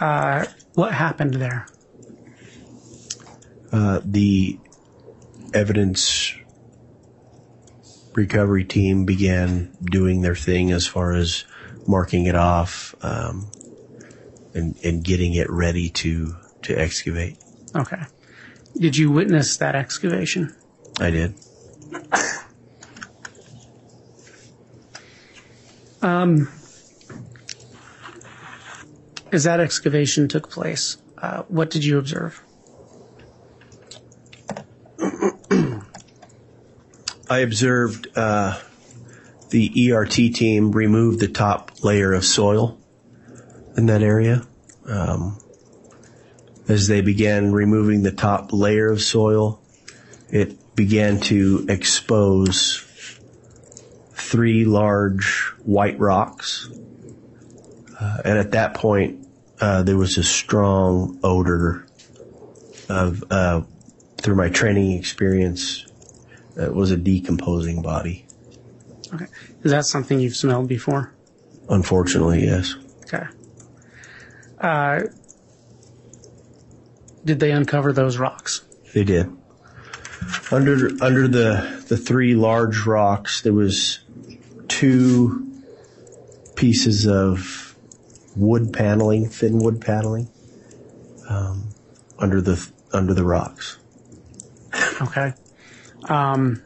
Uh, 0.00 0.46
what 0.74 0.92
happened 0.92 1.34
there? 1.34 1.66
Uh, 3.72 4.00
the 4.04 4.58
evidence 5.52 6.34
recovery 8.14 8.64
team 8.64 9.04
began 9.04 9.76
doing 9.84 10.22
their 10.22 10.34
thing 10.34 10.72
as 10.72 10.86
far 10.86 11.12
as 11.12 11.44
marking 11.86 12.26
it 12.26 12.34
off 12.34 12.94
um, 13.02 13.50
and, 14.54 14.76
and 14.82 15.04
getting 15.04 15.34
it 15.34 15.50
ready 15.50 15.90
to, 15.90 16.34
to 16.62 16.74
excavate. 16.74 17.38
Okay. 17.74 18.02
Did 18.78 18.96
you 18.96 19.10
witness 19.10 19.56
that 19.56 19.74
excavation? 19.74 20.54
I 21.00 21.10
did. 21.10 21.34
Um, 26.02 26.48
as 29.32 29.44
that 29.44 29.60
excavation 29.60 30.28
took 30.28 30.50
place, 30.50 30.98
uh, 31.18 31.42
what 31.48 31.70
did 31.70 31.84
you 31.84 31.98
observe? 31.98 32.42
I 37.28 37.38
observed 37.38 38.08
uh, 38.14 38.60
the 39.50 39.92
ERT 39.92 40.12
team 40.12 40.70
remove 40.70 41.18
the 41.18 41.28
top 41.28 41.82
layer 41.82 42.12
of 42.12 42.24
soil 42.24 42.78
in 43.76 43.86
that 43.86 44.02
area. 44.02 44.46
Um, 44.86 45.38
as 46.68 46.88
they 46.88 47.00
began 47.00 47.52
removing 47.52 48.02
the 48.02 48.12
top 48.12 48.52
layer 48.52 48.90
of 48.90 49.00
soil, 49.00 49.60
it 50.30 50.74
began 50.74 51.20
to 51.20 51.66
expose 51.68 52.82
three 54.12 54.64
large 54.64 55.52
white 55.64 55.98
rocks. 55.98 56.68
Uh, 57.98 58.18
and 58.24 58.38
at 58.38 58.52
that 58.52 58.74
point, 58.74 59.26
uh, 59.60 59.82
there 59.82 59.96
was 59.96 60.18
a 60.18 60.22
strong 60.22 61.18
odor 61.22 61.86
of, 62.88 63.24
uh, 63.30 63.62
through 64.18 64.34
my 64.34 64.48
training 64.48 64.98
experience, 64.98 65.86
it 66.56 66.74
was 66.74 66.90
a 66.90 66.96
decomposing 66.96 67.82
body. 67.82 68.26
Okay. 69.14 69.26
Is 69.62 69.70
that 69.70 69.84
something 69.84 70.20
you've 70.20 70.36
smelled 70.36 70.68
before? 70.68 71.12
Unfortunately, 71.68 72.44
yes. 72.44 72.74
Okay. 73.04 73.26
Did 77.26 77.40
they 77.40 77.50
uncover 77.50 77.92
those 77.92 78.18
rocks? 78.18 78.62
They 78.94 79.02
did. 79.02 79.30
Under 80.50 80.90
under 81.02 81.26
the 81.26 81.84
the 81.88 81.96
three 81.96 82.34
large 82.34 82.86
rocks, 82.86 83.42
there 83.42 83.52
was 83.52 83.98
two 84.68 85.62
pieces 86.54 87.06
of 87.06 87.76
wood 88.36 88.72
paneling, 88.72 89.28
thin 89.28 89.58
wood 89.58 89.80
paneling, 89.80 90.28
um, 91.28 91.68
under 92.18 92.40
the 92.40 92.64
under 92.92 93.12
the 93.12 93.24
rocks. 93.24 93.78
Okay. 95.02 95.34
Um, 96.08 96.62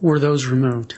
were 0.00 0.18
those 0.18 0.46
removed? 0.46 0.96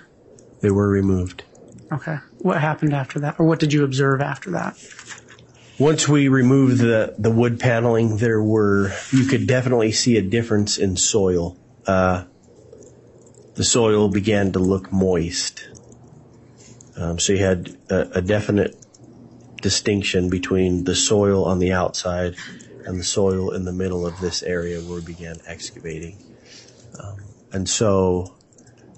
They 0.61 0.71
were 0.71 0.89
removed. 0.89 1.45
Okay. 1.93 2.17
What 2.39 2.61
happened 2.61 2.95
after 2.95 3.21
that, 3.21 3.39
or 3.39 3.47
what 3.47 3.61
did 3.61 3.73
you 3.73 3.85
observe 3.85 4.21
after 4.21 4.51
that? 4.51 4.77
Once 5.79 6.07
we 6.07 6.29
removed 6.29 6.79
the, 6.79 7.15
the 7.19 7.31
wood 7.31 7.59
paneling, 7.59 8.19
there 8.19 8.43
were, 8.43 8.93
you 9.11 9.25
could 9.25 9.47
definitely 9.47 9.91
see 9.91 10.17
a 10.19 10.23
difference 10.23 10.77
in 10.77 10.97
soil. 10.97 11.57
Uh, 11.87 12.25
the 13.55 13.65
soil 13.65 14.09
began 14.09 14.53
to 14.53 14.59
look 14.59 14.93
moist. 14.93 15.67
Um, 16.97 17.19
so 17.19 17.33
you 17.33 17.39
had 17.39 17.77
a, 17.89 18.19
a 18.19 18.23
definite 18.23 18.77
distinction 19.63 20.29
between 20.29 20.85
the 20.85 20.95
soil 20.95 21.45
on 21.45 21.59
the 21.59 21.73
outside 21.73 22.37
and 22.85 23.01
the 23.01 23.05
soil 23.05 23.51
in 23.53 23.65
the 23.65 23.73
middle 23.73 24.07
of 24.07 24.21
this 24.21 24.43
area 24.43 24.79
where 24.81 25.01
we 25.01 25.05
began 25.05 25.37
excavating. 25.47 26.19
Um, 27.03 27.17
and 27.53 27.69
so 27.69 28.35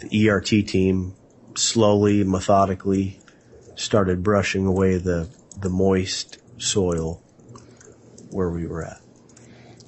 the 0.00 0.28
ERT 0.28 0.66
team 0.66 1.14
slowly, 1.54 2.24
methodically 2.24 3.20
started 3.76 4.22
brushing 4.24 4.66
away 4.66 4.98
the, 4.98 5.28
the 5.60 5.68
moist 5.68 6.38
soil 6.58 7.22
where 8.30 8.50
we 8.50 8.66
were 8.66 8.84
at. 8.84 9.00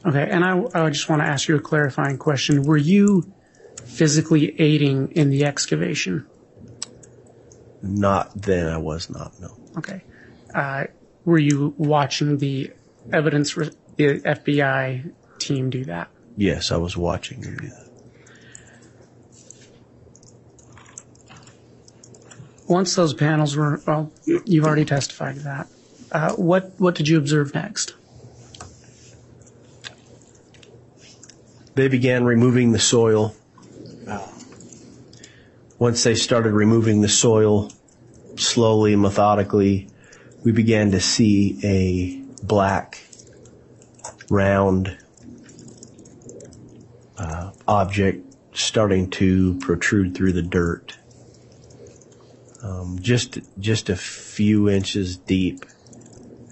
Okay, 0.04 0.28
and 0.30 0.44
I, 0.44 0.62
I 0.74 0.90
just 0.90 1.08
want 1.08 1.22
to 1.22 1.26
ask 1.26 1.48
you 1.48 1.56
a 1.56 1.60
clarifying 1.60 2.16
question. 2.16 2.62
Were 2.62 2.76
you 2.76 3.32
physically 3.84 4.58
aiding 4.60 5.12
in 5.12 5.30
the 5.30 5.44
excavation? 5.44 6.26
Not 7.82 8.40
then, 8.40 8.68
I 8.68 8.78
was 8.78 9.10
not, 9.10 9.38
no. 9.40 9.56
Okay. 9.78 10.02
Uh, 10.54 10.84
were 11.24 11.38
you 11.38 11.74
watching 11.76 12.38
the 12.38 12.72
evidence, 13.12 13.56
re- 13.56 13.70
the 13.96 14.20
FBI 14.20 15.12
team 15.38 15.70
do 15.70 15.84
that? 15.86 16.08
Yes, 16.36 16.70
I 16.70 16.76
was 16.76 16.96
watching 16.96 17.40
them 17.40 17.56
do 17.56 17.68
that. 17.68 17.86
Once 22.68 22.94
those 22.94 23.14
panels 23.14 23.56
were, 23.56 23.80
well, 23.86 24.12
you've 24.24 24.64
already 24.64 24.84
testified 24.84 25.36
to 25.36 25.40
that. 25.42 25.68
Uh, 26.16 26.32
what 26.36 26.72
what 26.78 26.94
did 26.94 27.08
you 27.08 27.18
observe 27.18 27.54
next? 27.54 27.92
They 31.74 31.88
began 31.88 32.24
removing 32.24 32.72
the 32.72 32.78
soil. 32.78 33.36
Once 35.78 36.02
they 36.04 36.14
started 36.14 36.54
removing 36.54 37.02
the 37.02 37.08
soil, 37.08 37.70
slowly, 38.36 38.96
methodically, 38.96 39.90
we 40.42 40.52
began 40.52 40.92
to 40.92 41.02
see 41.02 41.60
a 41.62 42.16
black, 42.46 42.98
round 44.30 44.96
uh, 47.18 47.50
object 47.68 48.34
starting 48.54 49.10
to 49.10 49.58
protrude 49.58 50.14
through 50.14 50.32
the 50.32 50.40
dirt. 50.40 50.96
Um, 52.62 53.00
just 53.02 53.38
just 53.60 53.90
a 53.90 53.96
few 53.96 54.70
inches 54.70 55.18
deep. 55.18 55.66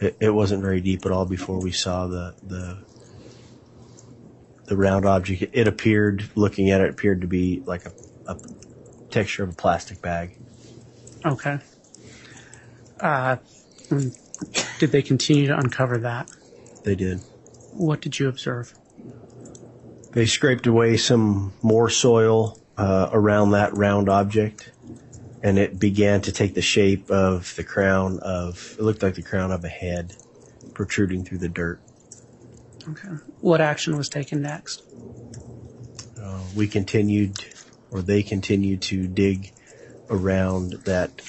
It, 0.00 0.16
it 0.20 0.30
wasn't 0.30 0.62
very 0.62 0.80
deep 0.80 1.06
at 1.06 1.12
all 1.12 1.26
before 1.26 1.60
we 1.60 1.72
saw 1.72 2.06
the 2.06 2.34
the 2.42 2.84
the 4.66 4.76
round 4.76 5.04
object. 5.04 5.44
It 5.52 5.68
appeared, 5.68 6.24
looking 6.34 6.70
at 6.70 6.80
it, 6.80 6.90
appeared 6.90 7.20
to 7.20 7.26
be 7.26 7.62
like 7.64 7.84
a, 7.86 7.92
a 8.26 8.38
texture 9.10 9.44
of 9.44 9.50
a 9.50 9.54
plastic 9.54 10.00
bag. 10.00 10.36
Okay. 11.24 11.58
Uh, 13.00 13.36
did 14.78 14.90
they 14.90 15.02
continue 15.02 15.46
to 15.46 15.56
uncover 15.56 15.98
that? 15.98 16.30
They 16.84 16.94
did. 16.94 17.20
What 17.72 18.00
did 18.00 18.18
you 18.18 18.28
observe? 18.28 18.74
They 20.12 20.26
scraped 20.26 20.66
away 20.66 20.96
some 20.96 21.52
more 21.62 21.90
soil 21.90 22.58
uh, 22.76 23.08
around 23.12 23.52
that 23.52 23.76
round 23.76 24.08
object, 24.08 24.70
and 25.44 25.58
it 25.58 25.78
began 25.78 26.22
to 26.22 26.32
take 26.32 26.54
the 26.54 26.62
shape 26.62 27.10
of 27.10 27.54
the 27.56 27.62
crown 27.62 28.18
of, 28.20 28.76
it 28.78 28.82
looked 28.82 29.02
like 29.02 29.14
the 29.14 29.22
crown 29.22 29.52
of 29.52 29.62
a 29.62 29.68
head 29.68 30.16
protruding 30.72 31.22
through 31.22 31.36
the 31.36 31.50
dirt. 31.50 31.80
Okay. 32.88 33.08
What 33.40 33.60
action 33.60 33.94
was 33.98 34.08
taken 34.08 34.40
next? 34.40 34.82
Uh, 36.18 36.40
we 36.56 36.66
continued, 36.66 37.44
or 37.90 38.00
they 38.00 38.22
continued 38.22 38.80
to 38.82 39.06
dig 39.06 39.52
around 40.08 40.72
that, 40.84 41.20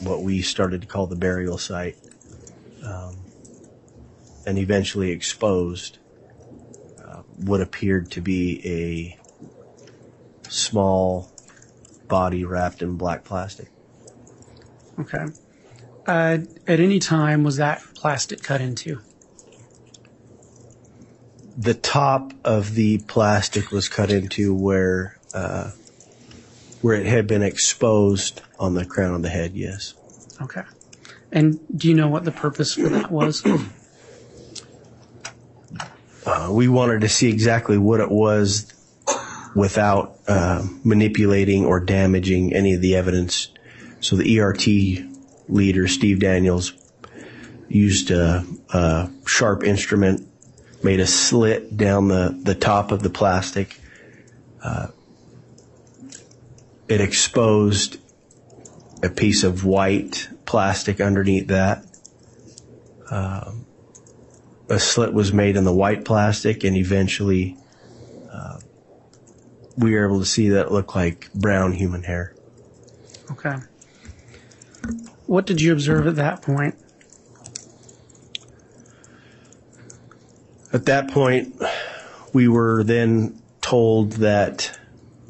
what 0.00 0.22
we 0.22 0.40
started 0.40 0.80
to 0.80 0.86
call 0.86 1.06
the 1.06 1.14
burial 1.14 1.58
site, 1.58 1.98
um, 2.82 3.18
and 4.46 4.56
eventually 4.56 5.10
exposed 5.10 5.98
uh, 7.04 7.20
what 7.36 7.60
appeared 7.60 8.10
to 8.12 8.22
be 8.22 8.62
a 8.64 10.48
small 10.48 11.29
body 12.10 12.44
wrapped 12.44 12.82
in 12.82 12.96
black 12.96 13.24
plastic. 13.24 13.68
Okay. 14.98 15.24
Uh, 16.06 16.38
at 16.66 16.80
any 16.80 16.98
time 16.98 17.44
was 17.44 17.56
that 17.56 17.82
plastic 17.94 18.42
cut 18.42 18.60
into? 18.60 19.00
The 21.56 21.74
top 21.74 22.32
of 22.44 22.74
the 22.74 22.98
plastic 22.98 23.70
was 23.70 23.88
cut 23.88 24.10
into 24.10 24.54
where 24.54 25.18
uh, 25.32 25.70
where 26.82 26.94
it 26.96 27.06
had 27.06 27.26
been 27.26 27.42
exposed 27.42 28.42
on 28.58 28.74
the 28.74 28.84
crown 28.84 29.14
of 29.14 29.22
the 29.22 29.28
head. 29.28 29.54
Yes. 29.54 29.94
Okay. 30.40 30.62
And 31.32 31.60
do 31.76 31.88
you 31.88 31.94
know 31.94 32.08
what 32.08 32.24
the 32.24 32.32
purpose 32.32 32.74
for 32.74 32.88
that 32.88 33.10
was? 33.10 33.42
Uh, 36.26 36.48
we 36.52 36.68
wanted 36.68 37.00
to 37.00 37.08
see 37.08 37.30
exactly 37.30 37.78
what 37.78 37.98
it 37.98 38.10
was 38.10 38.70
without 39.54 40.16
uh, 40.28 40.64
manipulating 40.84 41.64
or 41.64 41.80
damaging 41.80 42.54
any 42.54 42.74
of 42.74 42.80
the 42.80 42.96
evidence. 42.96 43.48
So 44.00 44.16
the 44.16 44.40
ERT 44.40 44.66
leader, 45.48 45.88
Steve 45.88 46.20
Daniels, 46.20 46.72
used 47.68 48.10
a, 48.10 48.44
a 48.72 49.10
sharp 49.26 49.64
instrument, 49.64 50.28
made 50.82 51.00
a 51.00 51.06
slit 51.06 51.76
down 51.76 52.08
the, 52.08 52.38
the 52.42 52.54
top 52.54 52.92
of 52.92 53.02
the 53.02 53.10
plastic. 53.10 53.78
Uh, 54.62 54.88
it 56.88 57.00
exposed 57.00 57.98
a 59.02 59.08
piece 59.08 59.44
of 59.44 59.64
white 59.64 60.28
plastic 60.44 61.00
underneath 61.00 61.48
that. 61.48 61.84
Um, 63.10 63.66
a 64.68 64.78
slit 64.78 65.12
was 65.12 65.32
made 65.32 65.56
in 65.56 65.64
the 65.64 65.74
white 65.74 66.04
plastic, 66.04 66.64
and 66.64 66.76
eventually 66.76 67.56
uh, 68.30 68.60
we 69.76 69.94
were 69.94 70.04
able 70.04 70.20
to 70.20 70.26
see 70.26 70.50
that 70.50 70.66
it 70.66 70.72
looked 70.72 70.94
like 70.94 71.32
brown 71.32 71.72
human 71.72 72.02
hair. 72.02 72.34
Okay. 73.30 73.56
What 75.26 75.46
did 75.46 75.60
you 75.60 75.72
observe 75.72 76.06
at 76.06 76.16
that 76.16 76.42
point? 76.42 76.74
At 80.72 80.86
that 80.86 81.10
point, 81.10 81.60
we 82.32 82.48
were 82.48 82.84
then 82.84 83.40
told 83.60 84.12
that 84.12 84.78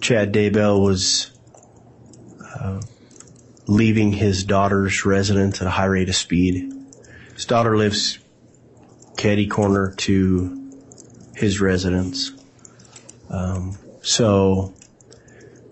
Chad 0.00 0.32
Daybell 0.32 0.82
was 0.82 1.30
uh, 2.54 2.80
leaving 3.66 4.12
his 4.12 4.44
daughter's 4.44 5.04
residence 5.04 5.60
at 5.60 5.66
a 5.66 5.70
high 5.70 5.86
rate 5.86 6.08
of 6.08 6.16
speed. 6.16 6.72
His 7.34 7.44
daughter 7.46 7.76
lives 7.76 8.18
caddy 9.16 9.46
corner 9.46 9.94
to 9.98 10.72
his 11.34 11.60
residence. 11.60 12.32
Um, 13.28 13.78
so 14.02 14.74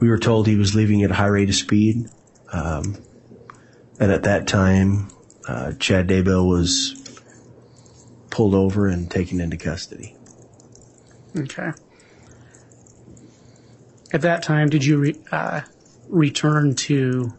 we 0.00 0.08
were 0.08 0.18
told 0.18 0.46
he 0.46 0.56
was 0.56 0.74
leaving 0.74 1.02
at 1.02 1.10
a 1.10 1.14
high 1.14 1.26
rate 1.26 1.48
of 1.48 1.54
speed. 1.54 2.08
Um, 2.52 2.96
and 4.00 4.12
at 4.12 4.24
that 4.24 4.46
time, 4.46 5.10
uh, 5.46 5.72
Chad 5.72 6.08
Daybell 6.08 6.48
was 6.48 6.94
pulled 8.30 8.54
over 8.54 8.86
and 8.86 9.10
taken 9.10 9.40
into 9.40 9.56
custody. 9.56 10.14
Okay. 11.36 11.72
At 14.12 14.22
that 14.22 14.42
time, 14.42 14.70
did 14.70 14.84
you 14.84 14.98
re- 14.98 15.20
uh, 15.30 15.62
return 16.08 16.74
to 16.74 17.32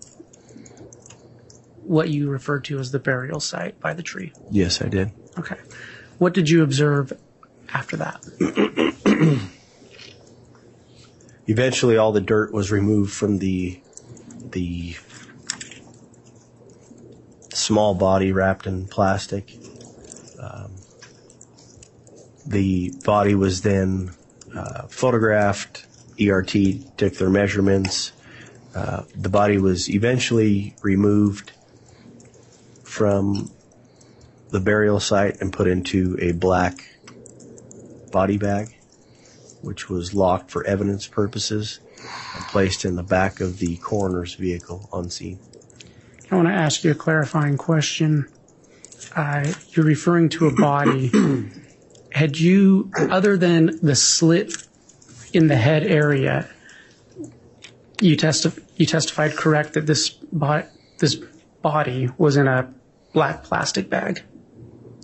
what 1.84 2.10
you 2.10 2.30
referred 2.30 2.66
to 2.66 2.80
as 2.80 2.92
the 2.92 3.00
burial 3.00 3.40
site 3.40 3.80
by 3.80 3.94
the 3.94 4.04
tree? 4.04 4.34
Yes, 4.52 4.82
I 4.82 4.90
did. 4.90 5.12
Okay. 5.38 5.58
What 6.20 6.34
did 6.34 6.50
you 6.50 6.62
observe 6.62 7.14
after 7.74 7.98
that? 7.98 9.50
Eventually, 11.50 11.98
all 11.98 12.12
the 12.12 12.22
dirt 12.22 12.54
was 12.54 12.72
removed 12.72 13.12
from 13.12 13.40
the 13.40 13.82
the 14.52 14.96
small 17.52 17.96
body 17.96 18.32
wrapped 18.32 18.68
in 18.68 18.88
plastic. 18.88 19.58
Um, 20.40 20.76
the 22.46 22.94
body 23.04 23.34
was 23.34 23.64
then 23.64 24.12
uh, 24.56 24.84
photographed. 24.90 25.88
ERT 26.22 26.54
took 26.98 27.16
their 27.16 27.32
measurements. 27.32 28.12
Uh, 28.76 29.06
the 29.16 29.30
body 29.30 29.58
was 29.58 29.90
eventually 29.90 30.76
removed 30.84 31.52
from 32.84 33.50
the 34.52 34.60
burial 34.60 35.00
site 35.00 35.42
and 35.42 35.52
put 35.52 35.68
into 35.68 36.16
a 36.22 36.32
black 36.32 36.76
body 38.12 38.38
bag, 38.38 38.76
which 39.62 39.90
was 39.90 40.14
locked 40.14 40.52
for 40.52 40.66
evidence 40.66 41.08
purposes 41.08 41.80
and 42.36 42.46
placed 42.46 42.86
in 42.86 42.96
the 42.96 43.04
back 43.04 43.40
of 43.40 43.60
the 43.60 43.78
coroner's 43.78 44.36
vehicle 44.36 44.88
on 44.92 45.10
scene. 45.10 45.40
I 46.32 46.36
want 46.36 46.48
to 46.48 46.54
ask 46.54 46.84
you 46.84 46.92
a 46.92 46.96
clarifying 46.96 47.58
question. 47.58 48.28
Uh, 49.16 49.52
you're 49.72 49.86
referring 49.86 50.30
to 50.30 50.48
a 50.48 50.54
body. 50.54 51.12
Had 52.12 52.40
you, 52.40 52.92
other 52.98 53.38
than 53.38 53.80
the 53.82 53.96
slit 53.96 54.54
in 55.34 55.48
the 55.48 55.56
head 55.56 55.84
area, 55.84 56.50
you, 58.02 58.16
testi- 58.16 58.64
you 58.76 58.86
testified 58.86 59.36
correct 59.36 59.74
that 59.74 59.86
this, 59.86 60.10
bo- 60.10 60.68
this 61.00 61.16
body 61.62 62.10
was 62.18 62.38
in 62.38 62.48
a 62.48 62.72
black 63.14 63.44
plastic 63.44 63.90
bag? 63.90 64.24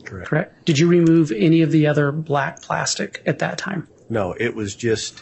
Correct. 0.03 0.29
Correct. 0.29 0.65
Did 0.65 0.79
you 0.79 0.87
remove 0.87 1.31
any 1.31 1.61
of 1.61 1.71
the 1.71 1.87
other 1.87 2.11
black 2.11 2.61
plastic 2.61 3.21
at 3.25 3.39
that 3.39 3.57
time? 3.57 3.87
No, 4.09 4.33
it 4.33 4.55
was 4.55 4.75
just, 4.75 5.19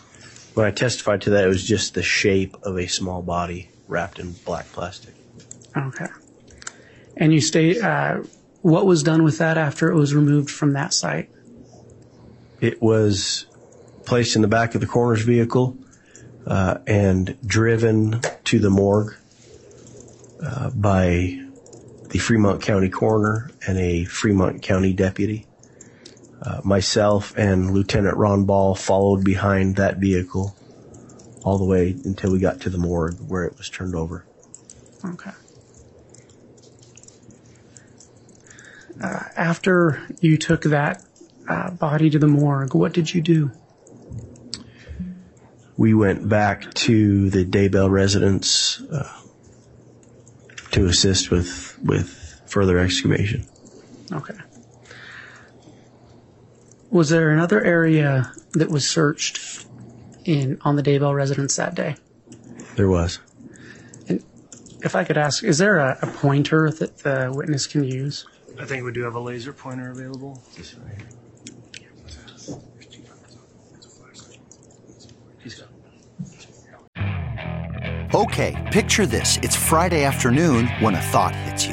when 0.56 0.66
I 0.66 0.72
testified 0.72 1.22
to 1.22 1.32
that, 1.32 1.44
it 1.44 1.48
was 1.48 1.64
just 1.64 1.94
the 1.94 2.04
shape 2.04 2.58
of 2.64 2.78
a 2.78 2.88
small 2.88 3.22
body 3.22 3.70
wrapped 3.88 4.20
in 4.20 4.34
black 4.46 4.66
plastic. 4.72 5.14
Okay. 5.76 6.08
And 7.18 7.34
you 7.34 7.42
state 7.42 7.82
uh, 7.82 8.22
what 8.62 8.86
was 8.86 9.04
done 9.04 9.24
with 9.24 9.38
that 9.38 9.58
after 9.58 9.90
it 9.90 9.96
was 9.96 10.14
removed 10.14 10.50
from 10.50 10.74
that 10.74 10.94
site? 10.94 11.30
It 12.60 12.82
was 12.82 13.46
placed 14.06 14.36
in 14.36 14.42
the 14.42 14.48
back 14.48 14.76
of 14.76 14.82
the 14.82 14.88
coroner's 14.88 15.22
vehicle 15.22 15.78
uh, 16.46 16.80
and 16.88 17.38
driven 17.46 18.22
to 18.46 18.60
the 18.60 18.70
morgue 18.70 19.16
uh, 20.44 20.70
by 20.72 21.40
the 22.10 22.20
Fremont 22.20 22.62
County 22.62 22.90
coroner 22.90 23.50
and 23.68 23.78
a 23.78 24.06
Fremont 24.06 24.62
County 24.62 24.94
deputy. 24.94 25.48
Uh, 26.46 26.60
myself 26.66 27.34
and 27.38 27.74
Lieutenant 27.74 28.18
Ron 28.18 28.44
Ball 28.44 28.76
followed 28.76 29.24
behind 29.24 29.78
that 29.78 29.98
vehicle 29.98 30.54
all 31.44 31.58
the 31.58 31.64
way 31.64 31.96
until 32.04 32.34
we 32.34 32.40
got 32.40 32.62
to 32.62 32.70
the 32.70 32.78
morgue 32.78 33.18
where 33.28 33.46
it 33.46 33.58
was 33.58 33.70
turned 33.70 33.96
over. 33.96 34.26
Okay. 35.06 35.32
Uh, 39.02 39.24
after 39.36 40.06
you 40.20 40.38
took 40.38 40.64
that 40.64 41.04
uh, 41.48 41.72
body 41.72 42.10
to 42.10 42.20
the 42.20 42.28
morgue, 42.28 42.74
what 42.74 42.94
did 42.94 43.14
you 43.14 43.22
do? 43.22 43.52
We 45.78 45.94
went 45.94 46.28
back 46.28 46.74
to 46.74 47.30
the 47.30 47.46
Daybell 47.46 47.90
residence 47.90 48.82
uh, 48.82 49.12
to 50.72 50.86
assist 50.86 51.32
with 51.32 51.78
with 51.84 52.42
further 52.46 52.78
excavation. 52.78 53.46
Okay. 54.12 54.36
Was 56.94 57.10
there 57.10 57.32
another 57.32 57.60
area 57.64 58.32
that 58.52 58.70
was 58.70 58.88
searched 58.88 59.66
in 60.26 60.60
on 60.62 60.76
the 60.76 60.84
Daybell 60.84 61.16
residence 61.16 61.56
that 61.56 61.74
day? 61.74 61.96
There 62.76 62.88
was. 62.88 63.20
And 64.08 64.24
if 64.84 64.96
I 64.96 65.04
could 65.04 65.18
ask, 65.18 65.44
is 65.44 65.58
there 65.58 65.80
a, 65.80 65.98
a 66.04 66.06
pointer 66.06 66.70
that 66.70 67.00
the 67.00 67.34
witness 67.36 67.66
can 67.66 67.84
use? 67.84 68.28
I 68.60 68.66
think 68.66 68.86
we 68.86 68.92
do 68.92 69.02
have 69.02 69.16
a 69.16 69.20
laser 69.20 69.54
pointer 69.54 69.90
available. 69.90 70.40
Okay, 78.14 78.70
picture 78.72 79.08
this. 79.08 79.40
It's 79.42 79.56
Friday 79.56 80.04
afternoon 80.04 80.68
when 80.80 80.94
a 80.94 81.02
thought 81.02 81.34
hits 81.34 81.66
you. 81.66 81.73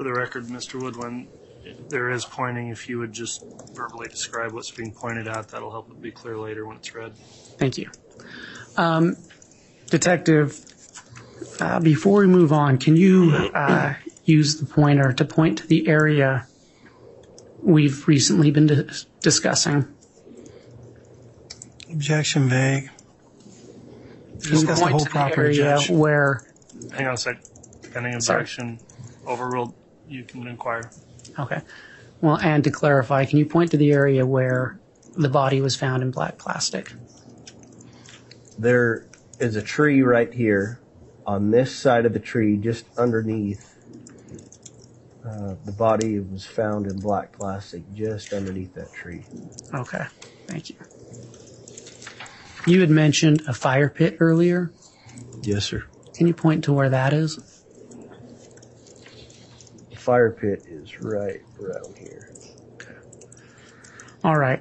For 0.00 0.04
the 0.04 0.14
record, 0.14 0.46
Mr. 0.46 0.80
Woodland, 0.80 1.28
there 1.90 2.08
is 2.08 2.24
pointing. 2.24 2.68
If 2.68 2.88
you 2.88 2.98
would 3.00 3.12
just 3.12 3.44
verbally 3.74 4.08
describe 4.08 4.52
what's 4.52 4.70
being 4.70 4.92
pointed 4.92 5.28
at, 5.28 5.48
that'll 5.48 5.70
help 5.70 5.90
it 5.90 6.00
be 6.00 6.10
clear 6.10 6.38
later 6.38 6.64
when 6.64 6.78
it's 6.78 6.94
read. 6.94 7.14
Thank 7.58 7.76
you. 7.76 7.90
Um, 8.78 9.18
Detective, 9.90 10.58
uh, 11.60 11.80
before 11.80 12.20
we 12.20 12.28
move 12.28 12.50
on, 12.50 12.78
can 12.78 12.96
you 12.96 13.50
uh, 13.52 13.92
use 14.24 14.58
the 14.58 14.64
pointer 14.64 15.12
to 15.12 15.24
point 15.26 15.58
to 15.58 15.66
the 15.66 15.86
area 15.86 16.46
we've 17.62 18.08
recently 18.08 18.50
been 18.50 18.68
dis- 18.68 19.04
discussing? 19.20 19.86
Objection 21.92 22.48
vague. 22.48 22.88
Can 24.40 24.50
Discuss 24.50 24.78
the 24.78 24.82
point 24.82 24.92
whole 24.92 25.00
to 25.00 25.04
the 25.04 25.10
property, 25.10 25.60
area 25.60 25.76
Judge. 25.76 25.90
where? 25.90 26.42
Hang 26.90 27.06
on 27.06 27.12
a 27.12 27.18
sec. 27.18 27.42
Pending 27.92 28.18
Sorry. 28.22 28.40
objection 28.40 28.80
overruled, 29.26 29.74
you 30.10 30.24
can 30.24 30.46
inquire. 30.46 30.90
Okay. 31.38 31.60
Well, 32.20 32.36
and 32.36 32.62
to 32.64 32.70
clarify, 32.70 33.24
can 33.24 33.38
you 33.38 33.46
point 33.46 33.70
to 33.70 33.76
the 33.76 33.92
area 33.92 34.26
where 34.26 34.78
the 35.16 35.28
body 35.28 35.60
was 35.60 35.76
found 35.76 36.02
in 36.02 36.10
black 36.10 36.36
plastic? 36.36 36.92
There 38.58 39.06
is 39.38 39.56
a 39.56 39.62
tree 39.62 40.02
right 40.02 40.32
here. 40.32 40.80
On 41.26 41.50
this 41.50 41.74
side 41.74 42.06
of 42.06 42.12
the 42.12 42.18
tree, 42.18 42.56
just 42.56 42.84
underneath, 42.98 43.76
uh, 45.24 45.54
the 45.64 45.72
body 45.72 46.18
was 46.18 46.44
found 46.44 46.86
in 46.86 46.98
black 46.98 47.32
plastic, 47.32 47.82
just 47.94 48.32
underneath 48.32 48.74
that 48.74 48.92
tree. 48.92 49.24
Okay. 49.72 50.04
Thank 50.46 50.70
you. 50.70 50.76
You 52.66 52.80
had 52.80 52.90
mentioned 52.90 53.42
a 53.46 53.54
fire 53.54 53.88
pit 53.88 54.16
earlier. 54.18 54.72
Yes, 55.42 55.66
sir. 55.66 55.84
Can 56.14 56.26
you 56.26 56.34
point 56.34 56.64
to 56.64 56.72
where 56.72 56.90
that 56.90 57.12
is? 57.12 57.59
Fire 60.10 60.32
pit 60.32 60.64
is 60.66 61.00
right 61.00 61.40
around 61.62 61.96
here. 61.96 62.34
All 64.24 64.36
right. 64.36 64.60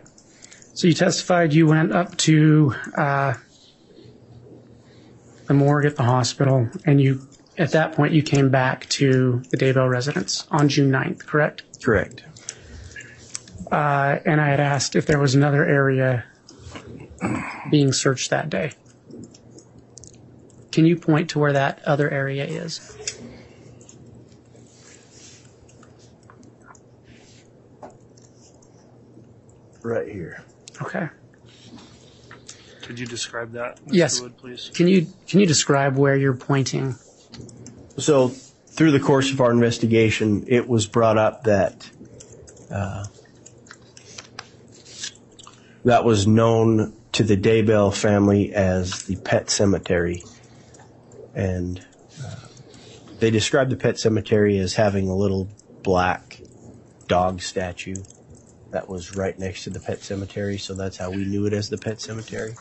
So 0.76 0.86
you 0.86 0.94
testified 0.94 1.56
you 1.56 1.66
went 1.66 1.92
up 1.92 2.16
to 2.18 2.76
uh, 2.96 3.34
the 5.48 5.56
morgue 5.56 5.86
at 5.86 5.96
the 5.96 6.04
hospital, 6.04 6.70
and 6.86 7.02
you, 7.02 7.28
at 7.58 7.72
that 7.72 7.94
point, 7.94 8.14
you 8.14 8.22
came 8.22 8.52
back 8.52 8.88
to 8.90 9.42
the 9.50 9.58
Daybell 9.58 9.90
residence 9.90 10.46
on 10.52 10.70
June 10.70 10.92
9th, 10.92 11.26
correct? 11.26 11.64
Correct. 11.82 12.24
Uh, 13.72 14.20
and 14.24 14.40
I 14.40 14.50
had 14.50 14.60
asked 14.60 14.96
if 14.96 15.08
there 15.08 15.18
was 15.18 15.34
another 15.34 15.66
area 15.66 16.26
being 17.72 17.92
searched 17.92 18.30
that 18.30 18.52
day. 18.52 18.74
Can 20.72 20.86
you 20.86 20.96
point 20.96 21.32
to 21.32 21.40
where 21.40 21.54
that 21.54 21.82
other 21.86 22.08
area 22.08 22.46
is? 22.46 22.99
Right 29.82 30.08
here. 30.08 30.44
Okay. 30.82 31.10
Could 32.82 33.00
you 33.00 33.06
describe 33.06 33.52
that, 33.52 33.78
Mr. 33.86 33.94
Yes. 33.94 34.20
Wood, 34.20 34.38
please? 34.38 34.72
Can 34.74 34.88
you 34.88 35.06
can 35.28 35.40
you 35.40 35.46
describe 35.46 35.96
where 35.96 36.16
you're 36.16 36.36
pointing? 36.36 36.96
So, 37.98 38.30
through 38.30 38.92
the 38.92 39.00
course 39.00 39.32
of 39.32 39.42
our 39.42 39.52
investigation, 39.52 40.46
it 40.48 40.68
was 40.68 40.88
brought 40.88 41.18
up 41.18 41.44
that 41.44 41.90
uh, 42.72 43.06
that 45.86 46.04
was 46.04 46.26
known 46.26 46.94
to 47.12 47.24
the 47.24 47.38
Daybell 47.38 47.94
family 47.96 48.54
as 48.54 49.04
the 49.04 49.18
pet 49.18 49.50
cemetery, 49.50 50.24
and 51.36 51.86
uh, 52.26 52.36
they 53.20 53.30
described 53.30 53.70
the 53.70 53.78
pet 53.78 54.00
cemetery 54.00 54.58
as 54.58 54.74
having 54.74 55.10
a 55.10 55.16
little 55.16 55.48
black 55.84 56.42
dog 57.08 57.42
statue 57.42 57.96
that 58.72 58.88
was 58.88 59.16
right 59.16 59.38
next 59.38 59.64
to 59.64 59.70
the 59.70 59.80
pet 59.80 60.02
cemetery. 60.02 60.58
So 60.58 60.74
that's 60.74 60.98
how 60.98 61.10
we 61.10 61.26
knew 61.26 61.46
it 61.46 61.54
as 61.54 61.70
the 61.70 61.78
pet 61.78 62.00
cemetery. 62.02 62.54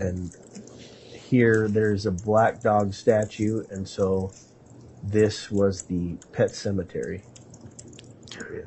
And 0.00 0.34
here 1.12 1.68
there's 1.68 2.06
a 2.06 2.10
black 2.10 2.60
dog 2.60 2.94
statue, 2.94 3.64
and 3.70 3.88
so 3.88 4.32
this 5.02 5.50
was 5.50 5.82
the 5.82 6.16
pet 6.32 6.50
cemetery 6.50 7.22
area. 8.38 8.66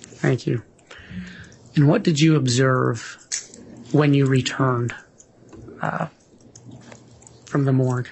Thank 0.00 0.46
you. 0.46 0.62
And 1.76 1.88
what 1.88 2.02
did 2.02 2.20
you 2.20 2.36
observe 2.36 3.18
when 3.92 4.14
you 4.14 4.26
returned 4.26 4.94
uh, 5.80 6.08
from 7.46 7.64
the 7.64 7.72
morgue? 7.72 8.08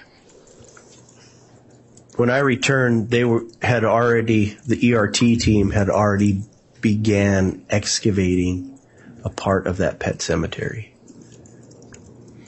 When 2.15 2.29
I 2.29 2.39
returned, 2.39 3.09
they 3.09 3.25
were 3.25 3.43
had 3.61 3.83
already 3.83 4.57
the 4.67 4.93
ERT 4.93 5.15
team 5.15 5.71
had 5.71 5.89
already 5.89 6.43
began 6.83 7.65
excavating 7.69 8.77
a 9.23 9.29
part 9.29 9.65
of 9.65 9.77
that 9.77 9.99
pet 9.99 10.21
cemetery. 10.21 10.93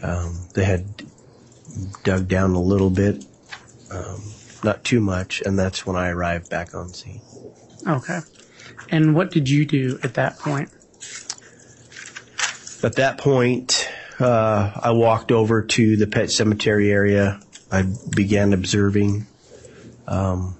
Um, 0.03 0.37
they 0.53 0.65
had 0.65 0.85
dug 2.03 2.27
down 2.27 2.51
a 2.51 2.61
little 2.61 2.89
bit, 2.91 3.25
um, 3.89 4.21
not 4.63 4.83
too 4.83 4.99
much, 4.99 5.41
and 5.41 5.57
that's 5.57 5.85
when 5.87 5.95
I 5.95 6.09
arrived 6.09 6.49
back 6.49 6.75
on 6.75 6.89
scene. 6.89 7.21
Okay. 7.87 8.19
And 8.89 9.15
what 9.15 9.31
did 9.31 9.49
you 9.49 9.65
do 9.65 9.99
at 10.03 10.15
that 10.15 10.37
point? 10.37 10.69
At 12.83 12.97
that 12.97 13.17
point, 13.17 13.89
uh, 14.19 14.71
I 14.75 14.91
walked 14.91 15.31
over 15.31 15.63
to 15.63 15.95
the 15.95 16.07
pet 16.07 16.29
cemetery 16.29 16.91
area. 16.91 17.39
I 17.71 17.85
began 18.13 18.53
observing. 18.53 19.27
Um, 20.07 20.57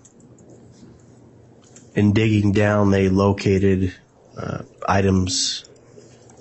in 1.96 2.14
digging 2.14 2.52
down, 2.52 2.92
they 2.92 3.10
located 3.10 3.96
uh, 4.38 4.64
items 4.88 5.66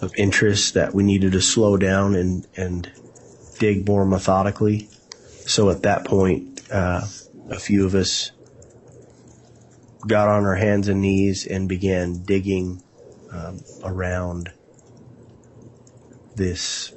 of 0.02 0.12
interest 0.16 0.74
that 0.74 0.92
we 0.92 1.04
needed 1.04 1.32
to 1.32 1.40
slow 1.40 1.76
down 1.76 2.14
and, 2.14 2.46
and 2.56 2.90
dig 3.58 3.86
more 3.86 4.04
methodically. 4.04 4.88
So 5.46 5.70
at 5.70 5.82
that 5.82 6.04
point, 6.04 6.60
uh, 6.70 7.02
a 7.48 7.58
few 7.58 7.86
of 7.86 7.94
us 7.94 8.32
got 10.06 10.28
on 10.28 10.44
our 10.44 10.56
hands 10.56 10.88
and 10.88 11.00
knees 11.00 11.46
and 11.46 11.68
began 11.68 12.24
digging 12.24 12.82
um, 13.32 13.60
around 13.82 14.52
this 16.36 16.92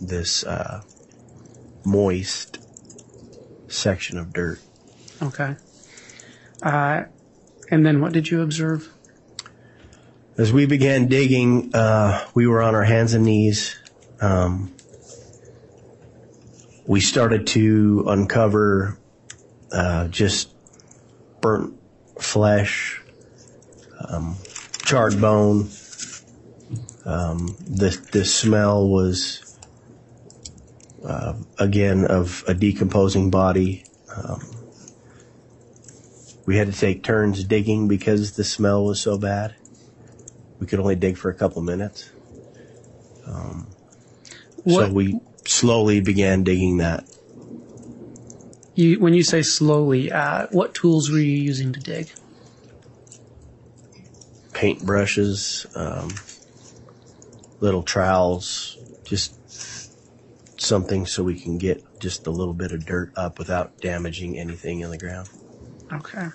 this 0.00 0.44
uh, 0.44 0.82
moist 1.84 2.58
section 3.68 4.18
of 4.18 4.32
dirt. 4.32 4.60
Okay. 5.22 5.56
Uh, 6.62 7.04
and 7.70 7.84
then 7.84 8.00
what 8.00 8.12
did 8.12 8.30
you 8.30 8.42
observe? 8.42 8.92
As 10.38 10.52
we 10.52 10.66
began 10.66 11.08
digging, 11.08 11.74
uh, 11.74 12.26
we 12.34 12.46
were 12.46 12.62
on 12.62 12.74
our 12.74 12.84
hands 12.84 13.14
and 13.14 13.24
knees. 13.24 13.76
Um, 14.20 14.74
we 16.86 17.00
started 17.00 17.46
to 17.48 18.04
uncover 18.06 18.98
uh, 19.72 20.08
just 20.08 20.54
burnt 21.40 21.74
flesh, 22.20 23.02
um, 24.08 24.36
charred 24.84 25.20
bone. 25.20 25.68
Um, 27.04 27.56
the 27.60 27.98
the 28.12 28.24
smell 28.24 28.88
was 28.88 29.56
uh, 31.04 31.34
again 31.58 32.04
of 32.04 32.44
a 32.46 32.54
decomposing 32.54 33.30
body. 33.30 33.84
Um, 34.14 34.55
we 36.46 36.56
had 36.56 36.72
to 36.72 36.78
take 36.78 37.02
turns 37.02 37.42
digging 37.44 37.88
because 37.88 38.36
the 38.36 38.44
smell 38.44 38.84
was 38.84 39.00
so 39.00 39.18
bad. 39.18 39.54
we 40.58 40.66
could 40.66 40.78
only 40.80 40.94
dig 40.94 41.18
for 41.18 41.28
a 41.28 41.34
couple 41.34 41.60
minutes. 41.60 42.10
Um, 43.26 43.66
so 44.66 44.90
we 44.90 45.20
slowly 45.44 46.00
began 46.00 46.44
digging 46.44 46.78
that. 46.78 47.04
You, 48.74 49.00
when 49.00 49.12
you 49.14 49.22
say 49.22 49.42
slowly, 49.42 50.12
uh, 50.12 50.46
what 50.52 50.74
tools 50.74 51.10
were 51.10 51.18
you 51.18 51.42
using 51.42 51.72
to 51.72 51.80
dig? 51.80 52.10
Paint 54.52 54.84
brushes, 54.84 55.66
um, 55.74 56.10
little 57.60 57.82
trowels, 57.82 58.78
just 59.04 59.34
something 60.60 61.06
so 61.06 61.22
we 61.22 61.38
can 61.38 61.58
get 61.58 61.82
just 62.00 62.26
a 62.26 62.30
little 62.30 62.54
bit 62.54 62.72
of 62.72 62.86
dirt 62.86 63.12
up 63.16 63.38
without 63.38 63.78
damaging 63.80 64.38
anything 64.38 64.80
in 64.80 64.90
the 64.90 64.98
ground. 64.98 65.28
Okay. 65.92 66.28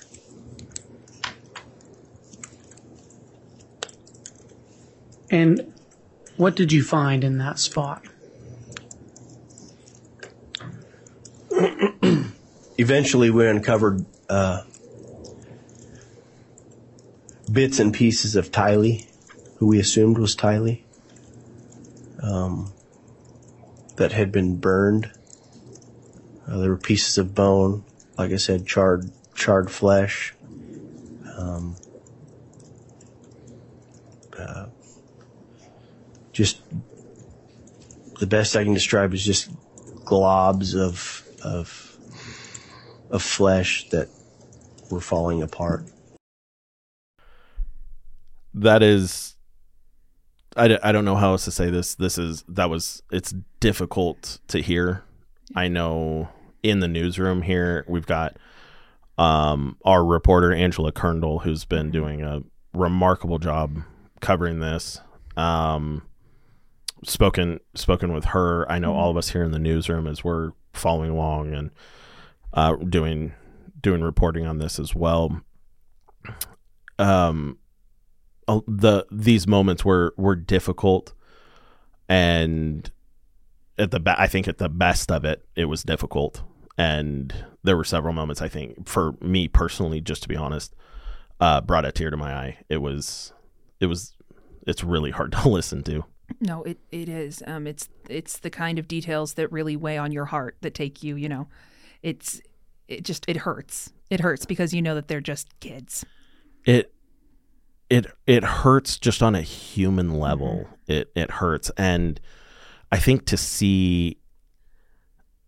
And 5.30 5.74
what 6.38 6.56
did 6.56 6.72
you 6.72 6.84
find 6.84 7.24
in 7.24 7.38
that 7.38 7.60
spot? 7.60 8.04
Eventually, 12.78 13.30
we 13.30 13.48
uncovered 13.48 14.06
uh, 14.30 14.64
bits 17.52 17.80
and 17.80 17.94
pieces 17.94 18.36
of 18.36 18.52
Tylee, 18.52 19.06
who 19.58 19.68
we 19.68 19.80
assumed 19.80 20.18
was 20.18 20.36
Tylee, 20.36 20.82
um, 22.24 22.74
that 23.98 24.12
had 24.12 24.32
been 24.32 24.58
burned. 24.58 25.12
Uh, 26.48 26.58
there 26.58 26.72
were 26.72 26.78
pieces 26.78 27.18
of 27.18 27.36
bone, 27.36 27.84
like 28.18 28.32
I 28.32 28.38
said, 28.38 28.66
charred 28.66 29.12
charred 29.42 29.72
flesh. 29.72 30.36
Um, 31.36 31.76
uh, 34.38 34.68
just 36.32 36.62
the 38.20 38.28
best 38.28 38.56
I 38.56 38.64
can 38.64 38.76
describe 38.76 39.14
is 39.16 39.26
just 39.26 39.50
globs 40.06 40.76
of 40.76 41.28
of 41.44 41.98
of 43.10 43.24
flesh 43.24 43.90
that 43.90 44.10
were 44.92 45.02
falling 45.02 45.42
apart. 45.42 45.86
that 48.54 48.84
is 48.84 49.36
I, 50.58 50.68
d- 50.68 50.78
I 50.84 50.92
don't 50.92 51.06
know 51.06 51.16
how 51.16 51.32
else 51.32 51.46
to 51.46 51.52
say 51.52 51.70
this 51.70 51.96
this 51.96 52.18
is 52.18 52.44
that 52.50 52.70
was 52.70 53.02
it's 53.10 53.34
difficult 53.62 54.40
to 54.50 54.60
hear 54.62 55.04
i 55.56 55.70
know 55.70 56.28
in 56.62 56.82
the 56.82 56.88
newsroom 56.90 57.44
here 57.44 57.86
we've 57.88 58.06
got 58.06 58.36
um 59.18 59.78
our 59.84 60.04
reporter 60.06 60.54
angela 60.54 60.92
kerndl 60.92 61.42
who's 61.44 61.66
been 61.66 61.92
doing 61.92 62.22
a 62.22 62.42
remarkable 62.74 63.38
job 63.38 63.78
covering 64.22 64.60
this 64.60 65.02
um 65.38 66.02
spoken 67.04 67.60
spoken 67.76 68.14
with 68.14 68.26
her. 68.26 68.70
I 68.72 68.80
know 68.80 68.94
all 68.94 69.10
of 69.10 69.18
us 69.18 69.30
here 69.30 69.44
in 69.44 69.52
the 69.52 69.60
newsroom 69.60 70.08
as 70.08 70.24
we're 70.24 70.52
following 70.74 71.12
along 71.12 71.54
and 71.54 71.72
uh 72.54 72.76
doing 72.76 73.34
doing 73.82 74.02
reporting 74.02 74.46
on 74.46 74.60
this 74.60 74.80
as 74.80 74.94
well. 74.96 75.42
Um 77.00 77.58
the 78.48 79.06
these 79.12 79.48
moments 79.48 79.86
were 79.86 80.14
were 80.18 80.36
difficult 80.36 81.14
and 82.10 82.92
at 83.78 83.92
the 83.92 84.00
be- 84.00 84.12
I 84.18 84.28
think 84.28 84.48
at 84.48 84.58
the 84.58 84.70
best 84.70 85.12
of 85.12 85.26
it 85.26 85.46
it 85.56 85.66
was 85.66 85.84
difficult. 85.84 86.44
And 86.78 87.34
there 87.64 87.78
were 87.78 87.84
several 87.84 88.14
moments 88.14 88.42
I 88.42 88.48
think 88.48 88.88
for 88.88 89.14
me 89.22 89.48
personally 89.48 90.02
just 90.02 90.24
to 90.24 90.30
be 90.30 90.36
honest 90.36 90.76
uh 91.40 91.62
brought 91.62 91.86
a 91.86 91.92
tear 91.92 92.10
to 92.10 92.18
my 92.18 92.34
eye 92.34 92.58
it 92.70 92.78
was 92.78 93.34
it 93.80 93.86
was 93.88 94.14
it's 94.68 94.84
really 94.84 95.12
hard 95.12 95.32
to 95.34 95.50
listen 95.58 95.84
to 95.84 96.04
No, 96.40 96.64
it, 96.64 96.78
it 96.92 97.10
is. 97.10 97.44
Um, 97.46 97.68
it's 97.68 97.90
it's 98.10 98.40
the 98.40 98.50
kind 98.50 98.80
of 98.80 98.88
details 98.88 99.34
that 99.34 99.52
really 99.52 99.76
weigh 99.76 99.98
on 99.98 100.12
your 100.14 100.26
heart 100.26 100.56
that 100.62 100.74
take 100.74 101.04
you. 101.04 101.18
You 101.18 101.28
know, 101.28 101.48
it's 102.02 102.40
it 102.88 103.04
just 103.04 103.26
it 103.28 103.38
hurts. 103.38 103.92
It 104.10 104.22
hurts 104.22 104.46
because 104.46 104.74
you 104.74 104.82
know 104.82 104.96
that 104.96 105.08
they're 105.10 105.20
just 105.20 105.48
kids. 105.60 106.06
it 106.64 106.94
it 107.90 108.06
it 108.26 108.44
hurts 108.46 108.98
just 108.98 109.22
on 109.22 109.36
a 109.36 109.42
human 109.42 110.20
level 110.20 110.68
it 110.88 111.12
it 111.16 111.30
hurts 111.32 111.70
and 111.76 112.22
i 112.92 112.98
think 112.98 113.26
to 113.26 113.36
see 113.36 114.18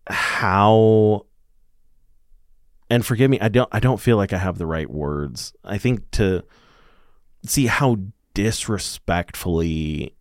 how 0.07 1.25
and 2.93 3.05
forgive 3.05 3.29
me 3.29 3.39
i 3.41 3.49
don't 3.49 3.69
i 3.71 3.79
don't 3.79 3.99
feel 3.99 4.17
like 4.17 4.33
i 4.33 4.37
have 4.37 4.57
the 4.57 4.65
right 4.65 4.89
words 4.89 5.53
i 5.63 5.77
think 5.77 6.09
to 6.11 6.43
see 7.45 7.65
how 7.67 7.97
disrespectfully 8.33 10.15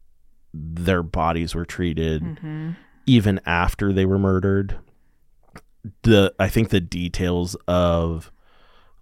their 0.55 1.03
bodies 1.03 1.55
were 1.55 1.65
treated 1.65 2.23
Mhm. 2.23 2.77
even 3.07 3.41
after 3.47 3.93
they 3.93 4.05
were 4.07 4.19
murdered 4.19 4.79
the 6.03 6.33
i 6.39 6.49
think 6.49 6.69
the 6.69 6.81
details 6.81 7.57
of 7.67 8.31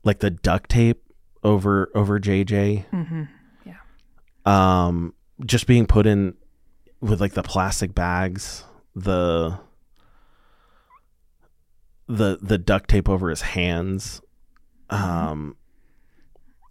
like 0.04 0.20
the 0.20 0.30
duct 0.30 0.70
tape 0.70 1.02
over 1.42 1.90
over 1.94 2.18
jj 2.20 2.84
Mm-hmm. 2.92 3.22
Yeah. 3.64 3.76
Um 4.46 5.14
just 5.44 5.66
being 5.66 5.86
put 5.86 6.06
in 6.06 6.34
with 7.00 7.20
like 7.20 7.32
the 7.32 7.42
plastic 7.42 7.94
bags 7.94 8.64
the 8.94 9.58
the 12.11 12.38
the 12.42 12.58
duct 12.58 12.90
tape 12.90 13.08
over 13.08 13.30
his 13.30 13.42
hands 13.42 14.20
um 14.90 15.56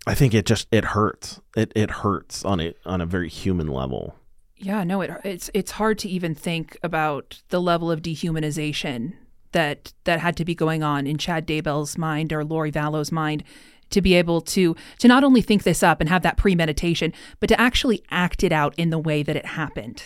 i 0.06 0.14
think 0.14 0.34
it 0.34 0.46
just 0.46 0.68
it 0.72 0.84
hurts 0.86 1.40
it 1.56 1.72
it 1.76 1.90
hurts 1.90 2.44
on 2.44 2.60
a 2.60 2.74
on 2.86 3.00
a 3.02 3.06
very 3.06 3.30
human 3.30 3.68
level 3.68 4.16
Yeah, 4.58 4.84
no, 4.84 5.00
it, 5.02 5.12
it's 5.24 5.50
it's 5.54 5.72
hard 5.72 5.98
to 6.00 6.10
even 6.10 6.36
think 6.36 6.78
about 6.84 7.42
the 7.48 7.62
level 7.62 7.90
of 7.90 8.02
dehumanization 8.02 9.14
that 9.54 9.94
that 10.04 10.20
had 10.20 10.36
to 10.36 10.44
be 10.44 10.54
going 10.54 10.84
on 10.84 11.08
in 11.08 11.18
Chad 11.18 11.48
Daybell's 11.48 11.98
mind 11.98 12.34
or 12.34 12.44
Lori 12.44 12.70
Vallow's 12.72 13.12
mind 13.12 13.44
to 13.92 14.02
be 14.02 14.16
able 14.16 14.42
to 14.42 14.76
to 14.98 15.08
not 15.08 15.24
only 15.24 15.42
think 15.42 15.64
this 15.64 15.82
up 15.82 16.02
and 16.02 16.10
have 16.10 16.24
that 16.24 16.36
premeditation, 16.36 17.14
but 17.40 17.48
to 17.48 17.60
actually 17.60 18.04
act 18.12 18.44
it 18.44 18.52
out 18.52 18.74
in 18.78 18.90
the 18.90 19.00
way 19.00 19.24
that 19.24 19.38
it 19.38 19.46
happened. 19.46 20.04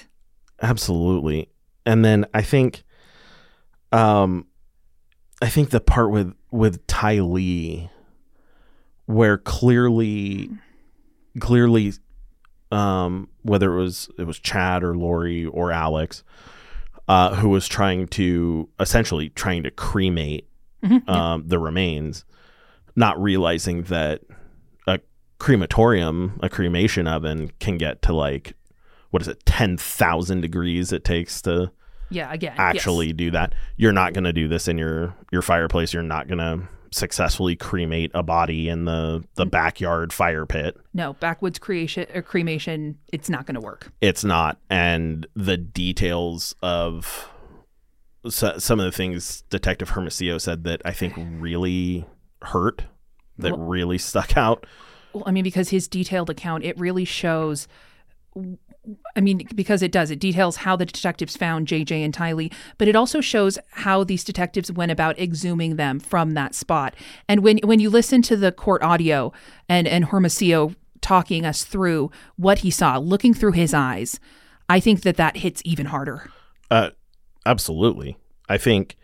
Absolutely. 0.62 1.50
And 1.84 2.06
then 2.06 2.26
I 2.34 2.44
think 2.44 2.84
um 3.92 4.46
I 5.44 5.50
think 5.50 5.72
the 5.72 5.82
part 5.82 6.10
with 6.10 6.34
with 6.52 6.88
Tylee 6.88 7.90
where 9.08 9.38
clearly 9.38 10.50
clearly 11.42 11.92
um 12.72 13.28
whether 13.42 13.74
it 13.74 13.82
was 13.82 14.10
it 14.18 14.24
was 14.24 14.40
Chad 14.40 14.86
or 14.86 14.96
Lori 14.96 15.46
or 15.46 15.70
Alex 15.70 16.24
uh 17.10 17.36
who 17.36 17.50
was 17.50 17.68
trying 17.68 18.08
to 18.08 18.70
essentially 18.80 19.30
trying 19.32 19.64
to 19.64 19.72
cremate 19.72 20.48
Mhm, 20.82 21.10
um 21.10 21.44
the 21.46 21.60
remains 21.60 22.24
not 22.96 23.22
realizing 23.22 23.84
that 23.84 24.22
a 24.88 25.02
crematorium 25.40 26.40
a 26.42 26.48
cremation 26.48 27.06
oven 27.06 27.52
can 27.60 27.78
get 27.78 28.02
to 28.04 28.14
like 28.14 28.54
what 29.10 29.22
is 29.22 29.28
it 29.28 29.46
10,000 29.46 30.40
degrees 30.40 30.94
it 30.94 31.04
takes 31.04 31.42
to 31.42 31.70
Yeah, 32.14 32.32
again, 32.32 32.54
actually 32.58 33.08
yes. 33.08 33.16
do 33.16 33.32
that. 33.32 33.54
You're 33.78 33.92
not 33.92 34.14
going 34.14 34.24
to 34.26 34.34
do 34.34 34.48
this 34.48 34.68
in 34.68 34.78
your 34.78 35.16
your 35.32 35.42
fireplace. 35.42 35.94
You're 35.94 36.04
not 36.04 36.28
going 36.28 36.40
to 36.40 36.68
successfully 36.92 37.56
cremate 37.56 38.12
a 38.14 38.24
body 38.24 38.70
in 38.70 38.86
the 38.86 39.24
the 39.36 39.44
mm-hmm. 39.44 39.50
backyard 39.50 40.14
fire 40.14 40.46
pit. 40.46 40.78
No, 40.94 41.14
backwoods 41.14 41.60
creation 41.60 42.06
or 42.14 42.22
cremation, 42.22 42.98
it's 43.12 43.30
not 43.30 43.46
going 43.46 43.56
to 43.56 43.62
work. 43.62 43.92
It's 44.02 44.24
not 44.24 44.60
and 44.70 45.28
the 45.36 45.58
details 45.58 46.56
of 46.62 47.30
so, 48.30 48.58
some 48.58 48.80
of 48.80 48.86
the 48.86 48.92
things 48.92 49.44
Detective 49.50 49.90
Hermosillo 49.90 50.38
said 50.38 50.64
that 50.64 50.82
I 50.86 50.92
think 50.92 51.14
really 51.18 52.06
hurt 52.42 52.84
that 53.40 53.58
Well- 53.58 53.68
really 53.68 53.98
stuck 53.98 54.38
out. 54.38 54.66
Well, 55.14 55.24
I 55.28 55.32
mean, 55.32 55.44
because 55.44 55.70
his 55.70 55.88
detailed 55.88 56.32
account, 56.32 56.64
it 56.64 56.78
really 56.80 57.06
shows. 57.06 57.68
I 59.16 59.22
mean, 59.22 59.48
because 59.56 59.82
it 59.82 59.92
does. 59.94 60.12
It 60.12 60.20
details 60.20 60.58
how 60.58 60.76
the 60.76 60.86
detectives 60.86 61.38
found 61.38 61.68
JJ 61.68 62.04
and 62.04 62.14
Tylee, 62.14 62.52
but 62.78 62.88
it 62.90 62.96
also 62.96 63.22
shows 63.22 63.58
how 63.72 64.04
these 64.04 64.24
detectives 64.26 64.72
went 64.72 64.92
about 64.92 65.18
exhuming 65.18 65.78
them 65.78 66.00
from 66.00 66.32
that 66.32 66.54
spot. 66.54 66.94
And 67.30 67.44
when 67.44 67.60
when 67.64 67.80
you 67.80 67.90
listen 67.90 68.22
to 68.24 68.36
the 68.36 68.52
court 68.52 68.84
audio 68.84 69.32
and 69.70 69.88
and 69.88 70.06
Hermosillo 70.06 70.74
talking 71.00 71.46
us 71.46 71.64
through 71.64 72.12
what 72.36 72.60
he 72.60 72.72
saw, 72.72 72.98
looking 72.98 73.34
through 73.34 73.52
his 73.54 73.74
eyes, 73.74 74.20
I 74.70 74.80
think 74.80 75.02
that 75.02 75.18
that 75.18 75.38
hits 75.38 75.62
even 75.66 75.88
harder. 75.88 76.30
Uh, 76.72 76.90
absolutely. 77.46 78.18
I 78.50 78.58
think, 78.58 78.98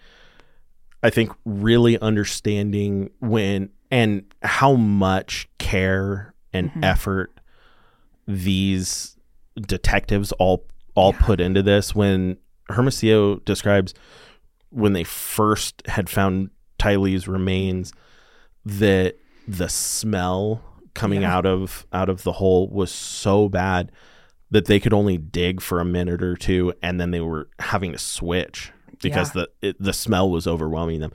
I 1.03 1.09
think 1.09 1.31
really 1.45 1.99
understanding 1.99 3.09
when 3.19 3.69
and 3.91 4.23
how 4.43 4.73
much 4.75 5.49
care 5.57 6.33
and 6.53 6.71
Mhm. 6.71 6.83
effort 6.85 7.39
these 8.27 9.17
detectives 9.55 10.31
all 10.33 10.65
all 10.95 11.13
put 11.13 11.39
into 11.39 11.61
this. 11.63 11.95
When 11.95 12.37
Hermosillo 12.69 13.37
describes 13.45 13.93
when 14.69 14.93
they 14.93 15.03
first 15.03 15.81
had 15.87 16.09
found 16.09 16.49
Tylee's 16.77 17.27
remains, 17.27 17.93
that 18.65 19.15
the 19.47 19.69
smell 19.69 20.61
coming 20.93 21.21
Yeah. 21.21 21.35
out 21.35 21.45
of 21.45 21.85
out 21.93 22.09
of 22.09 22.23
the 22.23 22.33
hole 22.33 22.67
was 22.69 22.91
so 22.91 23.47
bad 23.49 23.91
that 24.51 24.65
they 24.65 24.79
could 24.79 24.93
only 24.93 25.17
dig 25.17 25.61
for 25.61 25.79
a 25.79 25.85
minute 25.85 26.21
or 26.23 26.35
two 26.35 26.73
and 26.81 26.99
then 26.99 27.11
they 27.11 27.19
were 27.21 27.47
having 27.59 27.91
to 27.91 27.97
switch 27.97 28.71
because 29.01 29.33
Yeah. 29.35 29.45
the 29.61 29.67
it, 29.69 29.75
the 29.79 29.93
smell 29.93 30.29
was 30.29 30.45
overwhelming 30.47 30.99
them 30.99 31.11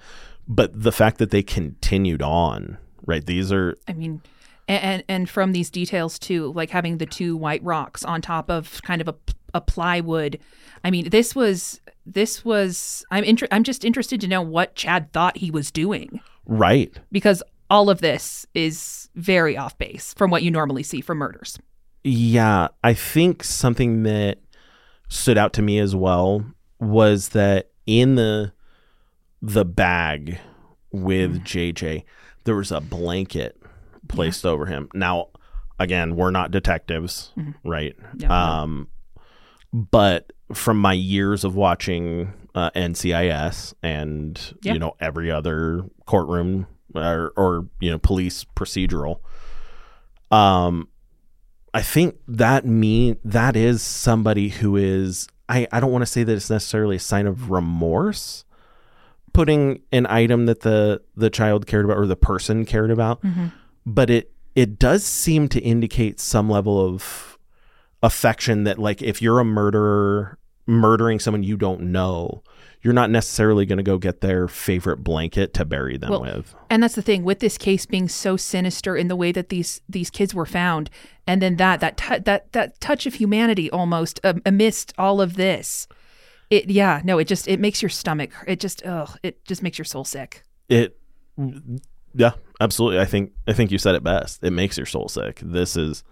but 0.48 0.70
the 0.80 0.92
fact 0.92 1.18
that 1.18 1.30
they 1.30 1.42
continued 1.42 2.22
on 2.22 2.78
right 3.04 3.26
these 3.26 3.52
are 3.52 3.76
I 3.88 3.92
mean, 3.92 4.22
and, 4.68 5.04
and 5.08 5.28
from 5.28 5.52
these 5.52 5.70
details 5.70 6.18
too, 6.18 6.52
like 6.52 6.70
having 6.70 6.98
the 6.98 7.06
two 7.06 7.36
white 7.36 7.62
rocks 7.62 8.04
on 8.04 8.22
top 8.22 8.50
of 8.50 8.80
kind 8.82 9.00
of 9.00 9.08
a, 9.08 9.14
a 9.52 9.60
plywood. 9.60 10.38
I 10.82 10.90
mean, 10.90 11.10
this 11.10 11.34
was 11.34 11.80
this 12.06 12.44
was. 12.44 13.04
I'm 13.10 13.24
inter- 13.24 13.48
I'm 13.50 13.64
just 13.64 13.84
interested 13.84 14.20
to 14.22 14.28
know 14.28 14.42
what 14.42 14.74
Chad 14.74 15.12
thought 15.12 15.36
he 15.36 15.50
was 15.50 15.70
doing 15.70 16.20
right 16.46 16.92
because 17.10 17.42
all 17.70 17.88
of 17.88 18.00
this 18.00 18.46
is 18.54 19.08
very 19.14 19.56
off 19.56 19.76
base 19.78 20.14
from 20.14 20.30
what 20.30 20.42
you 20.42 20.50
normally 20.50 20.82
see 20.82 21.00
from 21.00 21.18
murders. 21.18 21.58
Yeah, 22.02 22.68
I 22.82 22.92
think 22.94 23.42
something 23.42 24.02
that 24.02 24.38
stood 25.08 25.38
out 25.38 25.52
to 25.54 25.62
me 25.62 25.78
as 25.78 25.96
well 25.96 26.44
was 26.78 27.30
that 27.30 27.70
in 27.86 28.14
the 28.16 28.52
the 29.40 29.64
bag 29.64 30.38
with 30.90 31.40
mm. 31.40 31.44
JJ, 31.44 32.04
there 32.44 32.56
was 32.56 32.70
a 32.70 32.80
blanket 32.80 33.60
placed 34.08 34.44
over 34.46 34.66
him. 34.66 34.88
Now, 34.94 35.28
again, 35.78 36.16
we're 36.16 36.30
not 36.30 36.50
detectives, 36.50 37.32
right? 37.64 37.94
No, 38.14 38.28
no. 38.28 38.34
Um, 38.34 38.88
but 39.72 40.32
from 40.52 40.78
my 40.78 40.92
years 40.92 41.42
of 41.44 41.56
watching 41.56 42.32
uh, 42.54 42.70
NCIS 42.76 43.74
and 43.82 44.54
Yeah. 44.62 44.74
you 44.74 44.78
know 44.78 44.94
every 45.00 45.30
other 45.30 45.84
courtroom 46.06 46.66
or, 46.94 47.32
or 47.36 47.66
you 47.80 47.90
know 47.90 47.98
police 47.98 48.44
procedural, 48.44 49.18
um, 50.30 50.88
I 51.72 51.82
think 51.82 52.16
that 52.28 52.64
mean 52.64 53.16
that 53.24 53.56
is 53.56 53.82
somebody 53.82 54.48
who 54.50 54.76
is 54.76 55.26
I, 55.48 55.66
I 55.72 55.80
don't 55.80 55.92
want 55.92 56.02
to 56.02 56.06
say 56.06 56.22
that 56.22 56.32
it's 56.32 56.48
necessarily 56.50 56.96
a 56.96 57.00
sign 57.00 57.26
of 57.26 57.50
remorse 57.50 58.44
putting 59.32 59.80
an 59.90 60.06
item 60.06 60.46
that 60.46 60.60
the 60.60 61.02
the 61.16 61.30
child 61.30 61.66
cared 61.66 61.84
about 61.84 61.96
or 61.96 62.06
the 62.06 62.16
person 62.16 62.64
cared 62.64 62.90
about 62.92 63.20
but 63.86 64.10
it 64.10 64.32
it 64.54 64.78
does 64.78 65.04
seem 65.04 65.48
to 65.48 65.60
indicate 65.60 66.20
some 66.20 66.48
level 66.48 66.80
of 66.80 67.38
affection 68.02 68.64
that 68.64 68.78
like 68.78 69.02
if 69.02 69.22
you're 69.22 69.40
a 69.40 69.44
murderer 69.44 70.38
murdering 70.66 71.18
someone 71.18 71.42
you 71.42 71.56
don't 71.56 71.80
know 71.80 72.42
you're 72.84 72.92
not 72.92 73.10
necessarily 73.10 73.64
going 73.64 73.78
to 73.78 73.82
go 73.82 73.96
get 73.96 74.20
their 74.20 74.46
favorite 74.46 74.98
blanket 74.98 75.54
to 75.54 75.64
bury 75.64 75.96
them 75.96 76.10
Well, 76.10 76.20
with 76.20 76.54
And 76.68 76.82
that's 76.82 76.94
the 76.94 77.02
thing 77.02 77.24
with 77.24 77.40
this 77.40 77.56
case 77.56 77.86
being 77.86 78.08
so 78.08 78.36
sinister 78.36 78.94
in 78.94 79.08
the 79.08 79.16
way 79.16 79.32
that 79.32 79.48
these 79.48 79.80
these 79.88 80.10
kids 80.10 80.34
were 80.34 80.46
found, 80.46 80.90
and 81.26 81.40
then 81.40 81.56
that 81.56 81.80
that 81.80 81.96
tou 81.96 82.20
that 82.20 82.52
that 82.52 82.78
touch 82.80 83.06
of 83.06 83.14
humanity 83.14 83.70
almost 83.70 84.20
um, 84.22 84.42
amidst 84.44 84.92
all 84.98 85.22
of 85.22 85.36
this. 85.36 85.88
It 86.50 86.68
yeah 86.68 87.00
no 87.04 87.18
it 87.18 87.26
just 87.26 87.48
it 87.48 87.58
makes 87.58 87.80
your 87.80 87.88
stomach 87.88 88.32
it 88.46 88.60
just 88.60 88.84
ugh 88.84 89.18
it 89.22 89.42
just 89.46 89.62
makes 89.62 89.78
your 89.78 89.86
soul 89.86 90.04
sick. 90.04 90.44
it 90.68 90.98
yeah 92.14 92.32
absolutely. 92.64 92.98
I 93.00 93.04
think 93.04 93.32
i 93.46 93.52
think 93.52 93.70
you 93.70 93.78
said 93.78 93.94
it 93.94 94.02
best. 94.02 94.42
It 94.42 94.52
makes 94.52 94.76
your 94.76 94.86
soul 94.86 95.08
sick. 95.08 95.40
This 95.42 95.76
is 95.76 96.02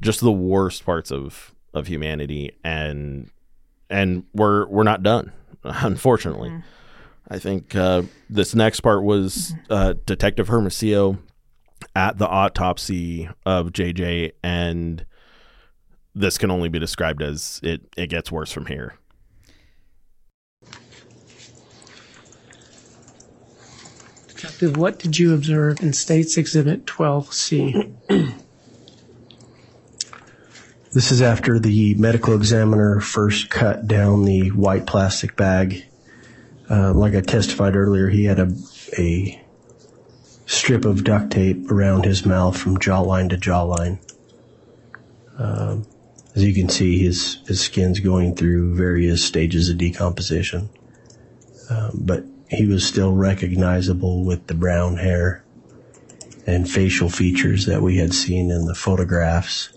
just 0.00 0.20
the 0.20 0.32
worst 0.32 0.84
parts 0.84 1.10
of 1.12 1.54
of 1.72 1.86
humanity 1.86 2.52
and 2.64 3.30
and 3.90 4.24
we're 4.34 4.66
we're 4.66 4.82
not 4.82 5.02
done 5.02 5.32
unfortunately. 5.64 6.62
I 7.28 7.38
think 7.38 7.74
uh 7.74 8.02
this 8.28 8.54
next 8.54 8.80
part 8.80 9.02
was 9.02 9.54
uh 9.70 9.94
detective 10.06 10.48
hermosillo 10.48 11.18
at 11.94 12.18
the 12.18 12.26
autopsy 12.26 13.28
of 13.44 13.68
jj 13.68 14.32
and 14.42 15.04
this 16.14 16.38
can 16.38 16.50
only 16.50 16.68
be 16.68 16.78
described 16.78 17.22
as 17.22 17.60
it 17.62 17.82
it 17.96 18.08
gets 18.08 18.32
worse 18.32 18.50
from 18.52 18.66
here 18.66 18.94
What 24.76 24.98
did 24.98 25.18
you 25.18 25.34
observe 25.34 25.80
in 25.80 25.92
States 25.92 26.36
Exhibit 26.36 26.86
12C? 26.86 28.34
This 30.94 31.10
is 31.10 31.22
after 31.22 31.58
the 31.58 31.94
medical 31.96 32.34
examiner 32.34 33.00
first 33.00 33.50
cut 33.50 33.88
down 33.88 34.24
the 34.24 34.50
white 34.50 34.86
plastic 34.86 35.34
bag. 35.34 35.84
Uh, 36.70 36.94
like 36.94 37.16
I 37.16 37.20
testified 37.20 37.74
earlier, 37.74 38.08
he 38.08 38.26
had 38.26 38.38
a, 38.38 38.54
a 38.96 39.42
strip 40.46 40.84
of 40.84 41.02
duct 41.02 41.32
tape 41.32 41.68
around 41.68 42.04
his 42.04 42.24
mouth 42.24 42.56
from 42.56 42.78
jawline 42.78 43.30
to 43.30 43.36
jawline. 43.36 43.98
Um, 45.36 45.84
as 46.36 46.44
you 46.44 46.54
can 46.54 46.68
see, 46.68 47.00
his, 47.00 47.38
his 47.48 47.60
skin's 47.60 47.98
going 47.98 48.36
through 48.36 48.76
various 48.76 49.24
stages 49.24 49.68
of 49.70 49.78
decomposition. 49.78 50.68
Um, 51.70 51.90
but 51.94 52.24
he 52.54 52.66
was 52.66 52.86
still 52.86 53.14
recognizable 53.14 54.24
with 54.24 54.46
the 54.46 54.54
brown 54.54 54.96
hair 54.96 55.44
and 56.46 56.70
facial 56.70 57.08
features 57.08 57.66
that 57.66 57.82
we 57.82 57.96
had 57.96 58.12
seen 58.12 58.50
in 58.50 58.66
the 58.66 58.74
photographs 58.74 59.70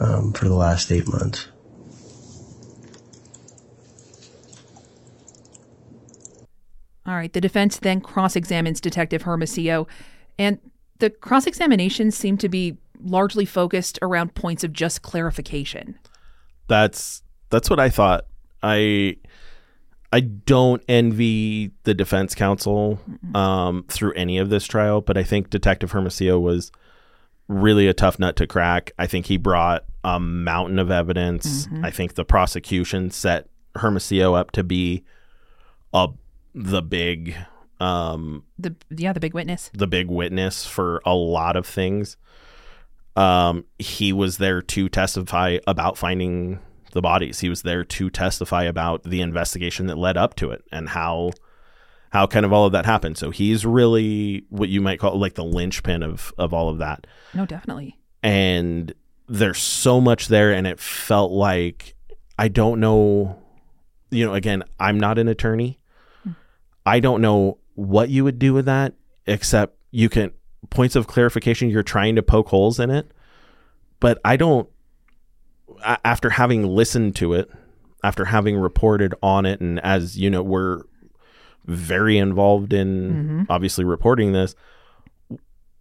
um, 0.00 0.32
for 0.32 0.46
the 0.46 0.54
last 0.54 0.90
eight 0.92 1.08
months. 1.08 1.48
All 7.04 7.14
right 7.14 7.32
the 7.32 7.40
defense 7.40 7.78
then 7.78 8.00
cross 8.00 8.36
examines 8.36 8.80
Detective 8.80 9.22
Hermosillo, 9.22 9.88
and 10.38 10.58
the 10.98 11.10
cross 11.10 11.46
examinations 11.46 12.16
seem 12.16 12.38
to 12.38 12.48
be 12.48 12.78
largely 13.02 13.44
focused 13.44 13.98
around 14.02 14.34
points 14.34 14.62
of 14.62 14.72
just 14.72 15.02
clarification. 15.02 15.98
that's 16.68 17.22
that's 17.50 17.68
what 17.68 17.80
I 17.80 17.90
thought. 17.90 18.26
I 18.62 19.16
I 20.12 20.20
don't 20.20 20.82
envy 20.88 21.72
the 21.84 21.94
defense 21.94 22.34
counsel 22.34 23.00
um, 23.34 23.84
through 23.88 24.12
any 24.12 24.36
of 24.38 24.50
this 24.50 24.66
trial, 24.66 25.00
but 25.00 25.16
I 25.16 25.22
think 25.22 25.48
Detective 25.48 25.92
Hermosillo 25.92 26.38
was 26.38 26.70
really 27.48 27.88
a 27.88 27.94
tough 27.94 28.18
nut 28.18 28.36
to 28.36 28.46
crack. 28.46 28.92
I 28.98 29.06
think 29.06 29.26
he 29.26 29.38
brought 29.38 29.84
a 30.04 30.20
mountain 30.20 30.78
of 30.78 30.90
evidence. 30.90 31.66
I 31.82 31.90
think 31.90 32.14
the 32.14 32.24
prosecution 32.24 33.10
set 33.10 33.48
Hermosillo 33.76 34.34
up 34.34 34.50
to 34.52 34.62
be 34.62 35.04
a 35.94 36.08
the 36.54 36.82
big 36.82 37.34
um, 37.80 38.44
The 38.58 38.76
yeah 38.90 39.12
the 39.12 39.20
big 39.20 39.34
witness. 39.34 39.70
the 39.72 39.86
big 39.86 40.08
witness 40.08 40.66
for 40.66 41.00
a 41.06 41.14
lot 41.14 41.56
of 41.56 41.66
things. 41.66 42.16
Um, 43.16 43.64
he 43.78 44.12
was 44.12 44.38
there 44.38 44.62
to 44.62 44.88
testify 44.88 45.58
about 45.66 45.98
finding 45.98 46.60
the 46.92 47.02
bodies. 47.02 47.40
He 47.40 47.48
was 47.48 47.62
there 47.62 47.84
to 47.84 48.10
testify 48.10 48.64
about 48.64 49.02
the 49.02 49.20
investigation 49.20 49.86
that 49.86 49.98
led 49.98 50.16
up 50.16 50.34
to 50.36 50.50
it 50.50 50.64
and 50.70 50.90
how 50.90 51.32
how 52.10 52.26
kind 52.26 52.44
of 52.44 52.52
all 52.52 52.66
of 52.66 52.72
that 52.72 52.84
happened. 52.84 53.16
So 53.16 53.30
he's 53.30 53.64
really 53.64 54.44
what 54.50 54.68
you 54.68 54.80
might 54.80 55.00
call 55.00 55.18
like 55.18 55.34
the 55.34 55.44
linchpin 55.44 56.02
of 56.02 56.32
of 56.38 56.54
all 56.54 56.68
of 56.68 56.78
that. 56.78 57.06
No 57.34 57.46
definitely. 57.46 57.98
And 58.22 58.92
there's 59.28 59.60
so 59.60 60.00
much 60.00 60.28
there 60.28 60.52
and 60.52 60.66
it 60.66 60.78
felt 60.78 61.32
like 61.32 61.94
I 62.38 62.48
don't 62.48 62.80
know 62.80 63.38
you 64.10 64.26
know 64.26 64.34
again, 64.34 64.62
I'm 64.78 65.00
not 65.00 65.18
an 65.18 65.28
attorney. 65.28 65.78
Hmm. 66.22 66.32
I 66.84 67.00
don't 67.00 67.20
know 67.20 67.58
what 67.74 68.10
you 68.10 68.24
would 68.24 68.38
do 68.38 68.52
with 68.52 68.66
that, 68.66 68.94
except 69.26 69.76
you 69.90 70.08
can 70.08 70.32
points 70.70 70.96
of 70.96 71.06
clarification. 71.06 71.70
You're 71.70 71.82
trying 71.82 72.16
to 72.16 72.22
poke 72.22 72.48
holes 72.48 72.78
in 72.78 72.90
it, 72.90 73.10
but 74.00 74.18
I 74.24 74.36
don't. 74.36 74.68
After 75.82 76.30
having 76.30 76.66
listened 76.66 77.16
to 77.16 77.34
it, 77.34 77.50
after 78.04 78.26
having 78.26 78.56
reported 78.56 79.14
on 79.22 79.46
it, 79.46 79.60
and 79.60 79.80
as 79.80 80.18
you 80.18 80.30
know, 80.30 80.42
we're 80.42 80.82
very 81.64 82.18
involved 82.18 82.72
in 82.72 83.12
mm-hmm. 83.12 83.42
obviously 83.48 83.84
reporting 83.84 84.32
this. 84.32 84.54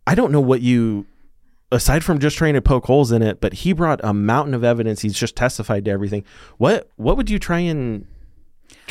I 0.06 0.16
don't 0.16 0.32
know 0.32 0.42
what 0.42 0.62
you, 0.62 1.06
aside 1.72 2.04
from 2.04 2.20
just 2.20 2.38
trying 2.38 2.54
to 2.54 2.62
poke 2.62 2.86
holes 2.86 3.12
in 3.12 3.22
it, 3.22 3.42
but 3.42 3.54
he 3.54 3.74
brought 3.74 4.00
a 4.04 4.14
mountain 4.14 4.54
of 4.54 4.64
evidence. 4.64 5.02
He's 5.02 5.18
just 5.18 5.36
testified 5.36 5.86
to 5.86 5.92
everything. 5.92 6.24
What 6.58 6.90
what 6.96 7.18
would 7.18 7.30
you 7.30 7.40
try 7.40 7.60
and 7.60 8.08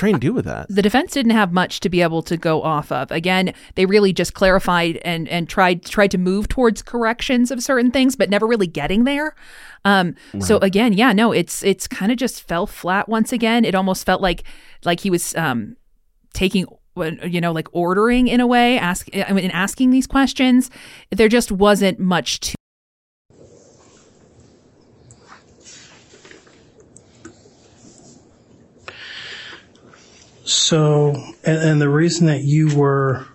try 0.00 0.08
and 0.08 0.20
do 0.20 0.32
with 0.32 0.44
that? 0.46 0.66
The 0.68 0.82
defense 0.82 1.12
didn't 1.12 1.32
have 1.32 1.52
much 1.52 1.80
to 1.80 1.88
be 1.88 2.02
able 2.02 2.22
to 2.22 2.36
go 2.36 2.62
off 2.62 2.90
of. 2.90 3.10
Again, 3.10 3.54
they 3.74 3.86
really 3.86 4.12
just 4.12 4.34
clarified 4.34 4.96
and 5.04 5.28
and 5.28 5.48
tried 5.48 5.84
tried 5.84 6.10
to 6.12 6.18
move 6.18 6.48
towards 6.48 6.82
corrections 6.82 7.50
of 7.50 7.62
certain 7.62 7.90
things, 7.90 8.16
but 8.16 8.30
never 8.30 8.46
really 8.46 8.66
getting 8.66 9.04
there. 9.04 9.34
Um, 9.84 10.14
So 10.40 10.58
again, 10.58 10.92
yeah, 10.92 11.12
no, 11.12 11.32
it's 11.32 11.62
it's 11.62 11.86
kind 11.86 12.10
of 12.10 12.18
just 12.18 12.42
fell 12.42 12.66
flat 12.66 13.08
once 13.08 13.32
again. 13.32 13.64
It 13.64 13.74
almost 13.74 14.04
felt 14.04 14.20
like 14.20 14.42
like 14.84 15.00
he 15.00 15.10
was 15.10 15.34
um, 15.36 15.76
taking 16.32 16.66
you 17.24 17.40
know 17.40 17.52
like 17.52 17.68
ordering 17.72 18.26
in 18.28 18.40
a 18.40 18.46
way 18.46 18.76
ask 18.76 19.08
I 19.14 19.32
mean 19.32 19.50
asking 19.52 19.90
these 19.90 20.08
questions 20.08 20.70
there 21.10 21.28
just 21.28 21.50
wasn't 21.52 21.98
much 21.98 22.40
to 22.40 22.59
So, 30.70 31.16
and, 31.42 31.58
and 31.58 31.80
the 31.80 31.88
reason 31.88 32.28
that 32.28 32.44
you 32.44 32.72
were 32.76 33.26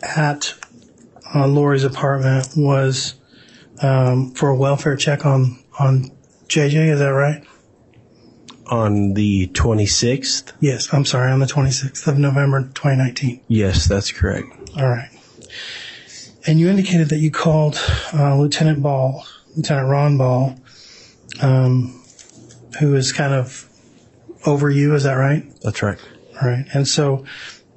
at 0.00 0.54
on 1.34 1.54
Lori's 1.54 1.84
apartment 1.84 2.48
was 2.56 3.16
um, 3.82 4.30
for 4.30 4.48
a 4.48 4.56
welfare 4.56 4.96
check 4.96 5.26
on 5.26 5.62
on 5.78 6.10
JJ. 6.48 6.88
Is 6.88 7.00
that 7.00 7.08
right? 7.08 7.44
On 8.64 9.12
the 9.12 9.48
26th? 9.48 10.52
Yes. 10.58 10.88
I'm 10.90 11.04
sorry. 11.04 11.30
On 11.30 11.38
the 11.38 11.44
26th 11.44 12.06
of 12.06 12.16
November, 12.16 12.62
2019. 12.62 13.42
Yes, 13.48 13.86
that's 13.86 14.10
correct. 14.10 14.48
All 14.74 14.88
right. 14.88 15.10
And 16.46 16.58
you 16.58 16.70
indicated 16.70 17.10
that 17.10 17.18
you 17.18 17.30
called 17.30 17.78
uh, 18.14 18.38
Lieutenant 18.38 18.82
Ball, 18.82 19.22
Lieutenant 19.54 19.90
Ron 19.90 20.16
Ball, 20.16 20.56
um, 21.42 22.02
who 22.80 22.96
is 22.96 23.12
kind 23.12 23.34
of 23.34 23.65
over 24.46 24.70
you. 24.70 24.94
Is 24.94 25.04
that 25.04 25.14
right? 25.14 25.44
That's 25.62 25.82
right. 25.82 25.98
All 26.40 26.48
right. 26.48 26.66
And 26.72 26.86
so 26.86 27.24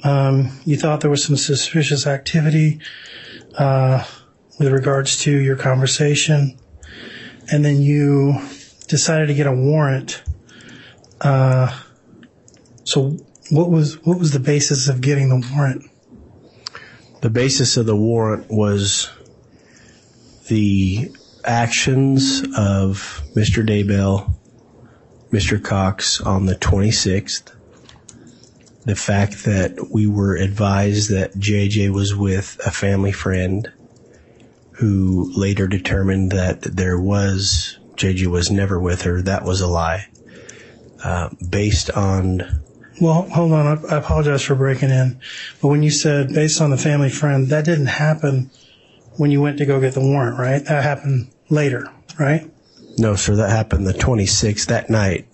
um, 0.03 0.59
you 0.65 0.77
thought 0.77 1.01
there 1.01 1.09
was 1.09 1.23
some 1.23 1.37
suspicious 1.37 2.07
activity 2.07 2.79
uh, 3.57 4.03
with 4.59 4.71
regards 4.71 5.19
to 5.23 5.31
your 5.31 5.55
conversation, 5.55 6.57
and 7.51 7.63
then 7.63 7.81
you 7.81 8.39
decided 8.87 9.27
to 9.27 9.33
get 9.33 9.47
a 9.47 9.51
warrant. 9.51 10.21
Uh, 11.21 11.77
so 12.83 13.17
what 13.49 13.69
was 13.69 14.03
what 14.05 14.19
was 14.19 14.31
the 14.31 14.39
basis 14.39 14.87
of 14.87 15.01
getting 15.01 15.29
the 15.29 15.47
warrant? 15.53 15.83
The 17.21 17.29
basis 17.29 17.75
of 17.75 17.85
the 17.85 17.95
warrant 17.95 18.49
was 18.49 19.09
the 20.47 21.11
actions 21.43 22.41
of 22.55 23.21
Mr. 23.35 23.65
Daybell, 23.65 24.33
Mr. 25.31 25.63
Cox 25.63 26.19
on 26.21 26.45
the 26.45 26.55
26th, 26.55 27.53
the 28.85 28.95
fact 28.95 29.45
that 29.45 29.89
we 29.91 30.07
were 30.07 30.35
advised 30.35 31.11
that 31.11 31.35
JJ 31.35 31.91
was 31.91 32.15
with 32.15 32.59
a 32.65 32.71
family 32.71 33.11
friend 33.11 33.71
who 34.73 35.31
later 35.35 35.67
determined 35.67 36.31
that 36.31 36.61
there 36.61 36.99
was, 36.99 37.77
JJ 37.95 38.27
was 38.27 38.49
never 38.49 38.79
with 38.79 39.03
her, 39.03 39.21
that 39.21 39.43
was 39.43 39.61
a 39.61 39.67
lie. 39.67 40.07
Uh, 41.03 41.29
based 41.49 41.89
on 41.91 42.61
Well, 42.99 43.21
hold 43.29 43.53
on. 43.53 43.67
I, 43.67 43.95
I 43.95 43.97
apologize 43.99 44.41
for 44.41 44.55
breaking 44.55 44.89
in, 44.89 45.19
but 45.61 45.69
when 45.69 45.83
you 45.83 45.91
said 45.91 46.33
based 46.33 46.59
on 46.59 46.71
the 46.71 46.77
family 46.77 47.09
friend, 47.09 47.47
that 47.47 47.65
didn't 47.65 47.85
happen 47.87 48.49
when 49.17 49.31
you 49.31 49.41
went 49.41 49.57
to 49.59 49.65
go 49.65 49.79
get 49.79 49.93
the 49.93 50.01
warrant, 50.01 50.39
right? 50.39 50.63
That 50.65 50.83
happened 50.83 51.29
later, 51.49 51.87
right? 52.17 52.49
No, 52.99 53.15
sir, 53.15 53.35
that 53.37 53.49
happened 53.49 53.87
the 53.87 53.93
26th. 53.93 54.65
That 54.67 54.89
night, 54.89 55.27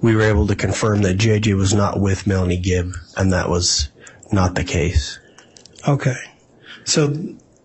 we 0.00 0.14
were 0.16 0.22
able 0.22 0.46
to 0.48 0.56
confirm 0.56 1.02
that 1.02 1.16
JJ 1.16 1.56
was 1.56 1.72
not 1.72 2.00
with 2.00 2.26
Melanie 2.26 2.58
Gibb, 2.58 2.94
and 3.16 3.32
that 3.32 3.48
was 3.48 3.90
not 4.32 4.54
the 4.54 4.64
case. 4.64 5.18
Okay. 5.86 6.16
So, 6.84 7.14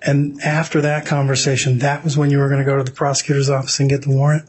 and 0.02 0.40
after 0.42 0.82
that 0.82 1.06
conversation, 1.06 1.80
that 1.80 2.04
was 2.04 2.18
when 2.18 2.30
you 2.30 2.38
were 2.38 2.48
going 2.48 2.60
to 2.60 2.66
go 2.66 2.78
to 2.78 2.84
the 2.84 2.92
prosecutor's 2.92 3.50
office 3.50 3.80
and 3.80 3.90
get 3.90 4.04
the 4.04 4.12
warrant? 4.12 4.48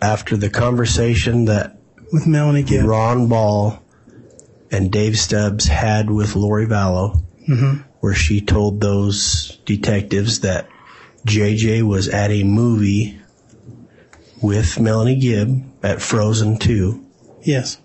After 0.00 0.36
the 0.36 0.50
conversation 0.50 1.46
that 1.46 1.78
with 2.12 2.26
Melanie 2.26 2.62
Gibb, 2.62 2.84
Ron 2.86 3.28
Ball 3.28 3.82
and 4.70 4.90
Dave 4.92 5.18
Stubbs 5.18 5.66
had 5.66 6.10
with 6.10 6.36
Lori 6.36 6.66
Vallow, 6.66 7.22
Mhm. 7.48 7.84
Where 8.00 8.14
she 8.14 8.40
told 8.40 8.80
those 8.80 9.58
detectives 9.64 10.40
that 10.40 10.68
JJ 11.26 11.82
was 11.82 12.08
at 12.08 12.30
a 12.30 12.44
movie 12.44 13.20
with 14.40 14.78
Melanie 14.78 15.18
Gibb 15.18 15.64
at 15.82 16.00
Frozen 16.00 16.58
2. 16.58 17.04
Yes. 17.42 17.78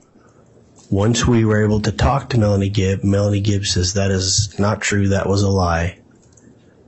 Once 0.90 1.26
we 1.26 1.44
were 1.44 1.64
able 1.64 1.82
to 1.82 1.92
talk 1.92 2.30
to 2.30 2.38
Melanie 2.38 2.70
Gibb, 2.70 3.04
Melanie 3.04 3.42
Gibb 3.42 3.66
says 3.66 3.94
that 3.94 4.12
is 4.12 4.58
not 4.60 4.82
true. 4.82 5.10
That 5.10 5.28
was 5.28 5.42
a 5.42 5.50
lie. 5.50 6.00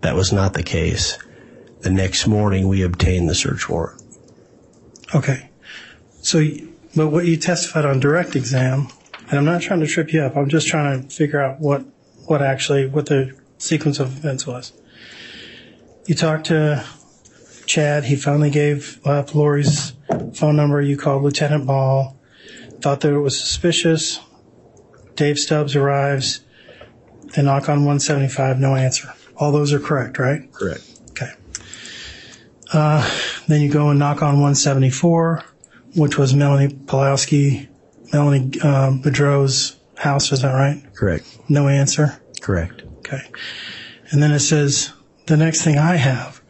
That 0.02 0.16
was 0.16 0.32
not 0.32 0.54
the 0.54 0.64
case. 0.64 1.18
The 1.82 1.90
next 1.90 2.28
morning, 2.28 2.68
we 2.68 2.84
obtained 2.84 3.30
the 3.30 3.36
search 3.36 3.68
warrant. 3.68 4.02
Okay. 5.14 5.50
So, 6.22 6.44
but 6.96 7.10
what 7.10 7.26
you 7.26 7.38
testified 7.38 7.86
on 7.86 8.00
direct 8.00 8.36
exam, 8.36 8.88
and 9.30 9.40
I'm 9.40 9.46
not 9.46 9.62
trying 9.62 9.80
to 9.80 9.88
trip 9.88 10.14
you 10.14 10.22
up. 10.22 10.36
I'm 10.36 10.50
just 10.50 10.68
trying 10.68 11.02
to 11.02 11.10
figure 11.10 11.42
out 11.42 11.60
what, 11.60 11.86
what 12.28 12.42
actually, 12.42 12.88
what 12.88 13.08
the 13.08 13.38
sequence 13.58 14.00
of 14.00 14.18
events 14.18 14.46
was. 14.46 14.74
You 16.06 16.16
talked 16.16 16.48
to 16.48 16.86
Chad. 17.66 18.06
He 18.06 18.16
finally 18.16 18.50
gave 18.50 19.00
up 19.06 19.34
Lori's 19.34 19.94
phone 20.34 20.56
number. 20.56 20.82
You 20.82 20.98
called 20.98 21.24
Lieutenant 21.24 21.66
Ball. 21.66 22.16
Thought 22.82 23.02
that 23.02 23.14
it 23.14 23.20
was 23.20 23.40
suspicious. 23.40 24.20
Dave 25.16 25.40
Stubbs 25.40 25.76
arrives. 25.76 26.42
They 27.36 27.42
knock 27.42 27.70
on 27.70 27.80
175. 27.80 28.60
No 28.60 28.76
answer. 28.76 29.14
All 29.38 29.52
those 29.52 29.74
are 29.74 29.80
correct, 29.80 30.20
right? 30.20 30.52
Correct. 30.54 30.84
Okay. 31.12 31.32
Uh, 32.72 33.10
then 33.48 33.62
you 33.62 33.72
go 33.72 33.90
and 33.90 34.00
knock 34.00 34.22
on 34.22 34.34
174, 34.36 35.44
which 35.96 36.18
was 36.18 36.34
Melanie 36.34 36.74
Pawlowski, 36.74 37.68
Melanie 38.14 38.60
um, 38.62 39.02
Boudreaux's 39.02 39.78
house. 39.98 40.32
Is 40.32 40.42
that 40.42 40.54
right? 40.54 40.84
Correct. 40.94 41.26
No 41.50 41.68
answer. 41.68 42.20
Correct. 42.42 42.84
Okay. 43.00 43.22
And 44.12 44.22
then 44.22 44.32
it 44.32 44.40
says 44.40 44.94
the 45.26 45.38
next 45.38 45.64
thing 45.64 45.78
I 45.78 45.96
have, 45.96 46.42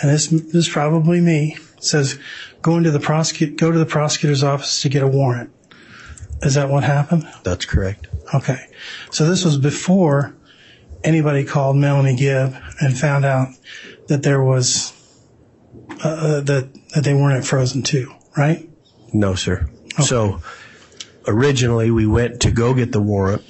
and 0.00 0.10
this, 0.10 0.28
this 0.28 0.54
is 0.54 0.68
probably 0.68 1.20
me, 1.20 1.56
says 1.80 2.18
go 2.62 2.76
into 2.76 2.90
the 2.90 3.00
prosecute, 3.00 3.56
go 3.56 3.70
to 3.70 3.78
the 3.78 3.86
prosecutor's 3.86 4.42
office 4.42 4.82
to 4.82 4.88
get 4.88 5.02
a 5.02 5.06
warrant. 5.06 5.50
Is 6.42 6.54
that 6.54 6.68
what 6.68 6.84
happened? 6.84 7.28
That's 7.42 7.64
correct. 7.64 8.06
Okay. 8.34 8.66
So 9.10 9.28
this 9.28 9.44
was 9.44 9.56
before 9.58 10.34
anybody 11.02 11.44
called 11.44 11.76
Melanie 11.76 12.16
Gibb 12.16 12.54
and 12.80 12.98
found 12.98 13.24
out 13.24 13.48
that 14.08 14.22
there 14.22 14.42
was 14.42 14.92
uh, 16.02 16.40
that 16.40 16.68
that 16.94 17.04
they 17.04 17.14
weren't 17.14 17.38
at 17.38 17.44
Frozen 17.44 17.82
2, 17.82 18.12
right? 18.36 18.68
No, 19.12 19.34
sir. 19.34 19.68
So 20.00 20.40
originally 21.26 21.90
we 21.90 22.06
went 22.06 22.40
to 22.42 22.50
go 22.50 22.74
get 22.74 22.92
the 22.92 23.00
warrant. 23.00 23.42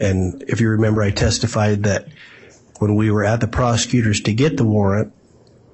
And 0.00 0.42
if 0.48 0.60
you 0.60 0.70
remember, 0.70 1.02
I 1.02 1.10
testified 1.10 1.84
that 1.84 2.08
when 2.78 2.94
we 2.94 3.10
were 3.10 3.24
at 3.24 3.40
the 3.40 3.48
prosecutors 3.48 4.20
to 4.22 4.32
get 4.32 4.56
the 4.56 4.64
warrant, 4.64 5.12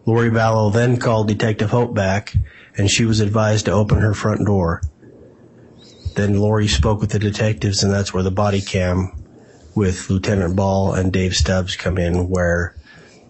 Lori 0.04 0.30
Vallow 0.30 0.72
then 0.72 0.98
called 0.98 1.28
Detective 1.28 1.70
Hope 1.70 1.94
back 1.94 2.34
and 2.76 2.90
she 2.90 3.04
was 3.04 3.20
advised 3.20 3.66
to 3.66 3.72
open 3.72 3.98
her 3.98 4.14
front 4.14 4.44
door. 4.44 4.82
Then 6.14 6.38
Lori 6.38 6.68
spoke 6.68 7.00
with 7.00 7.10
the 7.10 7.18
detectives 7.18 7.82
and 7.82 7.92
that's 7.92 8.12
where 8.12 8.22
the 8.22 8.30
body 8.30 8.60
cam 8.60 9.12
with 9.74 10.08
Lieutenant 10.08 10.56
Ball 10.56 10.94
and 10.94 11.12
Dave 11.12 11.34
Stubbs 11.34 11.76
come 11.76 11.98
in 11.98 12.28
where 12.28 12.74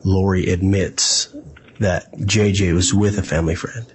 Lori 0.04 0.50
admits 0.50 1.34
that 1.80 2.12
JJ 2.12 2.74
was 2.74 2.94
with 2.94 3.18
a 3.18 3.22
family 3.22 3.54
friend. 3.54 3.92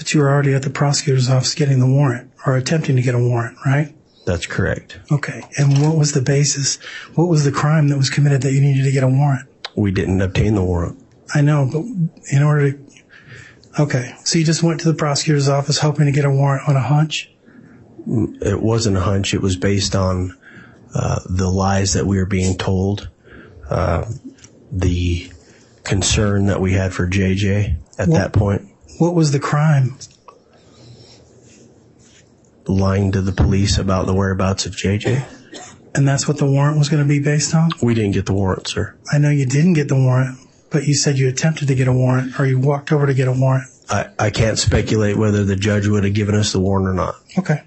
But 0.00 0.14
you 0.14 0.20
were 0.20 0.30
already 0.30 0.54
at 0.54 0.62
the 0.62 0.70
prosecutor's 0.70 1.28
office 1.28 1.54
getting 1.54 1.78
the 1.78 1.86
warrant 1.86 2.30
or 2.46 2.56
attempting 2.56 2.96
to 2.96 3.02
get 3.02 3.14
a 3.14 3.18
warrant, 3.18 3.58
right? 3.66 3.94
That's 4.24 4.46
correct. 4.46 4.98
Okay. 5.12 5.42
And 5.58 5.82
what 5.82 5.94
was 5.94 6.12
the 6.12 6.22
basis? 6.22 6.76
What 7.16 7.26
was 7.26 7.44
the 7.44 7.52
crime 7.52 7.88
that 7.88 7.98
was 7.98 8.08
committed 8.08 8.40
that 8.40 8.52
you 8.54 8.62
needed 8.62 8.84
to 8.84 8.92
get 8.92 9.04
a 9.04 9.08
warrant? 9.08 9.46
We 9.76 9.90
didn't 9.90 10.22
obtain 10.22 10.54
the 10.54 10.64
warrant. 10.64 11.04
I 11.34 11.42
know, 11.42 11.68
but 11.70 11.82
in 12.34 12.42
order 12.42 12.72
to 12.72 12.78
Okay. 13.78 14.14
So 14.24 14.38
you 14.38 14.44
just 14.46 14.62
went 14.62 14.80
to 14.80 14.88
the 14.90 14.96
prosecutor's 14.96 15.50
office 15.50 15.78
hoping 15.78 16.06
to 16.06 16.12
get 16.12 16.24
a 16.24 16.30
warrant 16.30 16.66
on 16.66 16.76
a 16.76 16.80
hunch? 16.80 17.30
It 18.06 18.62
wasn't 18.62 18.96
a 18.96 19.00
hunch. 19.00 19.34
It 19.34 19.42
was 19.42 19.56
based 19.56 19.94
on 19.94 20.34
uh, 20.94 21.20
the 21.28 21.48
lies 21.50 21.92
that 21.92 22.06
we 22.06 22.16
were 22.16 22.24
being 22.24 22.56
told, 22.56 23.10
uh, 23.68 24.06
the 24.72 25.30
concern 25.84 26.46
that 26.46 26.58
we 26.62 26.72
had 26.72 26.94
for 26.94 27.06
JJ 27.06 27.76
at 27.98 28.08
What- 28.08 28.16
that 28.16 28.32
point, 28.32 28.66
What 29.00 29.14
was 29.14 29.32
the 29.32 29.40
crime? 29.40 29.96
lying 32.68 33.10
to 33.10 33.20
the 33.20 33.32
police 33.32 33.78
about 33.78 34.06
the 34.06 34.14
whereabouts 34.14 34.64
of 34.66 34.72
JJ. 34.76 35.24
And 35.94 36.06
that's 36.06 36.28
what 36.28 36.36
the 36.38 36.46
warrant 36.46 36.78
was 36.78 36.88
going 36.88 37.02
to 37.02 37.08
be 37.08 37.18
based 37.18 37.52
on? 37.52 37.70
We 37.82 37.94
didn't 37.94 38.12
get 38.12 38.26
the 38.26 38.32
warrant, 38.32 38.68
sir. 38.68 38.96
I 39.10 39.18
know 39.18 39.30
you 39.30 39.44
didn't 39.46 39.72
get 39.72 39.88
the 39.88 39.96
warrant, 39.96 40.38
but 40.70 40.86
you 40.86 40.94
said 40.94 41.18
you 41.18 41.28
attempted 41.28 41.66
to 41.68 41.74
get 41.74 41.88
a 41.88 41.92
warrant 41.92 42.38
or 42.38 42.46
you 42.46 42.60
walked 42.60 42.92
over 42.92 43.06
to 43.06 43.14
get 43.14 43.26
a 43.26 43.32
warrant. 43.32 43.64
I, 43.88 44.10
I 44.20 44.30
can't 44.30 44.56
speculate 44.56 45.16
whether 45.16 45.44
the 45.44 45.56
judge 45.56 45.88
would 45.88 46.04
have 46.04 46.14
given 46.14 46.36
us 46.36 46.52
the 46.52 46.60
warrant 46.60 46.88
or 46.88 46.94
not. 46.94 47.16
Okay. 47.38 47.62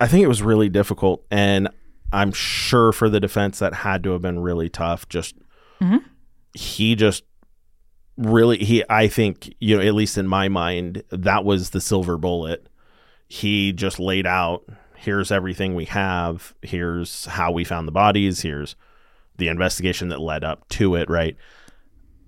I 0.00 0.08
think 0.08 0.24
it 0.24 0.28
was 0.28 0.42
really 0.42 0.68
difficult, 0.68 1.24
and 1.30 1.68
I'm 2.12 2.32
sure 2.32 2.90
for 2.90 3.08
the 3.08 3.20
defense 3.20 3.60
that 3.60 3.74
had 3.74 4.02
to 4.04 4.10
have 4.12 4.22
been 4.22 4.40
really 4.40 4.68
tough. 4.68 5.08
Just 5.08 5.36
Mhm. 5.80 6.02
He 6.54 6.94
just 6.94 7.24
really 8.16 8.58
he 8.58 8.84
I 8.90 9.08
think 9.08 9.54
you 9.58 9.76
know 9.76 9.82
at 9.82 9.94
least 9.94 10.18
in 10.18 10.26
my 10.26 10.48
mind 10.48 11.02
that 11.10 11.44
was 11.44 11.70
the 11.70 11.80
silver 11.80 12.18
bullet. 12.18 12.68
He 13.28 13.72
just 13.72 13.98
laid 13.98 14.26
out 14.26 14.64
here's 14.94 15.32
everything 15.32 15.74
we 15.74 15.84
have, 15.86 16.54
here's 16.62 17.24
how 17.24 17.50
we 17.50 17.64
found 17.64 17.88
the 17.88 17.92
bodies, 17.92 18.42
here's 18.42 18.76
the 19.36 19.48
investigation 19.48 20.10
that 20.10 20.20
led 20.20 20.44
up 20.44 20.68
to 20.68 20.94
it, 20.94 21.10
right? 21.10 21.36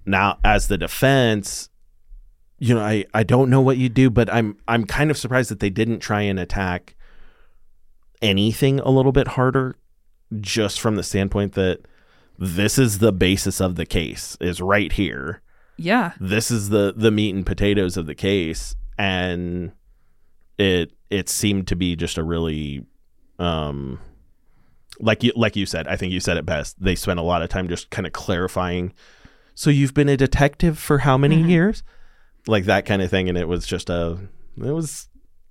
Now 0.06 0.38
as 0.44 0.68
the 0.68 0.78
defense 0.78 1.68
you 2.58 2.74
know, 2.74 2.80
I, 2.80 3.04
I 3.12 3.24
don't 3.24 3.50
know 3.50 3.60
what 3.60 3.76
you 3.76 3.88
do, 3.88 4.10
but 4.10 4.32
I'm 4.32 4.56
I'm 4.66 4.86
kind 4.86 5.10
of 5.10 5.18
surprised 5.18 5.50
that 5.50 5.60
they 5.60 5.70
didn't 5.70 6.00
try 6.00 6.22
and 6.22 6.38
attack 6.38 6.94
anything 8.22 8.80
a 8.80 8.88
little 8.88 9.12
bit 9.12 9.28
harder, 9.28 9.76
just 10.40 10.80
from 10.80 10.96
the 10.96 11.02
standpoint 11.02 11.52
that 11.54 11.80
this 12.38 12.78
is 12.78 12.98
the 12.98 13.12
basis 13.12 13.60
of 13.60 13.76
the 13.76 13.86
case 13.86 14.36
is 14.40 14.60
right 14.60 14.92
here. 14.92 15.40
Yeah. 15.76 16.12
This 16.20 16.50
is 16.50 16.68
the 16.70 16.92
the 16.96 17.10
meat 17.10 17.34
and 17.34 17.44
potatoes 17.46 17.96
of 17.96 18.06
the 18.06 18.14
case, 18.14 18.76
and 18.98 19.72
it 20.58 20.92
it 21.10 21.28
seemed 21.28 21.66
to 21.68 21.76
be 21.76 21.96
just 21.96 22.16
a 22.18 22.22
really 22.22 22.86
um 23.38 23.98
like 25.00 25.22
you 25.24 25.32
like 25.34 25.56
you 25.56 25.66
said, 25.66 25.88
I 25.88 25.96
think 25.96 26.12
you 26.12 26.20
said 26.20 26.36
it 26.36 26.46
best. 26.46 26.80
They 26.82 26.94
spent 26.94 27.18
a 27.18 27.22
lot 27.22 27.42
of 27.42 27.48
time 27.48 27.68
just 27.68 27.90
kind 27.90 28.06
of 28.06 28.12
clarifying. 28.12 28.92
So 29.56 29.70
you've 29.70 29.94
been 29.94 30.08
a 30.08 30.16
detective 30.16 30.78
for 30.78 30.98
how 30.98 31.16
many 31.18 31.42
Mhm. 31.42 31.48
years? 31.48 31.82
Like 32.46 32.64
that 32.66 32.86
kind 32.86 33.02
of 33.02 33.10
thing, 33.10 33.28
and 33.28 33.36
it 33.38 33.48
was 33.48 33.66
just 33.66 33.90
a 33.90 34.18
it 34.56 34.70
was 34.72 35.08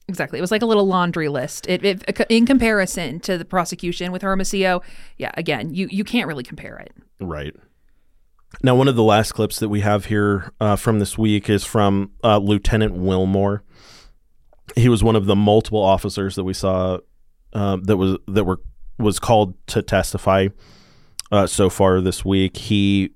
Exactly. 0.07 0.37
It 0.37 0.41
was 0.41 0.51
like 0.51 0.61
a 0.61 0.65
little 0.65 0.85
laundry 0.85 1.29
list. 1.29 1.67
It, 1.67 1.85
it 1.85 2.19
in 2.29 2.45
comparison 2.45 3.19
to 3.21 3.37
the 3.37 3.45
prosecution 3.45 4.11
with 4.11 4.21
Hermosillo, 4.21 4.81
yeah, 5.17 5.31
again, 5.35 5.73
you 5.73 5.87
you 5.89 6.03
can't 6.03 6.27
really 6.27 6.43
compare 6.43 6.77
it. 6.77 6.93
Right. 7.19 7.55
Now, 8.61 8.75
one 8.75 8.87
of 8.87 8.95
the 8.95 9.03
last 9.03 9.31
clips 9.31 9.59
that 9.59 9.69
we 9.69 9.79
have 9.79 10.05
here 10.05 10.51
uh, 10.59 10.75
from 10.75 10.99
this 10.99 11.17
week 11.17 11.49
is 11.49 11.63
from 11.63 12.11
uh, 12.23 12.37
Lieutenant 12.37 12.93
Wilmore. 12.93 13.63
He 14.75 14.89
was 14.89 15.03
one 15.03 15.15
of 15.15 15.25
the 15.25 15.35
multiple 15.35 15.81
officers 15.81 16.35
that 16.35 16.43
we 16.43 16.53
saw 16.53 16.99
uh, 17.53 17.77
that 17.83 17.97
was 17.97 18.17
that 18.27 18.43
were 18.43 18.59
was 18.99 19.19
called 19.19 19.55
to 19.67 19.81
testify 19.81 20.49
uh, 21.31 21.47
so 21.47 21.69
far 21.69 22.01
this 22.01 22.23
week. 22.23 22.57
He 22.57 23.11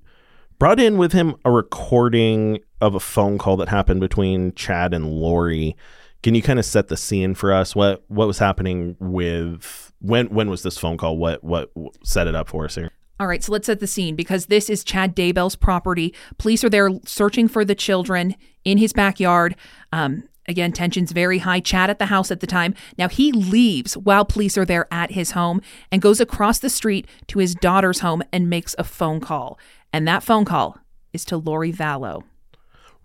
brought 0.58 0.80
in 0.80 0.98
with 0.98 1.12
him 1.12 1.36
a 1.44 1.50
recording 1.50 2.60
of 2.80 2.94
a 2.94 3.00
phone 3.00 3.38
call 3.38 3.56
that 3.58 3.68
happened 3.68 4.00
between 4.00 4.52
Chad 4.54 4.92
and 4.92 5.06
Lori. 5.06 5.76
Can 6.22 6.34
you 6.34 6.42
kind 6.42 6.58
of 6.58 6.64
set 6.64 6.88
the 6.88 6.96
scene 6.96 7.34
for 7.34 7.52
us? 7.52 7.76
What 7.76 8.04
what 8.08 8.26
was 8.26 8.38
happening 8.38 8.96
with 8.98 9.92
when 10.00 10.26
when 10.28 10.50
was 10.50 10.62
this 10.62 10.78
phone 10.78 10.96
call? 10.96 11.16
What 11.16 11.44
what 11.44 11.70
set 12.02 12.26
it 12.26 12.34
up 12.34 12.48
for 12.48 12.64
us 12.64 12.74
here? 12.74 12.90
All 13.20 13.26
right, 13.26 13.42
so 13.42 13.50
let's 13.50 13.66
set 13.66 13.80
the 13.80 13.86
scene 13.88 14.14
because 14.14 14.46
this 14.46 14.70
is 14.70 14.84
Chad 14.84 15.16
Daybell's 15.16 15.56
property. 15.56 16.14
Police 16.38 16.62
are 16.62 16.70
there 16.70 16.90
searching 17.04 17.48
for 17.48 17.64
the 17.64 17.74
children 17.74 18.36
in 18.64 18.78
his 18.78 18.92
backyard. 18.92 19.56
Um, 19.92 20.28
again, 20.46 20.70
tensions 20.70 21.10
very 21.10 21.38
high. 21.38 21.58
Chad 21.58 21.90
at 21.90 21.98
the 21.98 22.06
house 22.06 22.30
at 22.30 22.38
the 22.38 22.46
time. 22.46 22.74
Now 22.96 23.08
he 23.08 23.32
leaves 23.32 23.96
while 23.96 24.24
police 24.24 24.56
are 24.56 24.64
there 24.64 24.86
at 24.92 25.10
his 25.12 25.32
home 25.32 25.60
and 25.90 26.00
goes 26.00 26.20
across 26.20 26.60
the 26.60 26.70
street 26.70 27.08
to 27.26 27.40
his 27.40 27.56
daughter's 27.56 28.00
home 28.00 28.22
and 28.32 28.48
makes 28.48 28.76
a 28.78 28.84
phone 28.84 29.18
call. 29.18 29.58
And 29.92 30.06
that 30.06 30.22
phone 30.22 30.44
call 30.44 30.78
is 31.12 31.24
to 31.26 31.36
Lori 31.36 31.72
Vallow. 31.72 32.22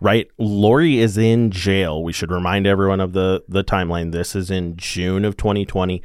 Right? 0.04 0.28
Lori 0.36 0.98
is 0.98 1.16
in 1.16 1.50
jail. 1.50 2.04
We 2.04 2.12
should 2.12 2.30
remind 2.30 2.66
everyone 2.66 3.00
of 3.00 3.14
the 3.14 3.42
the 3.48 3.64
timeline. 3.64 4.12
This 4.12 4.36
is 4.36 4.50
in 4.50 4.76
June 4.76 5.24
of 5.24 5.36
2020. 5.38 6.02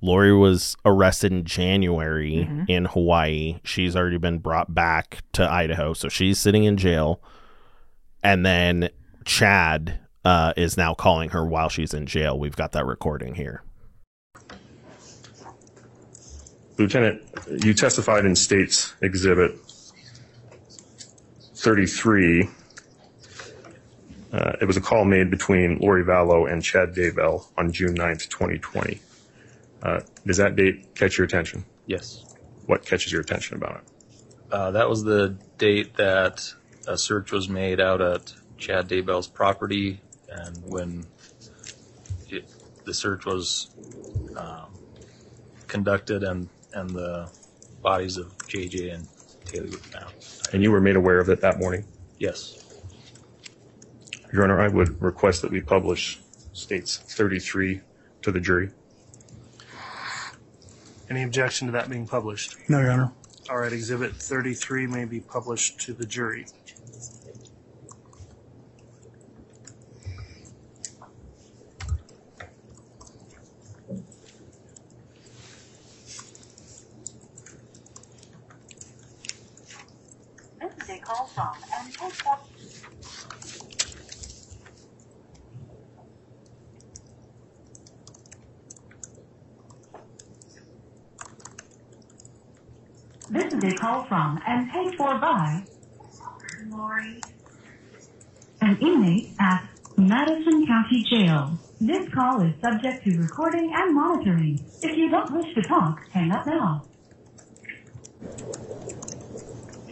Lori 0.00 0.34
was 0.34 0.74
arrested 0.86 1.30
in 1.32 1.44
January 1.44 2.48
Mhm. 2.50 2.64
in 2.68 2.84
Hawaii. 2.86 3.60
She's 3.62 3.94
already 3.94 4.16
been 4.16 4.38
brought 4.38 4.74
back 4.74 5.18
to 5.34 5.48
Idaho, 5.48 5.92
so 5.92 6.08
she's 6.08 6.38
sitting 6.38 6.64
in 6.64 6.76
jail. 6.78 7.20
And 8.22 8.44
then 8.44 8.88
Chad 9.24 10.00
uh, 10.24 10.52
is 10.56 10.76
now 10.76 10.94
calling 10.94 11.30
her 11.30 11.44
while 11.44 11.68
she's 11.68 11.92
in 11.92 12.06
jail. 12.06 12.38
We've 12.38 12.54
got 12.56 12.72
that 12.72 12.86
recording 12.86 13.34
here. 13.34 13.62
Lieutenant, 16.78 17.22
you 17.64 17.74
testified 17.74 18.24
in 18.24 18.34
States 18.34 18.94
Exhibit 19.02 19.52
33. 21.56 22.48
Uh, 24.32 24.52
it 24.60 24.64
was 24.64 24.76
a 24.76 24.80
call 24.80 25.04
made 25.04 25.30
between 25.30 25.78
Lori 25.78 26.02
Vallow 26.04 26.50
and 26.50 26.62
Chad 26.62 26.94
Daybell 26.94 27.46
on 27.58 27.70
June 27.70 27.94
9th, 27.94 28.28
2020. 28.30 29.00
Uh, 29.82 30.00
does 30.26 30.38
that 30.38 30.56
date 30.56 30.94
catch 30.94 31.18
your 31.18 31.26
attention? 31.26 31.64
Yes. 31.86 32.24
What 32.66 32.86
catches 32.86 33.12
your 33.12 33.20
attention 33.20 33.56
about 33.56 33.76
it? 33.76 33.82
Uh, 34.50 34.70
that 34.70 34.88
was 34.88 35.04
the 35.04 35.36
date 35.58 35.94
that 35.94 36.54
a 36.86 36.96
search 36.96 37.32
was 37.32 37.48
made 37.48 37.80
out 37.80 38.00
at 38.00 38.32
Chad 38.58 38.88
Daybell's 38.88 39.26
property, 39.26 40.00
and 40.30 40.56
when 40.64 41.04
it, 42.28 42.48
the 42.84 42.94
search 42.94 43.24
was 43.26 43.70
um, 44.36 44.72
conducted, 45.66 46.22
and 46.22 46.48
and 46.74 46.90
the 46.90 47.30
bodies 47.82 48.16
of 48.16 48.36
JJ 48.38 48.94
and 48.94 49.08
Tylee 49.44 49.72
were 49.72 49.78
found. 49.78 50.14
And 50.52 50.62
you 50.62 50.70
were 50.70 50.80
made 50.80 50.96
aware 50.96 51.18
of 51.18 51.28
it 51.28 51.40
that 51.40 51.58
morning? 51.58 51.84
Yes. 52.18 52.61
Your 54.32 54.44
Honor, 54.44 54.60
I 54.60 54.68
would 54.68 55.00
request 55.02 55.42
that 55.42 55.50
we 55.50 55.60
publish 55.60 56.18
States 56.52 56.96
33 56.96 57.80
to 58.22 58.32
the 58.32 58.40
jury. 58.40 58.70
Any 61.10 61.22
objection 61.22 61.66
to 61.66 61.72
that 61.72 61.90
being 61.90 62.06
published? 62.06 62.56
No, 62.68 62.80
Your 62.80 62.90
Honor. 62.90 63.12
All 63.50 63.58
right, 63.58 63.72
Exhibit 63.72 64.14
33 64.14 64.86
may 64.86 65.04
be 65.04 65.20
published 65.20 65.80
to 65.80 65.92
the 65.92 66.06
jury. 66.06 66.46
This 80.60 80.72
is 80.82 80.90
a 80.90 80.98
call 81.00 81.26
from 81.26 81.54
and 81.76 81.92
take 81.92 82.26
up. 82.26 82.48
This 93.30 93.54
is 93.54 93.64
a 93.64 93.72
call 93.76 94.04
from 94.04 94.40
and 94.46 94.70
paid 94.70 94.94
for 94.96 95.18
by 95.18 95.64
Lori. 96.68 97.20
An 98.60 98.76
inmate 98.78 99.30
at 99.40 99.66
Madison 99.96 100.66
County 100.66 101.01
Jail. 101.12 101.58
This 101.78 102.08
call 102.14 102.40
is 102.40 102.54
subject 102.62 103.04
to 103.04 103.10
recording 103.18 103.70
and 103.74 103.94
monitoring. 103.94 104.64
If 104.80 104.96
you 104.96 105.10
don't 105.10 105.30
wish 105.36 105.54
to 105.54 105.62
talk, 105.68 105.98
hang 106.10 106.30
up 106.30 106.46
now. 106.46 106.86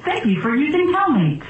Thank 0.06 0.24
you 0.24 0.40
for 0.40 0.56
using 0.56 0.94
Telmate. 0.94 1.42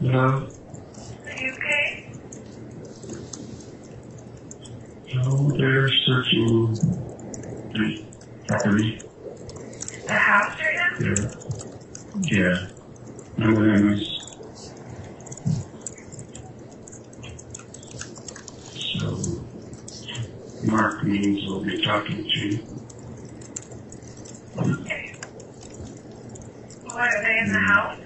No, 0.00 0.18
Are 0.18 1.38
you 1.38 1.52
okay? 1.54 2.12
no, 5.14 5.52
they're 5.56 5.88
searching 6.06 6.76
the 7.72 8.06
property. 8.48 9.00
The 10.08 10.12
house 10.12 10.58
right 10.58 10.76
now? 10.76 10.98
They're, 10.98 11.32
yeah. 12.24 12.66
No 13.38 13.62
enemies. 13.62 14.08
So, 19.00 19.08
We'll 21.16 21.62
be 21.62 21.80
talking 21.84 22.28
to 22.28 22.40
you. 22.40 22.58
What, 26.82 26.98
are 26.98 27.22
they 27.22 27.38
in 27.38 27.52
the 27.52 27.58
house? 27.60 27.98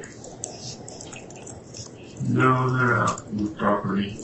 No, 2.21 2.77
they're 2.77 2.99
out 2.99 3.27
in 3.29 3.45
the 3.45 3.51
property. 3.59 4.21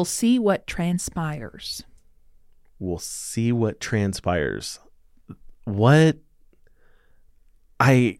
We'll 0.00 0.06
see 0.06 0.38
what 0.38 0.66
transpires. 0.66 1.84
We'll 2.78 2.96
see 2.96 3.52
what 3.52 3.80
transpires. 3.80 4.78
What 5.66 6.16
I 7.78 8.16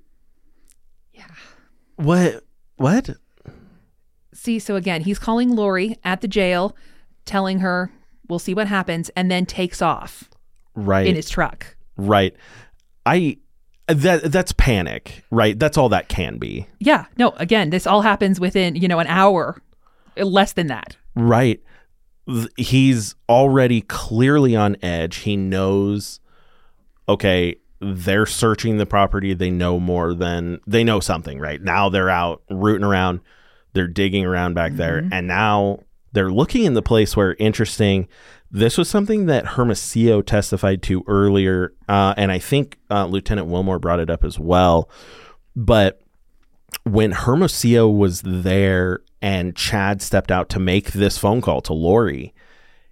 Yeah. 1.15 1.25
What 1.97 2.45
what? 2.77 3.09
See, 4.35 4.59
so 4.59 4.77
again, 4.77 5.01
he's 5.05 5.19
calling 5.19 5.57
Lori 5.57 5.97
at 6.05 6.21
the 6.21 6.29
jail, 6.29 6.77
telling 7.25 7.61
her, 7.61 7.91
we'll 8.29 8.39
see 8.39 8.53
what 8.53 8.67
happens, 8.67 9.09
and 9.17 9.31
then 9.31 9.47
takes 9.47 9.81
off 9.81 10.29
Right. 10.75 11.07
in 11.07 11.17
his 11.17 11.31
truck. 11.31 11.77
Right. 11.97 12.37
I 13.07 13.39
that 13.87 14.31
that's 14.31 14.53
panic, 14.53 15.25
right? 15.31 15.59
That's 15.59 15.79
all 15.79 15.89
that 15.89 16.11
can 16.11 16.37
be. 16.37 16.67
Yeah. 16.79 17.07
No, 17.17 17.31
again, 17.39 17.71
this 17.71 17.87
all 17.87 18.03
happens 18.03 18.39
within, 18.39 18.77
you 18.77 18.87
know, 18.87 18.99
an 18.99 19.07
hour, 19.07 19.63
less 20.19 20.53
than 20.53 20.67
that. 20.67 20.99
Right. 21.17 21.63
Th- 22.27 22.49
He's 22.57 23.15
already 23.29 23.81
clearly 23.81 24.55
on 24.57 24.77
edge. 24.83 25.17
He 25.19 25.37
knows, 25.37 26.21
okay, 27.09 27.57
they're 27.81 28.27
searching 28.27 28.77
the 28.77 28.87
property. 28.87 29.35
They 29.35 29.51
know 29.51 29.81
more 29.81 30.15
than 30.15 30.61
they 30.67 30.85
know 30.85 31.01
something, 31.01 31.39
right? 31.39 31.61
Now 31.63 31.89
they're 31.89 32.11
out 32.11 32.43
rooting 32.51 32.85
around. 32.85 33.21
They're 33.73 33.89
digging 33.89 34.25
around 34.27 34.55
back 34.55 34.73
there. 34.73 34.99
And 35.13 35.27
now 35.27 35.81
they're 36.13 36.31
looking 36.31 36.65
in 36.65 36.75
the 36.75 36.83
place 36.83 37.17
where, 37.17 37.37
interesting, 37.39 38.09
this 38.51 38.77
was 38.77 38.89
something 38.89 39.27
that 39.27 39.47
Hermosillo 39.47 40.23
testified 40.23 40.83
to 40.83 41.05
earlier. 41.07 41.73
Uh, 41.89 42.15
and 42.17 42.33
I 42.33 42.39
think 42.41 42.79
uh, 42.91 43.07
Lieutenant 43.07 43.47
Wilmore 43.47 43.79
brought 43.79 44.01
it 44.01 44.11
up 44.11 44.25
as 44.25 44.39
well. 44.39 44.91
But 45.55 46.03
when 46.83 47.13
Hermosillo 47.13 47.89
was 47.89 48.23
there 48.23 49.01
and 49.23 49.55
Chad 49.57 50.03
stepped 50.03 50.31
out 50.31 50.49
to 50.51 50.59
make 50.59 50.93
this 50.93 51.19
phone 51.19 51.41
call 51.41 51.61
to 51.63 51.73
Lori, 51.73 52.35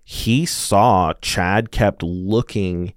he 0.04 0.46
saw 0.46 1.12
Chad 1.20 1.70
kept 1.70 2.02
looking 2.02 2.94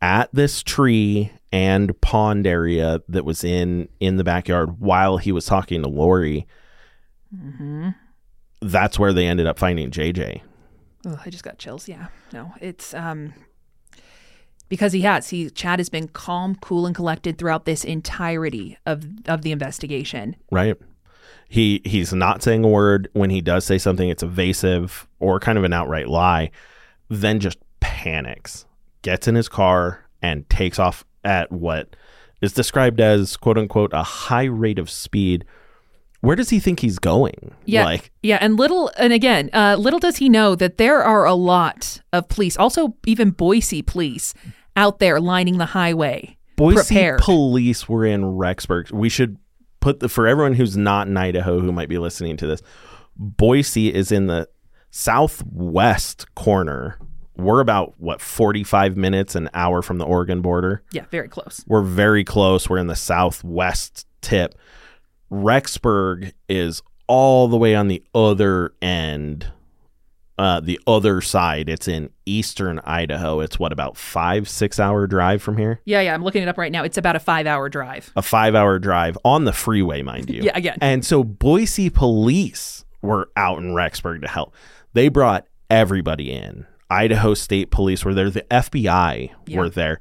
at 0.00 0.28
this 0.32 0.62
tree 0.62 1.32
and 1.52 1.98
pond 2.00 2.46
area 2.46 3.00
that 3.08 3.24
was 3.24 3.44
in 3.44 3.88
in 4.00 4.16
the 4.16 4.24
backyard 4.24 4.80
while 4.80 5.18
he 5.18 5.32
was 5.32 5.46
talking 5.46 5.82
to 5.82 5.88
Lori. 5.88 6.46
Mm-hmm. 7.34 7.90
That's 8.60 8.98
where 8.98 9.12
they 9.12 9.26
ended 9.26 9.46
up 9.46 9.58
finding 9.58 9.90
JJ. 9.90 10.40
Oh, 11.06 11.20
I 11.24 11.30
just 11.30 11.44
got 11.44 11.58
chills. 11.58 11.88
Yeah. 11.88 12.08
No, 12.32 12.52
it's 12.60 12.92
um 12.94 13.34
because 14.68 14.92
he 14.92 15.02
has. 15.02 15.28
He 15.28 15.50
Chad 15.50 15.78
has 15.78 15.88
been 15.88 16.08
calm, 16.08 16.56
cool, 16.56 16.86
and 16.86 16.94
collected 16.94 17.38
throughout 17.38 17.64
this 17.64 17.84
entirety 17.84 18.78
of 18.86 19.06
of 19.26 19.42
the 19.42 19.52
investigation. 19.52 20.36
right? 20.50 20.76
He 21.54 21.80
he's 21.84 22.12
not 22.12 22.42
saying 22.42 22.64
a 22.64 22.68
word. 22.68 23.08
When 23.12 23.30
he 23.30 23.40
does 23.40 23.64
say 23.64 23.78
something, 23.78 24.08
it's 24.08 24.24
evasive 24.24 25.06
or 25.20 25.38
kind 25.38 25.56
of 25.56 25.62
an 25.62 25.72
outright 25.72 26.08
lie. 26.08 26.50
Then 27.08 27.38
just 27.38 27.58
panics, 27.78 28.66
gets 29.02 29.28
in 29.28 29.36
his 29.36 29.48
car, 29.48 30.04
and 30.20 30.50
takes 30.50 30.80
off 30.80 31.04
at 31.22 31.52
what 31.52 31.94
is 32.42 32.52
described 32.52 33.00
as 33.00 33.36
"quote 33.36 33.56
unquote" 33.56 33.92
a 33.92 34.02
high 34.02 34.46
rate 34.46 34.80
of 34.80 34.90
speed. 34.90 35.44
Where 36.22 36.34
does 36.34 36.50
he 36.50 36.58
think 36.58 36.80
he's 36.80 36.98
going? 36.98 37.54
Yeah. 37.66 37.84
like 37.84 38.10
yeah, 38.20 38.38
and 38.40 38.58
little 38.58 38.90
and 38.98 39.12
again, 39.12 39.48
uh, 39.52 39.76
little 39.78 40.00
does 40.00 40.16
he 40.16 40.28
know 40.28 40.56
that 40.56 40.76
there 40.76 41.04
are 41.04 41.24
a 41.24 41.34
lot 41.34 42.00
of 42.12 42.26
police, 42.26 42.56
also 42.56 42.96
even 43.06 43.30
Boise 43.30 43.80
police, 43.80 44.34
out 44.74 44.98
there 44.98 45.20
lining 45.20 45.58
the 45.58 45.66
highway. 45.66 46.36
Boise 46.56 46.78
prepared. 46.78 47.20
police 47.20 47.88
were 47.88 48.04
in 48.04 48.22
Rexburg. 48.22 48.90
We 48.90 49.08
should 49.08 49.38
put 49.84 50.00
the 50.00 50.08
for 50.08 50.26
everyone 50.26 50.54
who's 50.54 50.78
not 50.78 51.08
in 51.08 51.16
Idaho 51.16 51.60
who 51.60 51.70
might 51.70 51.90
be 51.90 51.98
listening 51.98 52.38
to 52.38 52.46
this. 52.46 52.62
Boise 53.16 53.92
is 53.92 54.10
in 54.10 54.28
the 54.28 54.48
southwest 54.90 56.34
corner. 56.34 56.98
We're 57.36 57.60
about 57.60 57.92
what 57.98 58.22
45 58.22 58.96
minutes 58.96 59.34
an 59.34 59.50
hour 59.52 59.82
from 59.82 59.98
the 59.98 60.06
Oregon 60.06 60.40
border. 60.40 60.82
Yeah, 60.90 61.04
very 61.10 61.28
close. 61.28 61.62
We're 61.66 61.82
very 61.82 62.24
close. 62.24 62.66
We're 62.66 62.78
in 62.78 62.86
the 62.86 62.96
southwest 62.96 64.06
tip. 64.22 64.54
Rexburg 65.30 66.32
is 66.48 66.80
all 67.06 67.46
the 67.48 67.58
way 67.58 67.74
on 67.74 67.88
the 67.88 68.02
other 68.14 68.72
end, 68.80 69.52
uh, 70.38 70.60
the 70.60 70.80
other 70.86 71.20
side. 71.20 71.68
It's 71.68 71.86
in 71.88 72.10
eastern 72.26 72.80
Idaho. 72.84 73.40
It's 73.40 73.58
what 73.58 73.72
about 73.72 73.96
five, 73.96 74.48
six 74.48 74.80
hour 74.80 75.06
drive 75.06 75.42
from 75.42 75.56
here? 75.56 75.80
Yeah, 75.84 76.00
yeah, 76.00 76.14
I'm 76.14 76.24
looking 76.24 76.42
it 76.42 76.48
up 76.48 76.58
right 76.58 76.72
now. 76.72 76.82
It's 76.84 76.98
about 76.98 77.16
a 77.16 77.20
five 77.20 77.46
hour 77.46 77.68
drive. 77.68 78.12
A 78.16 78.22
five 78.22 78.54
hour 78.54 78.78
drive 78.78 79.16
on 79.24 79.44
the 79.44 79.52
freeway, 79.52 80.02
mind 80.02 80.30
you. 80.30 80.42
Yeah, 80.44 80.52
again. 80.56 80.78
And 80.80 81.04
so 81.04 81.22
Boise 81.24 81.88
police 81.90 82.84
were 83.02 83.30
out 83.36 83.58
in 83.58 83.74
Rexburg 83.74 84.22
to 84.22 84.28
help. 84.28 84.54
They 84.92 85.08
brought 85.08 85.46
everybody 85.70 86.32
in. 86.32 86.66
Idaho 86.90 87.34
State 87.34 87.70
Police 87.70 88.04
were 88.04 88.14
there. 88.14 88.30
The 88.30 88.42
FBI 88.50 89.30
Yeah. 89.46 89.58
were 89.58 89.68
there. 89.68 90.00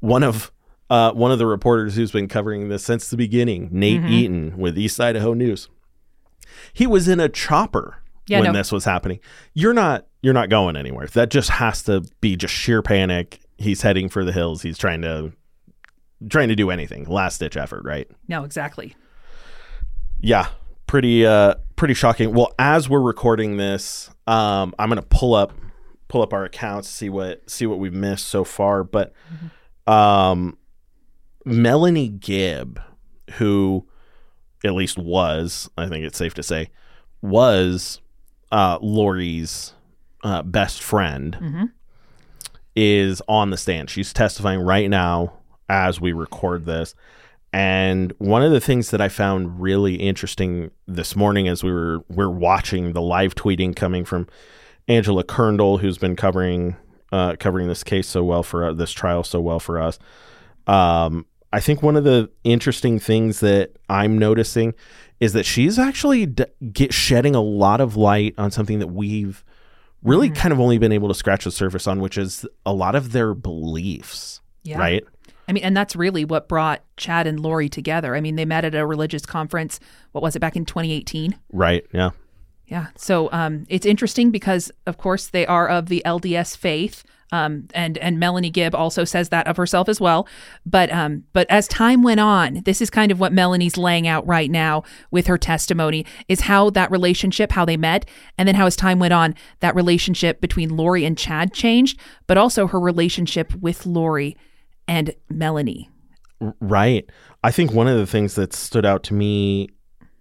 One 0.00 0.22
of 0.22 0.52
uh, 0.90 1.12
one 1.12 1.30
of 1.30 1.38
the 1.38 1.46
reporters 1.46 1.96
who's 1.96 2.10
been 2.12 2.28
covering 2.28 2.68
this 2.70 2.82
since 2.82 3.10
the 3.10 3.16
beginning, 3.16 3.68
Nate 3.70 4.00
Mhm. 4.00 4.10
Eaton 4.10 4.56
with 4.58 4.78
East 4.78 4.98
Idaho 5.00 5.34
News. 5.34 5.68
He 6.72 6.86
was 6.86 7.08
in 7.08 7.20
a 7.20 7.28
chopper 7.28 7.98
Yeah, 8.28 8.40
when 8.40 8.52
no. 8.52 8.58
this 8.58 8.70
was 8.70 8.84
happening. 8.84 9.20
You're 9.54 9.74
not 9.74 10.06
you're 10.22 10.34
not 10.34 10.48
going 10.48 10.76
anywhere. 10.76 11.06
That 11.08 11.30
just 11.30 11.50
has 11.50 11.82
to 11.84 12.04
be 12.20 12.36
just 12.36 12.54
sheer 12.54 12.82
panic. 12.82 13.40
He's 13.56 13.82
heading 13.82 14.08
for 14.08 14.24
the 14.24 14.32
hills. 14.32 14.62
He's 14.62 14.78
trying 14.78 15.02
to 15.02 15.32
trying 16.28 16.48
to 16.48 16.56
do 16.56 16.70
anything. 16.70 17.04
Last 17.04 17.38
ditch 17.38 17.56
effort, 17.56 17.84
right? 17.84 18.08
No, 18.26 18.44
exactly. 18.44 18.94
Yeah, 20.20 20.48
pretty 20.86 21.26
uh 21.26 21.54
pretty 21.76 21.94
shocking. 21.94 22.34
Well, 22.34 22.54
as 22.58 22.88
we're 22.88 23.00
recording 23.00 23.56
this, 23.56 24.10
um 24.26 24.74
I'm 24.78 24.88
going 24.88 25.00
to 25.00 25.06
pull 25.08 25.34
up 25.34 25.52
pull 26.08 26.22
up 26.22 26.32
our 26.32 26.44
accounts 26.44 26.88
see 26.88 27.08
what 27.08 27.48
see 27.48 27.66
what 27.66 27.78
we've 27.78 27.94
missed 27.94 28.26
so 28.26 28.44
far, 28.44 28.84
but 28.84 29.12
um 29.86 30.58
Melanie 31.44 32.08
Gibb 32.08 32.80
who 33.34 33.86
at 34.64 34.74
least 34.74 34.98
was, 34.98 35.70
I 35.78 35.88
think 35.88 36.04
it's 36.04 36.18
safe 36.18 36.34
to 36.34 36.42
say, 36.42 36.70
was 37.22 38.00
uh 38.52 38.78
Lori's 38.80 39.74
uh 40.24 40.42
best 40.42 40.82
friend 40.82 41.36
Mm-hmm. 41.40 41.64
is 42.76 43.22
on 43.28 43.50
the 43.50 43.56
stand. 43.56 43.90
She's 43.90 44.12
testifying 44.12 44.60
right 44.60 44.88
now 44.88 45.34
as 45.68 46.00
we 46.00 46.12
record 46.12 46.64
this. 46.64 46.94
And 47.52 48.12
one 48.18 48.42
of 48.42 48.52
the 48.52 48.60
things 48.60 48.90
that 48.90 49.00
I 49.00 49.08
found 49.08 49.60
really 49.60 49.94
interesting 49.96 50.70
this 50.86 51.16
morning 51.16 51.48
as 51.48 51.64
we 51.64 51.72
were 51.72 52.04
we're 52.08 52.28
watching 52.30 52.92
the 52.92 53.00
live 53.02 53.34
tweeting 53.34 53.74
coming 53.74 54.04
from 54.04 54.26
Angela 54.86 55.24
Kerndl, 55.24 55.80
who's 55.80 55.98
been 55.98 56.14
covering 56.16 56.76
uh, 57.10 57.36
covering 57.36 57.68
this 57.68 57.82
case 57.82 58.06
so 58.06 58.22
well 58.22 58.42
for 58.42 58.66
uh, 58.66 58.72
this 58.74 58.92
trial 58.92 59.24
so 59.24 59.40
well 59.40 59.58
for 59.60 59.80
us. 59.80 59.98
Um, 60.66 61.24
I 61.50 61.60
think 61.60 61.82
one 61.82 61.96
of 61.96 62.04
the 62.04 62.30
interesting 62.44 62.98
things 62.98 63.40
that 63.40 63.70
I'm 63.88 64.18
noticing 64.18 64.74
is 65.20 65.32
that 65.32 65.44
she's 65.44 65.78
actually 65.78 66.26
d- 66.26 66.44
get 66.72 66.92
shedding 66.94 67.34
a 67.34 67.40
lot 67.42 67.80
of 67.80 67.96
light 67.96 68.34
on 68.38 68.50
something 68.50 68.78
that 68.78 68.88
we've 68.88 69.44
really 70.02 70.28
Mm-hmm. 70.28 70.40
kind 70.40 70.52
of 70.52 70.60
only 70.60 70.78
been 70.78 70.92
able 70.92 71.08
to 71.08 71.14
scratch 71.14 71.44
the 71.44 71.50
surface 71.50 71.86
on, 71.86 72.00
which 72.00 72.16
is 72.16 72.46
a 72.64 72.72
lot 72.72 72.94
of 72.94 73.12
their 73.12 73.34
beliefs, 73.34 74.40
Yeah. 74.62 74.78
right? 74.78 75.04
I 75.48 75.52
mean, 75.52 75.64
and 75.64 75.76
that's 75.76 75.96
really 75.96 76.24
what 76.24 76.46
brought 76.48 76.82
Chad 76.96 77.26
and 77.26 77.40
Lori 77.40 77.68
together. 77.68 78.14
I 78.14 78.20
mean, 78.20 78.36
they 78.36 78.44
met 78.44 78.64
at 78.66 78.74
a 78.74 78.84
religious 78.86 79.24
conference. 79.24 79.80
What 80.12 80.22
was 80.22 80.36
it 80.36 80.40
back 80.40 80.56
in 80.56 80.64
2018? 80.66 81.36
Right. 81.52 81.86
Yeah. 81.92 82.10
Yeah. 82.68 82.88
So 82.96 83.30
um, 83.32 83.64
it's 83.68 83.86
interesting 83.86 84.30
because, 84.30 84.70
of 84.86 84.98
course, 84.98 85.28
they 85.28 85.46
are 85.46 85.68
of 85.68 85.86
the 85.86 86.02
LDS 86.04 86.56
faith. 86.56 87.02
Um, 87.30 87.68
and 87.74 87.98
and 87.98 88.18
Melanie 88.18 88.48
Gibb 88.48 88.74
also 88.74 89.04
says 89.04 89.28
that 89.28 89.46
of 89.46 89.58
herself 89.58 89.88
as 89.88 90.00
well. 90.00 90.26
But 90.64 90.90
um, 90.90 91.24
but 91.34 91.46
as 91.50 91.68
time 91.68 92.02
went 92.02 92.20
on, 92.20 92.62
this 92.64 92.80
is 92.80 92.88
kind 92.88 93.12
of 93.12 93.20
what 93.20 93.34
Melanie's 93.34 93.76
laying 93.76 94.06
out 94.06 94.26
right 94.26 94.50
now 94.50 94.82
with 95.10 95.26
her 95.26 95.36
testimony 95.36 96.06
is 96.28 96.40
how 96.40 96.70
that 96.70 96.90
relationship, 96.90 97.52
how 97.52 97.66
they 97.66 97.76
met, 97.76 98.08
and 98.38 98.48
then 98.48 98.54
how 98.54 98.64
as 98.64 98.76
time 98.76 98.98
went 98.98 99.12
on, 99.12 99.34
that 99.60 99.74
relationship 99.74 100.40
between 100.40 100.74
Lori 100.74 101.04
and 101.04 101.18
Chad 101.18 101.52
changed, 101.52 102.00
but 102.26 102.38
also 102.38 102.66
her 102.66 102.80
relationship 102.80 103.54
with 103.56 103.84
Lori 103.84 104.34
and 104.86 105.14
Melanie. 105.28 105.90
Right. 106.60 107.08
I 107.44 107.50
think 107.50 107.72
one 107.72 107.88
of 107.88 107.98
the 107.98 108.06
things 108.06 108.36
that 108.36 108.54
stood 108.54 108.86
out 108.86 109.02
to 109.04 109.14
me 109.14 109.68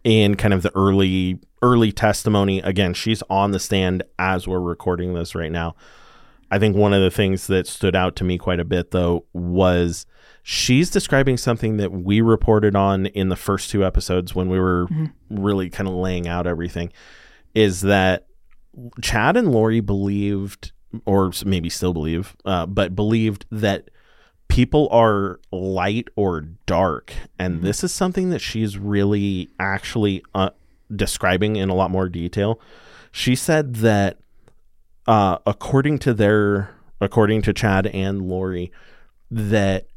in 0.07 0.35
kind 0.35 0.53
of 0.53 0.61
the 0.63 0.71
early 0.73 1.37
early 1.61 1.91
testimony 1.91 2.59
again, 2.61 2.93
she's 2.93 3.21
on 3.29 3.51
the 3.51 3.59
stand 3.59 4.03
as 4.17 4.47
we're 4.47 4.59
recording 4.61 5.13
this 5.13 5.35
right 5.35 5.51
now. 5.51 5.75
I 6.49 6.59
think 6.59 6.77
one 6.77 6.93
of 6.93 7.01
the 7.01 7.11
things 7.11 7.47
that 7.47 7.67
stood 7.67 7.93
out 7.93 8.15
to 8.17 8.23
me 8.23 8.37
quite 8.37 8.61
a 8.61 8.63
bit 8.65 8.91
though 8.91 9.25
was 9.33 10.05
she's 10.43 10.89
describing 10.89 11.35
something 11.35 11.75
that 11.77 11.91
we 11.91 12.21
reported 12.21 12.73
on 12.73 13.07
in 13.07 13.27
the 13.27 13.35
first 13.35 13.69
two 13.69 13.83
episodes 13.85 14.33
when 14.33 14.47
we 14.47 14.57
were 14.57 14.87
Mhm. 14.87 15.11
really 15.29 15.69
kind 15.69 15.89
of 15.89 15.95
laying 15.95 16.25
out 16.25 16.47
everything 16.47 16.89
is 17.53 17.81
that 17.81 18.27
Chad 19.01 19.35
and 19.35 19.51
Lori 19.51 19.81
believed 19.81 20.71
or 21.05 21.33
maybe 21.45 21.69
still 21.69 21.91
believe 21.91 22.33
uh, 22.45 22.65
but 22.65 22.95
believed 22.95 23.45
that 23.51 23.89
people 24.47 24.87
are 24.91 25.39
light 25.51 26.07
or 26.15 26.41
dark 26.65 27.13
and 27.37 27.61
this 27.61 27.83
is 27.83 27.93
something 27.93 28.29
that 28.29 28.39
she's 28.39 28.77
really 28.77 29.49
actually 29.59 30.23
uh, 30.33 30.49
describing 30.93 31.55
in 31.55 31.69
a 31.69 31.75
lot 31.75 31.91
more 31.91 32.09
detail. 32.09 32.59
She 33.11 33.35
said 33.35 33.75
that 33.77 34.19
uh, 35.05 35.37
according 35.45 35.99
to 35.99 36.13
their 36.13 36.75
according 36.99 37.41
to 37.43 37.53
chad 37.53 37.87
and 37.87 38.21
lori 38.21 38.71
that 39.29 39.87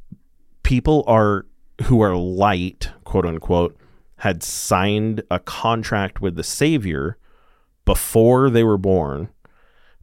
people 0.62 1.04
are 1.06 1.46
who 1.84 2.00
are 2.00 2.16
light 2.16 2.90
quote 3.04 3.24
unquote 3.24 3.76
had 4.16 4.42
signed 4.42 5.22
a 5.30 5.38
contract 5.38 6.20
with 6.20 6.36
the 6.36 6.44
savior 6.44 7.16
before 7.86 8.50
they 8.50 8.62
were 8.62 8.78
born. 8.78 9.30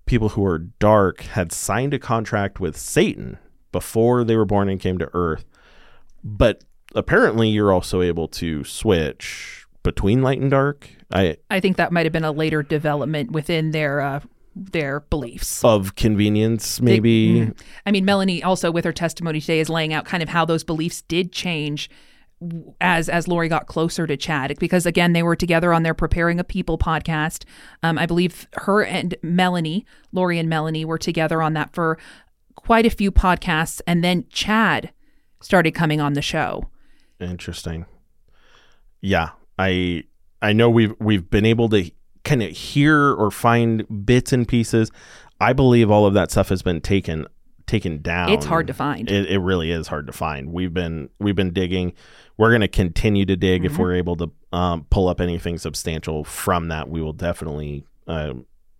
People 0.07 0.29
who 0.29 0.45
are 0.45 0.57
dark 0.57 1.21
had 1.21 1.51
signed 1.51 1.93
a 1.93 1.99
contract 1.99 2.59
with 2.59 2.77
satan 2.77 3.37
before 3.71 4.23
they 4.23 4.35
were 4.35 4.45
born 4.45 4.69
and 4.69 4.79
came 4.79 4.97
to 4.97 5.09
earth 5.13 5.45
but 6.23 6.63
apparently 6.95 7.49
you're 7.49 7.71
also 7.71 8.01
able 8.01 8.27
to 8.27 8.63
switch 8.63 9.65
between 9.83 10.21
light 10.21 10.39
and 10.39 10.51
dark 10.51 10.89
i 11.11 11.37
I 11.49 11.59
think 11.59 11.77
that 11.77 11.91
might 11.91 12.05
have 12.05 12.13
been 12.13 12.23
a 12.23 12.31
later 12.31 12.63
development 12.63 13.31
within 13.31 13.71
their 13.71 14.01
uh, 14.01 14.19
their 14.57 15.01
beliefs. 15.01 15.63
of 15.63 15.95
convenience 15.95 16.81
maybe 16.81 17.47
mm. 17.47 17.59
I 17.85 17.91
mean, 17.91 18.05
Melanie 18.05 18.43
also 18.43 18.71
with 18.71 18.85
her 18.85 18.93
testimony 18.93 19.39
today 19.39 19.59
is 19.59 19.69
laying 19.69 19.93
out 19.93 20.05
kind 20.05 20.23
of 20.23 20.29
how 20.29 20.45
those 20.45 20.63
beliefs 20.63 21.01
did 21.03 21.31
change 21.31 21.89
as 22.79 23.09
as 23.09 23.27
Lori 23.27 23.49
got 23.49 23.65
closer 23.65 24.05
to 24.05 24.15
Chad 24.15 24.57
because 24.59 24.85
again 24.85 25.13
they 25.13 25.23
were 25.23 25.35
together 25.35 25.73
on 25.73 25.83
their 25.83 25.93
preparing 25.93 26.39
a 26.39 26.43
people 26.43 26.77
podcast. 26.77 27.45
Um, 27.83 27.97
I 27.97 28.05
believe 28.05 28.47
her 28.53 28.83
and 28.83 29.15
Melanie, 29.23 29.85
Lori 30.11 30.37
and 30.37 30.49
Melanie 30.49 30.85
were 30.85 30.99
together 30.99 31.41
on 31.41 31.53
that 31.53 31.73
for 31.73 31.97
quite 32.57 32.85
a 32.85 32.89
few 32.89 33.11
podcasts, 33.11 33.81
and 33.87 34.03
then 34.03 34.25
Chad 34.29 34.91
started 35.41 35.71
coming 35.71 36.01
on 36.01 36.13
the 36.13 36.21
show. 36.21 36.69
Interesting. 37.19 37.85
Yeah, 39.01 39.29
I 39.57 40.03
I 40.41 40.53
know 40.53 40.69
we've 40.69 40.93
we've 40.99 41.29
been 41.29 41.45
able 41.45 41.69
to 41.69 41.89
kind 42.23 42.43
of 42.43 42.49
hear 42.51 43.13
or 43.13 43.31
find 43.31 44.05
bits 44.05 44.33
and 44.33 44.47
pieces. 44.47 44.91
I 45.39 45.53
believe 45.53 45.89
all 45.89 46.05
of 46.05 46.13
that 46.15 46.31
stuff 46.31 46.49
has 46.49 46.61
been 46.61 46.81
taken 46.81 47.25
taken 47.67 48.01
down. 48.01 48.29
It's 48.31 48.45
hard 48.45 48.67
to 48.67 48.73
find. 48.73 49.09
It, 49.09 49.29
it 49.29 49.39
really 49.39 49.71
is 49.71 49.87
hard 49.87 50.07
to 50.07 50.13
find. 50.13 50.51
We've 50.51 50.73
been 50.73 51.09
we've 51.19 51.35
been 51.35 51.53
digging. 51.53 51.93
We're 52.37 52.49
going 52.49 52.61
to 52.61 52.67
continue 52.67 53.25
to 53.25 53.35
dig 53.35 53.65
if 53.65 53.73
Mhm. 53.73 53.77
we're 53.79 53.95
able 53.95 54.15
to 54.17 54.31
um, 54.53 54.85
pull 54.89 55.07
up 55.09 55.19
anything 55.19 55.57
substantial 55.57 56.23
from 56.23 56.67
that. 56.67 56.87
We 56.89 57.01
will 57.01 57.13
definitely 57.13 57.83
uh, 58.07 58.33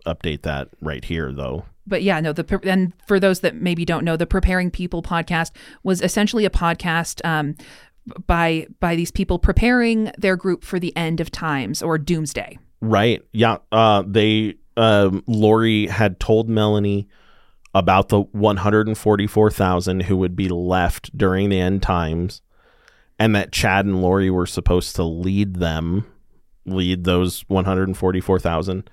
update 0.06 0.42
that 0.42 0.68
right 0.80 1.04
here, 1.04 1.32
though. 1.32 1.64
But 1.88 2.02
yeah, 2.02 2.20
no, 2.20 2.32
the 2.32 2.60
and 2.64 2.92
for 3.06 3.18
those 3.18 3.40
that 3.40 3.56
maybe 3.56 3.84
don't 3.84 4.04
know, 4.04 4.16
the 4.16 4.26
Preparing 4.26 4.70
People 4.70 5.02
podcast 5.02 5.52
was 5.82 6.02
essentially 6.02 6.44
a 6.44 6.50
podcast 6.50 7.24
um, 7.24 7.56
by 8.26 8.66
by 8.80 8.94
these 8.94 9.10
people 9.10 9.38
preparing 9.38 10.10
their 10.18 10.36
group 10.36 10.64
for 10.64 10.78
the 10.78 10.94
end 10.96 11.20
of 11.20 11.30
times 11.30 11.82
or 11.82 11.98
doomsday. 11.98 12.58
Right. 12.80 13.22
Yeah. 13.32 13.58
Uh, 13.72 14.04
they, 14.06 14.54
um, 14.76 15.24
Lori 15.26 15.86
had 15.86 16.20
told 16.20 16.48
Melanie 16.48 17.08
about 17.74 18.08
the 18.08 18.20
144,000 18.20 20.02
who 20.02 20.16
would 20.16 20.36
be 20.36 20.48
left 20.48 21.16
during 21.16 21.48
the 21.48 21.60
end 21.60 21.82
times 21.82 22.40
and 23.18 23.34
that 23.34 23.52
Chad 23.52 23.84
and 23.84 24.00
Lori 24.00 24.30
were 24.30 24.46
supposed 24.46 24.96
to 24.96 25.02
lead 25.02 25.56
them, 25.56 26.06
lead 26.66 27.04
those 27.04 27.44
144,000 27.48 28.88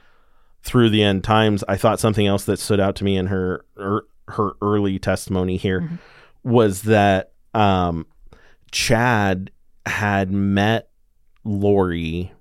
through 0.65 0.89
the 0.89 1.01
end 1.01 1.23
times. 1.23 1.63
I 1.67 1.77
thought 1.77 1.99
something 2.01 2.27
else 2.27 2.43
that 2.45 2.59
stood 2.59 2.79
out 2.81 2.95
to 2.97 3.03
me 3.05 3.15
in 3.15 3.27
her, 3.27 3.63
her, 3.77 4.03
her 4.27 4.51
early 4.61 4.99
testimony 4.99 5.55
here 5.55 5.99
was 6.43 6.81
that, 6.81 7.31
um, 7.53 8.05
Chad 8.71 9.51
had 9.85 10.31
met 10.31 10.89
Lori 11.45 12.31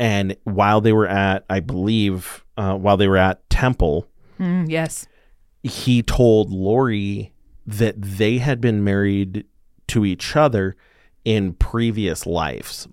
and 0.00 0.36
while 0.42 0.80
they 0.80 0.92
were 0.92 1.06
at 1.06 1.44
i 1.48 1.60
believe 1.60 2.44
uh, 2.56 2.74
while 2.74 2.96
they 2.96 3.06
were 3.08 3.16
at 3.16 3.48
temple 3.48 4.08
Mm, 4.40 4.68
yes. 4.68 5.06
he 5.62 6.02
told 6.02 6.50
lori 6.50 7.32
that 7.64 7.94
they 8.02 8.38
had 8.38 8.60
been 8.60 8.82
married 8.82 9.44
to 9.86 10.04
each 10.04 10.34
other 10.34 10.74
in 11.24 11.52
previous 11.54 12.26
lives 12.26 12.88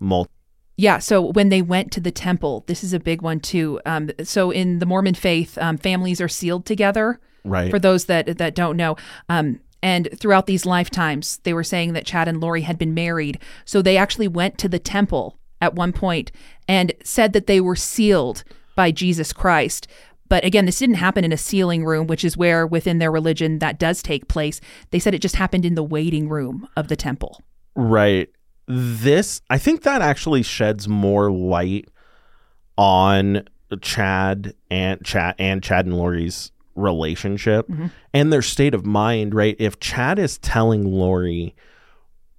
Yeah, 0.77 0.99
so 0.99 1.22
when 1.22 1.49
they 1.49 1.61
went 1.61 1.91
to 1.93 1.99
the 1.99 2.11
temple, 2.11 2.64
this 2.68 2.84
is 2.84 2.93
a 2.93 2.99
big 2.99 3.22
one 3.22 3.39
too. 3.39 3.80
Um, 3.85 4.10
so 4.23 4.52
in 4.52 4.80
the 4.80 4.85
Mormon 4.85 5.14
faith, 5.14 5.57
um, 5.57 5.77
families 5.77 6.22
are 6.22 6.27
sealed 6.27 6.65
together. 6.65 7.19
Right. 7.43 7.72
For 7.72 7.80
those 7.80 8.06
that 8.06 8.38
that 8.38 8.56
don't 8.56 8.77
know, 8.77 8.95
um, 9.30 9.60
and 9.84 10.10
throughout 10.15 10.45
these 10.45 10.65
lifetimes, 10.65 11.38
they 11.43 11.53
were 11.53 11.64
saying 11.64 11.93
that 11.93 12.06
Chad 12.06 12.27
and 12.27 12.39
Lori 12.39 12.61
had 12.61 12.77
been 12.77 12.93
married. 12.93 13.39
So 13.65 13.81
they 13.81 13.98
actually 13.98 14.27
went 14.27 14.57
to 14.60 14.69
the 14.69 14.80
temple 14.80 15.38
at 15.60 15.76
one 15.76 15.91
point 15.91 16.31
and 16.68 16.93
said 17.03 17.34
that 17.34 17.48
they 17.48 17.60
were 17.60 17.76
sealed 17.76 18.43
by 18.76 18.91
Jesus 18.91 19.34
Christ. 19.34 19.88
But 20.30 20.45
again, 20.45 20.65
this 20.65 20.80
didn't 20.80 20.95
happen 20.95 21.26
in 21.26 21.34
a 21.34 21.38
sealing 21.38 21.84
room, 21.84 22.07
which 22.07 22.23
is 22.23 22.38
where 22.38 22.65
within 22.65 22.99
their 22.99 23.11
religion 23.11 23.60
that 23.60 23.80
does 23.80 24.02
take 24.02 24.27
place. 24.27 24.61
They 24.91 24.99
said 24.99 25.14
it 25.14 25.22
just 25.22 25.35
happened 25.35 25.65
in 25.65 25.76
the 25.76 25.84
waiting 25.84 26.30
room 26.30 26.68
of 26.77 26.88
the 26.88 26.95
temple. 26.95 27.41
right 27.76 28.30
this 28.68 29.42
i 29.50 29.58
think 29.58 29.82
that 29.84 30.02
actually 30.02 30.44
sheds 30.44 30.88
more 30.88 31.32
light 31.32 31.88
on 32.78 33.44
chad 33.82 34.54
and 34.70 35.04
chad 35.04 35.36
and 35.40 35.62
chad 35.64 35.86
and 35.86 35.96
lori's 35.98 36.52
relationship 36.76 37.68
Mhm. 37.68 37.92
and 38.14 38.32
their 38.32 38.42
state 38.42 38.74
of 38.74 38.86
mind 38.86 39.34
right? 39.36 39.56
If 39.60 39.80
chad 39.80 40.18
is 40.20 40.38
telling 40.38 40.86
lori 40.86 41.54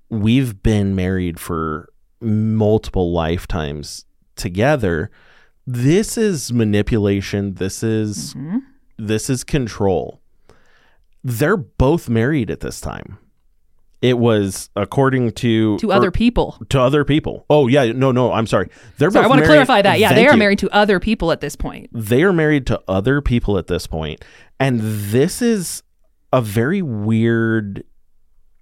we've 0.08 0.62
been 0.62 0.94
married 0.94 1.38
for 1.38 1.90
multiple 2.20 3.12
lifetimes 3.12 4.04
together 4.36 5.10
this 5.66 6.18
is 6.18 6.52
manipulation. 6.52 7.54
This 7.54 7.82
is 7.84 8.34
this 8.98 9.30
is 9.30 9.44
control. 9.44 10.20
They're 11.22 11.56
both 11.56 12.08
married 12.08 12.50
at 12.50 12.60
this 12.60 12.80
time 12.80 13.18
it 14.02 14.18
was 14.18 14.68
according 14.76 15.30
to 15.32 15.78
To 15.78 15.92
other 15.92 16.10
people. 16.10 16.58
to 16.68 16.80
other 16.80 17.04
people 17.04 17.46
oh 17.48 17.68
yeah 17.68 17.92
no 17.92 18.12
no 18.12 18.32
i'm 18.32 18.46
sorry 18.46 18.68
they're 18.98 19.10
So 19.10 19.20
I 19.22 19.26
want 19.26 19.40
to 19.40 19.46
clarify 19.46 19.80
that. 19.82 19.98
Yeah, 20.00 20.08
Thank 20.08 20.16
they 20.18 20.26
are 20.28 20.32
you. 20.32 20.38
married 20.38 20.58
to 20.58 20.70
other 20.70 20.98
people 21.00 21.32
at 21.32 21.40
this 21.40 21.56
point. 21.56 21.88
they 21.92 22.22
are 22.22 22.32
married 22.32 22.66
to 22.66 22.82
other 22.88 23.20
people 23.20 23.56
at 23.58 23.68
this 23.68 23.86
point 23.86 24.24
and 24.60 24.80
this 24.80 25.40
is 25.40 25.82
a 26.32 26.42
very 26.42 26.82
weird 26.82 27.84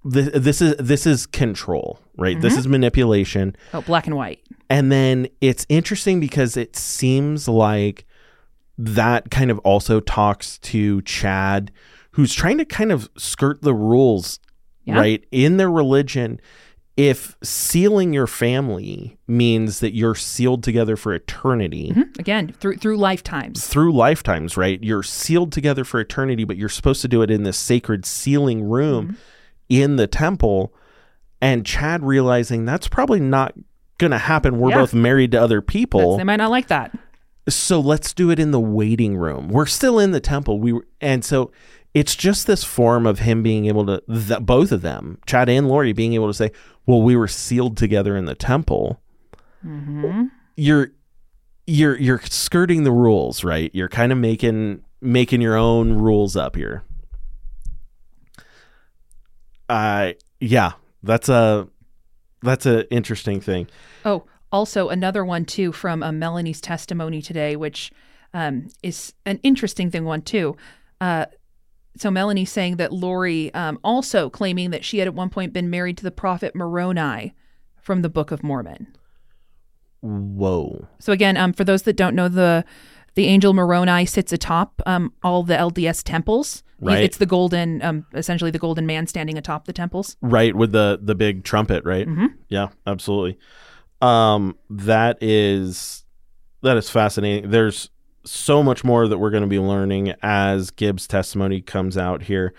this, 0.05 0.31
this 0.35 0.63
is 0.63 0.75
this 0.79 1.07
is 1.07 1.27
control 1.27 1.99
right 2.17 2.41
this 2.41 2.55
Mhm. 2.55 2.59
is 2.59 2.69
manipulation 2.69 3.57
Oh, 3.75 3.81
black 3.83 4.07
and 4.07 4.17
white. 4.17 4.41
and 4.71 4.91
then 4.91 5.29
it's 5.41 5.67
interesting 5.69 6.21
because 6.21 6.57
it 6.57 6.75
seems 6.77 7.49
like 7.49 8.07
that 8.79 9.31
kind 9.31 9.51
of 9.51 9.59
also 9.59 10.01
talks 10.01 10.57
to 10.59 11.03
Chad, 11.03 11.71
who's 12.13 12.33
trying 12.33 12.57
to 12.57 12.65
kind 12.65 12.91
of 12.91 13.11
skirt 13.19 13.61
the 13.61 13.75
rules, 13.75 14.41
Yeah. 14.91 14.99
right? 15.01 15.25
In 15.31 15.57
their 15.57 15.71
religion, 15.71 16.41
if 16.97 17.37
sealing 17.43 18.13
your 18.13 18.27
family 18.27 19.17
means 19.27 19.81
that 19.81 19.95
you're 19.95 20.15
sealed 20.15 20.63
together 20.63 20.97
for 20.97 21.15
eternity, 21.15 21.93
Mhm. 21.97 22.19
Again, 22.19 22.53
through 22.61 22.77
through 22.77 22.97
lifetimes. 22.99 23.67
through 23.67 23.93
lifetimes, 23.93 24.57
right? 24.57 24.79
You're 24.83 25.03
sealed 25.03 25.53
together 25.53 25.85
for 25.85 25.99
eternity, 26.01 26.45
but 26.45 26.57
you're 26.59 26.69
supposed 26.69 27.01
to 27.03 27.09
do 27.09 27.23
it 27.23 27.31
in 27.31 27.43
this 27.45 27.57
sacred 27.57 28.05
sealing 28.05 28.63
room. 28.69 29.17
in 29.69 29.95
the 29.95 30.09
temple 30.09 30.75
and 31.41 31.65
Chad 31.65 32.03
realizing 32.03 32.65
that's 32.65 32.89
probably 32.89 33.21
not 33.21 33.55
going 33.99 34.11
to 34.11 34.19
happen. 34.19 34.59
We're 34.59 34.71
Yeah. 34.71 34.79
both 34.79 34.93
married 34.93 35.31
to 35.31 35.41
other 35.41 35.61
people. 35.63 36.17
They 36.19 36.25
might 36.25 36.37
not 36.37 36.51
like 36.51 36.67
that. 36.67 36.91
So 37.55 37.81
let's 37.81 38.13
do 38.13 38.31
it 38.31 38.39
in 38.39 38.51
the 38.51 38.61
waiting 38.61 39.17
room. 39.17 39.49
We're 39.49 39.67
still 39.67 39.99
in 39.99 40.13
the 40.13 40.21
temple. 40.21 40.59
We 40.61 40.73
were, 40.73 40.87
and 41.01 41.25
so 41.25 41.53
it's 41.95 42.15
just 42.15 42.47
this 42.47 42.65
form 42.65 43.07
of 43.07 43.21
him 43.21 43.43
being 43.43 43.67
able 43.67 43.87
to 43.87 44.03
th- 44.09 44.41
both 44.41 44.73
of 44.73 44.83
them, 44.83 45.19
Chad 45.27 45.49
and 45.49 45.69
Lori, 45.69 45.93
being 45.93 46.15
able 46.15 46.29
to 46.29 46.35
say, 46.35 46.53
"Well, 46.87 47.03
we 47.03 47.17
were 47.17 47.29
sealed 47.29 47.77
together 47.77 48.17
in 48.17 48.27
the 48.27 48.35
temple." 48.35 49.01
Mm-hmm. 49.65 50.27
You're 50.57 50.93
you're 51.67 51.97
you're 51.99 52.21
skirting 52.25 52.85
the 52.85 52.93
rules, 52.93 53.45
right? 53.45 53.71
You're 53.75 53.89
kind 53.89 54.13
of 54.13 54.19
making 54.19 54.85
making 55.01 55.41
your 55.41 55.57
own 55.57 55.95
rules 55.95 56.37
up 56.37 56.57
here. 56.57 56.85
Uh 59.69 60.13
yeah, 60.41 60.73
that's 61.03 61.29
a 61.29 61.69
that's 62.43 62.67
a 62.67 62.91
interesting 62.93 63.41
thing. 63.41 63.69
Oh, 64.05 64.25
also 64.53 64.89
another 64.89 65.25
one 65.25 65.45
too 65.45 65.73
from 65.73 66.03
uh, 66.03 66.13
Melanie's 66.13 66.61
testimony 66.61 67.23
today, 67.23 67.57
which 67.57 67.93
um, 68.35 68.69
is 68.83 69.13
an 69.27 69.39
interesting 69.43 69.91
thing 69.91 70.05
one 70.05 70.23
too. 70.23 70.57
Uh, 71.01 71.27
so 71.97 72.11
Melanie's 72.11 72.53
saying 72.53 72.77
that 72.77 72.93
Lori 72.93 73.53
um, 73.55 73.79
also 73.83 74.31
claiming 74.31 74.71
that 74.71 74.85
she 74.85 74.99
had 74.99 75.09
at 75.09 75.15
one 75.15 75.31
point 75.31 75.53
been 75.53 75.71
married 75.71 75.97
to 75.99 76.05
the 76.05 76.11
prophet 76.11 76.55
Moroni 76.55 77.35
from 77.81 78.03
the 78.03 78.09
Book 78.09 78.31
of 78.31 78.43
Mormon. 78.43 78.97
Whoa. 80.01 80.87
So 80.99 81.13
again, 81.13 81.37
um, 81.37 81.53
for 81.53 81.65
those 81.65 81.83
that 81.83 81.97
don't 81.97 82.15
know, 82.15 82.29
the 82.29 82.65
the 83.15 83.27
angel 83.27 83.53
Moroni 83.53 84.07
sits 84.07 84.33
atop 84.33 84.81
um, 84.87 85.13
all 85.23 85.43
the 85.43 85.55
LDS 85.55 86.03
temples. 86.05 86.63
Right. 86.79 87.03
It's 87.03 87.19
the 87.19 87.27
golden, 87.27 87.83
um, 87.83 88.07
essentially 88.15 88.51
the 88.51 88.59
golden 88.59 88.87
man 88.87 89.07
standing 89.07 89.37
atop 89.37 89.67
the 89.67 89.73
temples. 89.73 90.17
Right 90.23 90.55
with 90.55 90.73
the 90.73 90.99
the 91.03 91.15
big 91.15 91.45
trumpet, 91.45 91.85
right? 91.85 92.07
Mhm. 92.07 92.35
Yeah, 92.49 92.69
absolutely. 92.87 93.39
Um 94.01 94.57
that 94.71 95.19
is 95.23 96.05
that 96.63 96.77
is 96.77 96.91
fascinating. 96.91 97.51
There's 97.51 97.91
so 98.25 98.63
much 98.63 98.85
more 98.85 99.09
that 99.09 99.19
we're 99.19 99.31
going 99.31 99.43
to 99.43 99.49
be 99.49 99.59
learning 99.59 100.13
as 100.23 100.71
Gibb's 100.71 101.07
testimony 101.07 101.63
comes 101.63 101.97
out 101.97 102.25
here. 102.25 102.53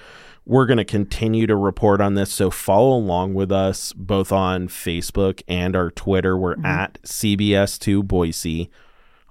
We're 0.43 0.65
going 0.65 0.79
to 0.79 0.85
continue 0.85 1.45
to 1.45 1.55
report 1.55 2.01
on 2.01 2.15
this, 2.15 2.33
so 2.33 2.49
follow 2.49 2.97
along 2.97 3.35
with 3.35 3.51
us 3.51 3.93
both 3.93 4.31
on 4.31 4.69
Facebook 4.69 5.43
and 5.47 5.75
our 5.75 5.91
Twitter. 5.91 6.35
We're 6.35 6.55
Mhm. 6.55 6.65
at 6.65 6.97
CBS2 7.03 8.01
Boise 8.01 8.71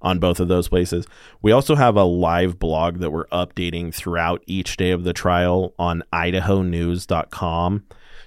on 0.01 0.21
both 0.21 0.39
of 0.39 0.47
those 0.47 0.69
places. 0.69 1.05
We 1.43 1.51
also 1.51 1.75
have 1.75 1.97
a 1.97 2.05
live 2.05 2.61
blog 2.61 2.99
that 3.01 3.11
we're 3.11 3.27
updating 3.27 3.93
throughout 3.93 4.43
each 4.47 4.77
day 4.77 4.93
of 4.93 5.03
the 5.03 5.13
trial 5.13 5.75
on 5.81 6.05
idahonews.com. 6.13 7.83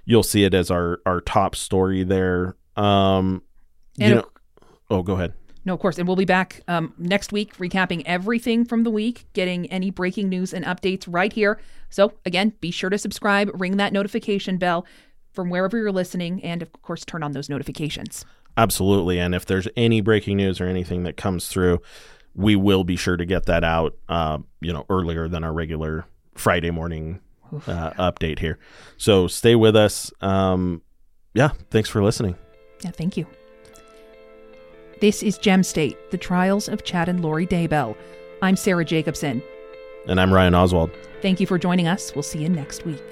You'll 0.05 0.23
see 0.23 0.43
it 0.43 0.53
as 0.53 0.69
our 0.69 0.99
our 1.05 1.22
top 1.22 1.55
story 1.55 2.03
there. 2.03 2.55
Um 2.76 3.43
you 3.95 4.06
And 4.06 4.15
know, 4.15 4.30
oh, 4.90 5.03
go 5.03 5.14
ahead. 5.14 5.34
No, 5.65 5.74
of 5.74 5.80
course. 5.80 5.98
And 5.98 6.07
we'll 6.07 6.18
be 6.18 6.26
back 6.26 6.61
um, 6.68 6.94
next 6.98 7.32
week 7.32 7.56
recapping 7.57 8.03
everything 8.06 8.65
from 8.65 8.84
the 8.84 8.91
week, 8.91 9.26
getting 9.34 9.68
any 9.68 9.91
breaking 9.91 10.30
news 10.30 10.53
and 10.53 10.65
updates 10.65 11.06
right 11.07 11.32
here. 11.32 11.60
So, 11.90 12.14
again, 12.26 12.53
be 12.60 12.72
sure 12.72 12.90
to 12.90 12.98
subscribe, 12.98 13.49
ring 13.53 13.78
that 13.78 13.94
notification 13.94 14.57
bell 14.57 14.86
from 15.32 15.49
wherever 15.49 15.78
you're 15.78 15.91
listening, 15.91 16.44
and 16.44 16.61
of 16.61 16.72
course, 16.82 17.06
turn 17.06 17.24
on 17.24 17.32
those 17.32 17.49
notifications. 17.49 18.26
Absolutely. 18.57 19.20
And 19.20 19.34
if 19.34 19.45
there's 19.45 19.68
any 19.76 20.02
breaking 20.02 20.38
news 20.38 20.61
or 20.61 20.68
anything 20.68 21.03
that 21.03 21.18
comes 21.18 21.48
through, 21.48 21.82
we 22.36 22.56
will 22.56 22.84
be 22.84 22.95
sure 22.95 23.18
to 23.18 23.26
get 23.26 23.45
that 23.45 23.64
out, 23.64 23.95
uh, 24.10 24.40
you 24.61 24.74
know, 24.74 24.86
earlier 24.90 25.28
than 25.28 25.44
our 25.44 25.53
regular 25.53 26.06
Friday 26.36 26.72
morning 26.72 27.20
uh, 27.68 27.91
update 27.91 28.40
here. 28.40 28.60
So 28.98 29.28
stay 29.28 29.56
with 29.56 29.76
us. 29.76 30.11
Um, 30.22 30.82
yeah. 31.34 31.49
Thanks 31.72 31.90
for 31.90 32.03
listening. 32.03 32.36
Yeah, 32.84 32.91
thank 32.91 33.18
you. 33.18 33.26
This 35.03 35.21
is 35.21 35.38
Gem 35.38 35.63
State, 35.63 35.97
the 36.11 36.17
trials 36.17 36.69
of 36.69 36.85
Chad 36.85 37.09
and 37.09 37.21
Lori 37.21 37.45
Daybell. 37.45 37.97
I'm 38.41 38.55
Sarah 38.55 38.85
Jacobson. 38.85 39.43
And 40.07 40.17
I'm 40.17 40.34
Ryan 40.34 40.55
Oswald. 40.55 40.91
Thank 41.21 41.41
you 41.41 41.45
for 41.45 41.57
joining 41.57 41.89
us. 41.89 42.15
We'll 42.15 42.23
see 42.23 42.39
you 42.39 42.47
next 42.47 42.85
week. 42.85 43.03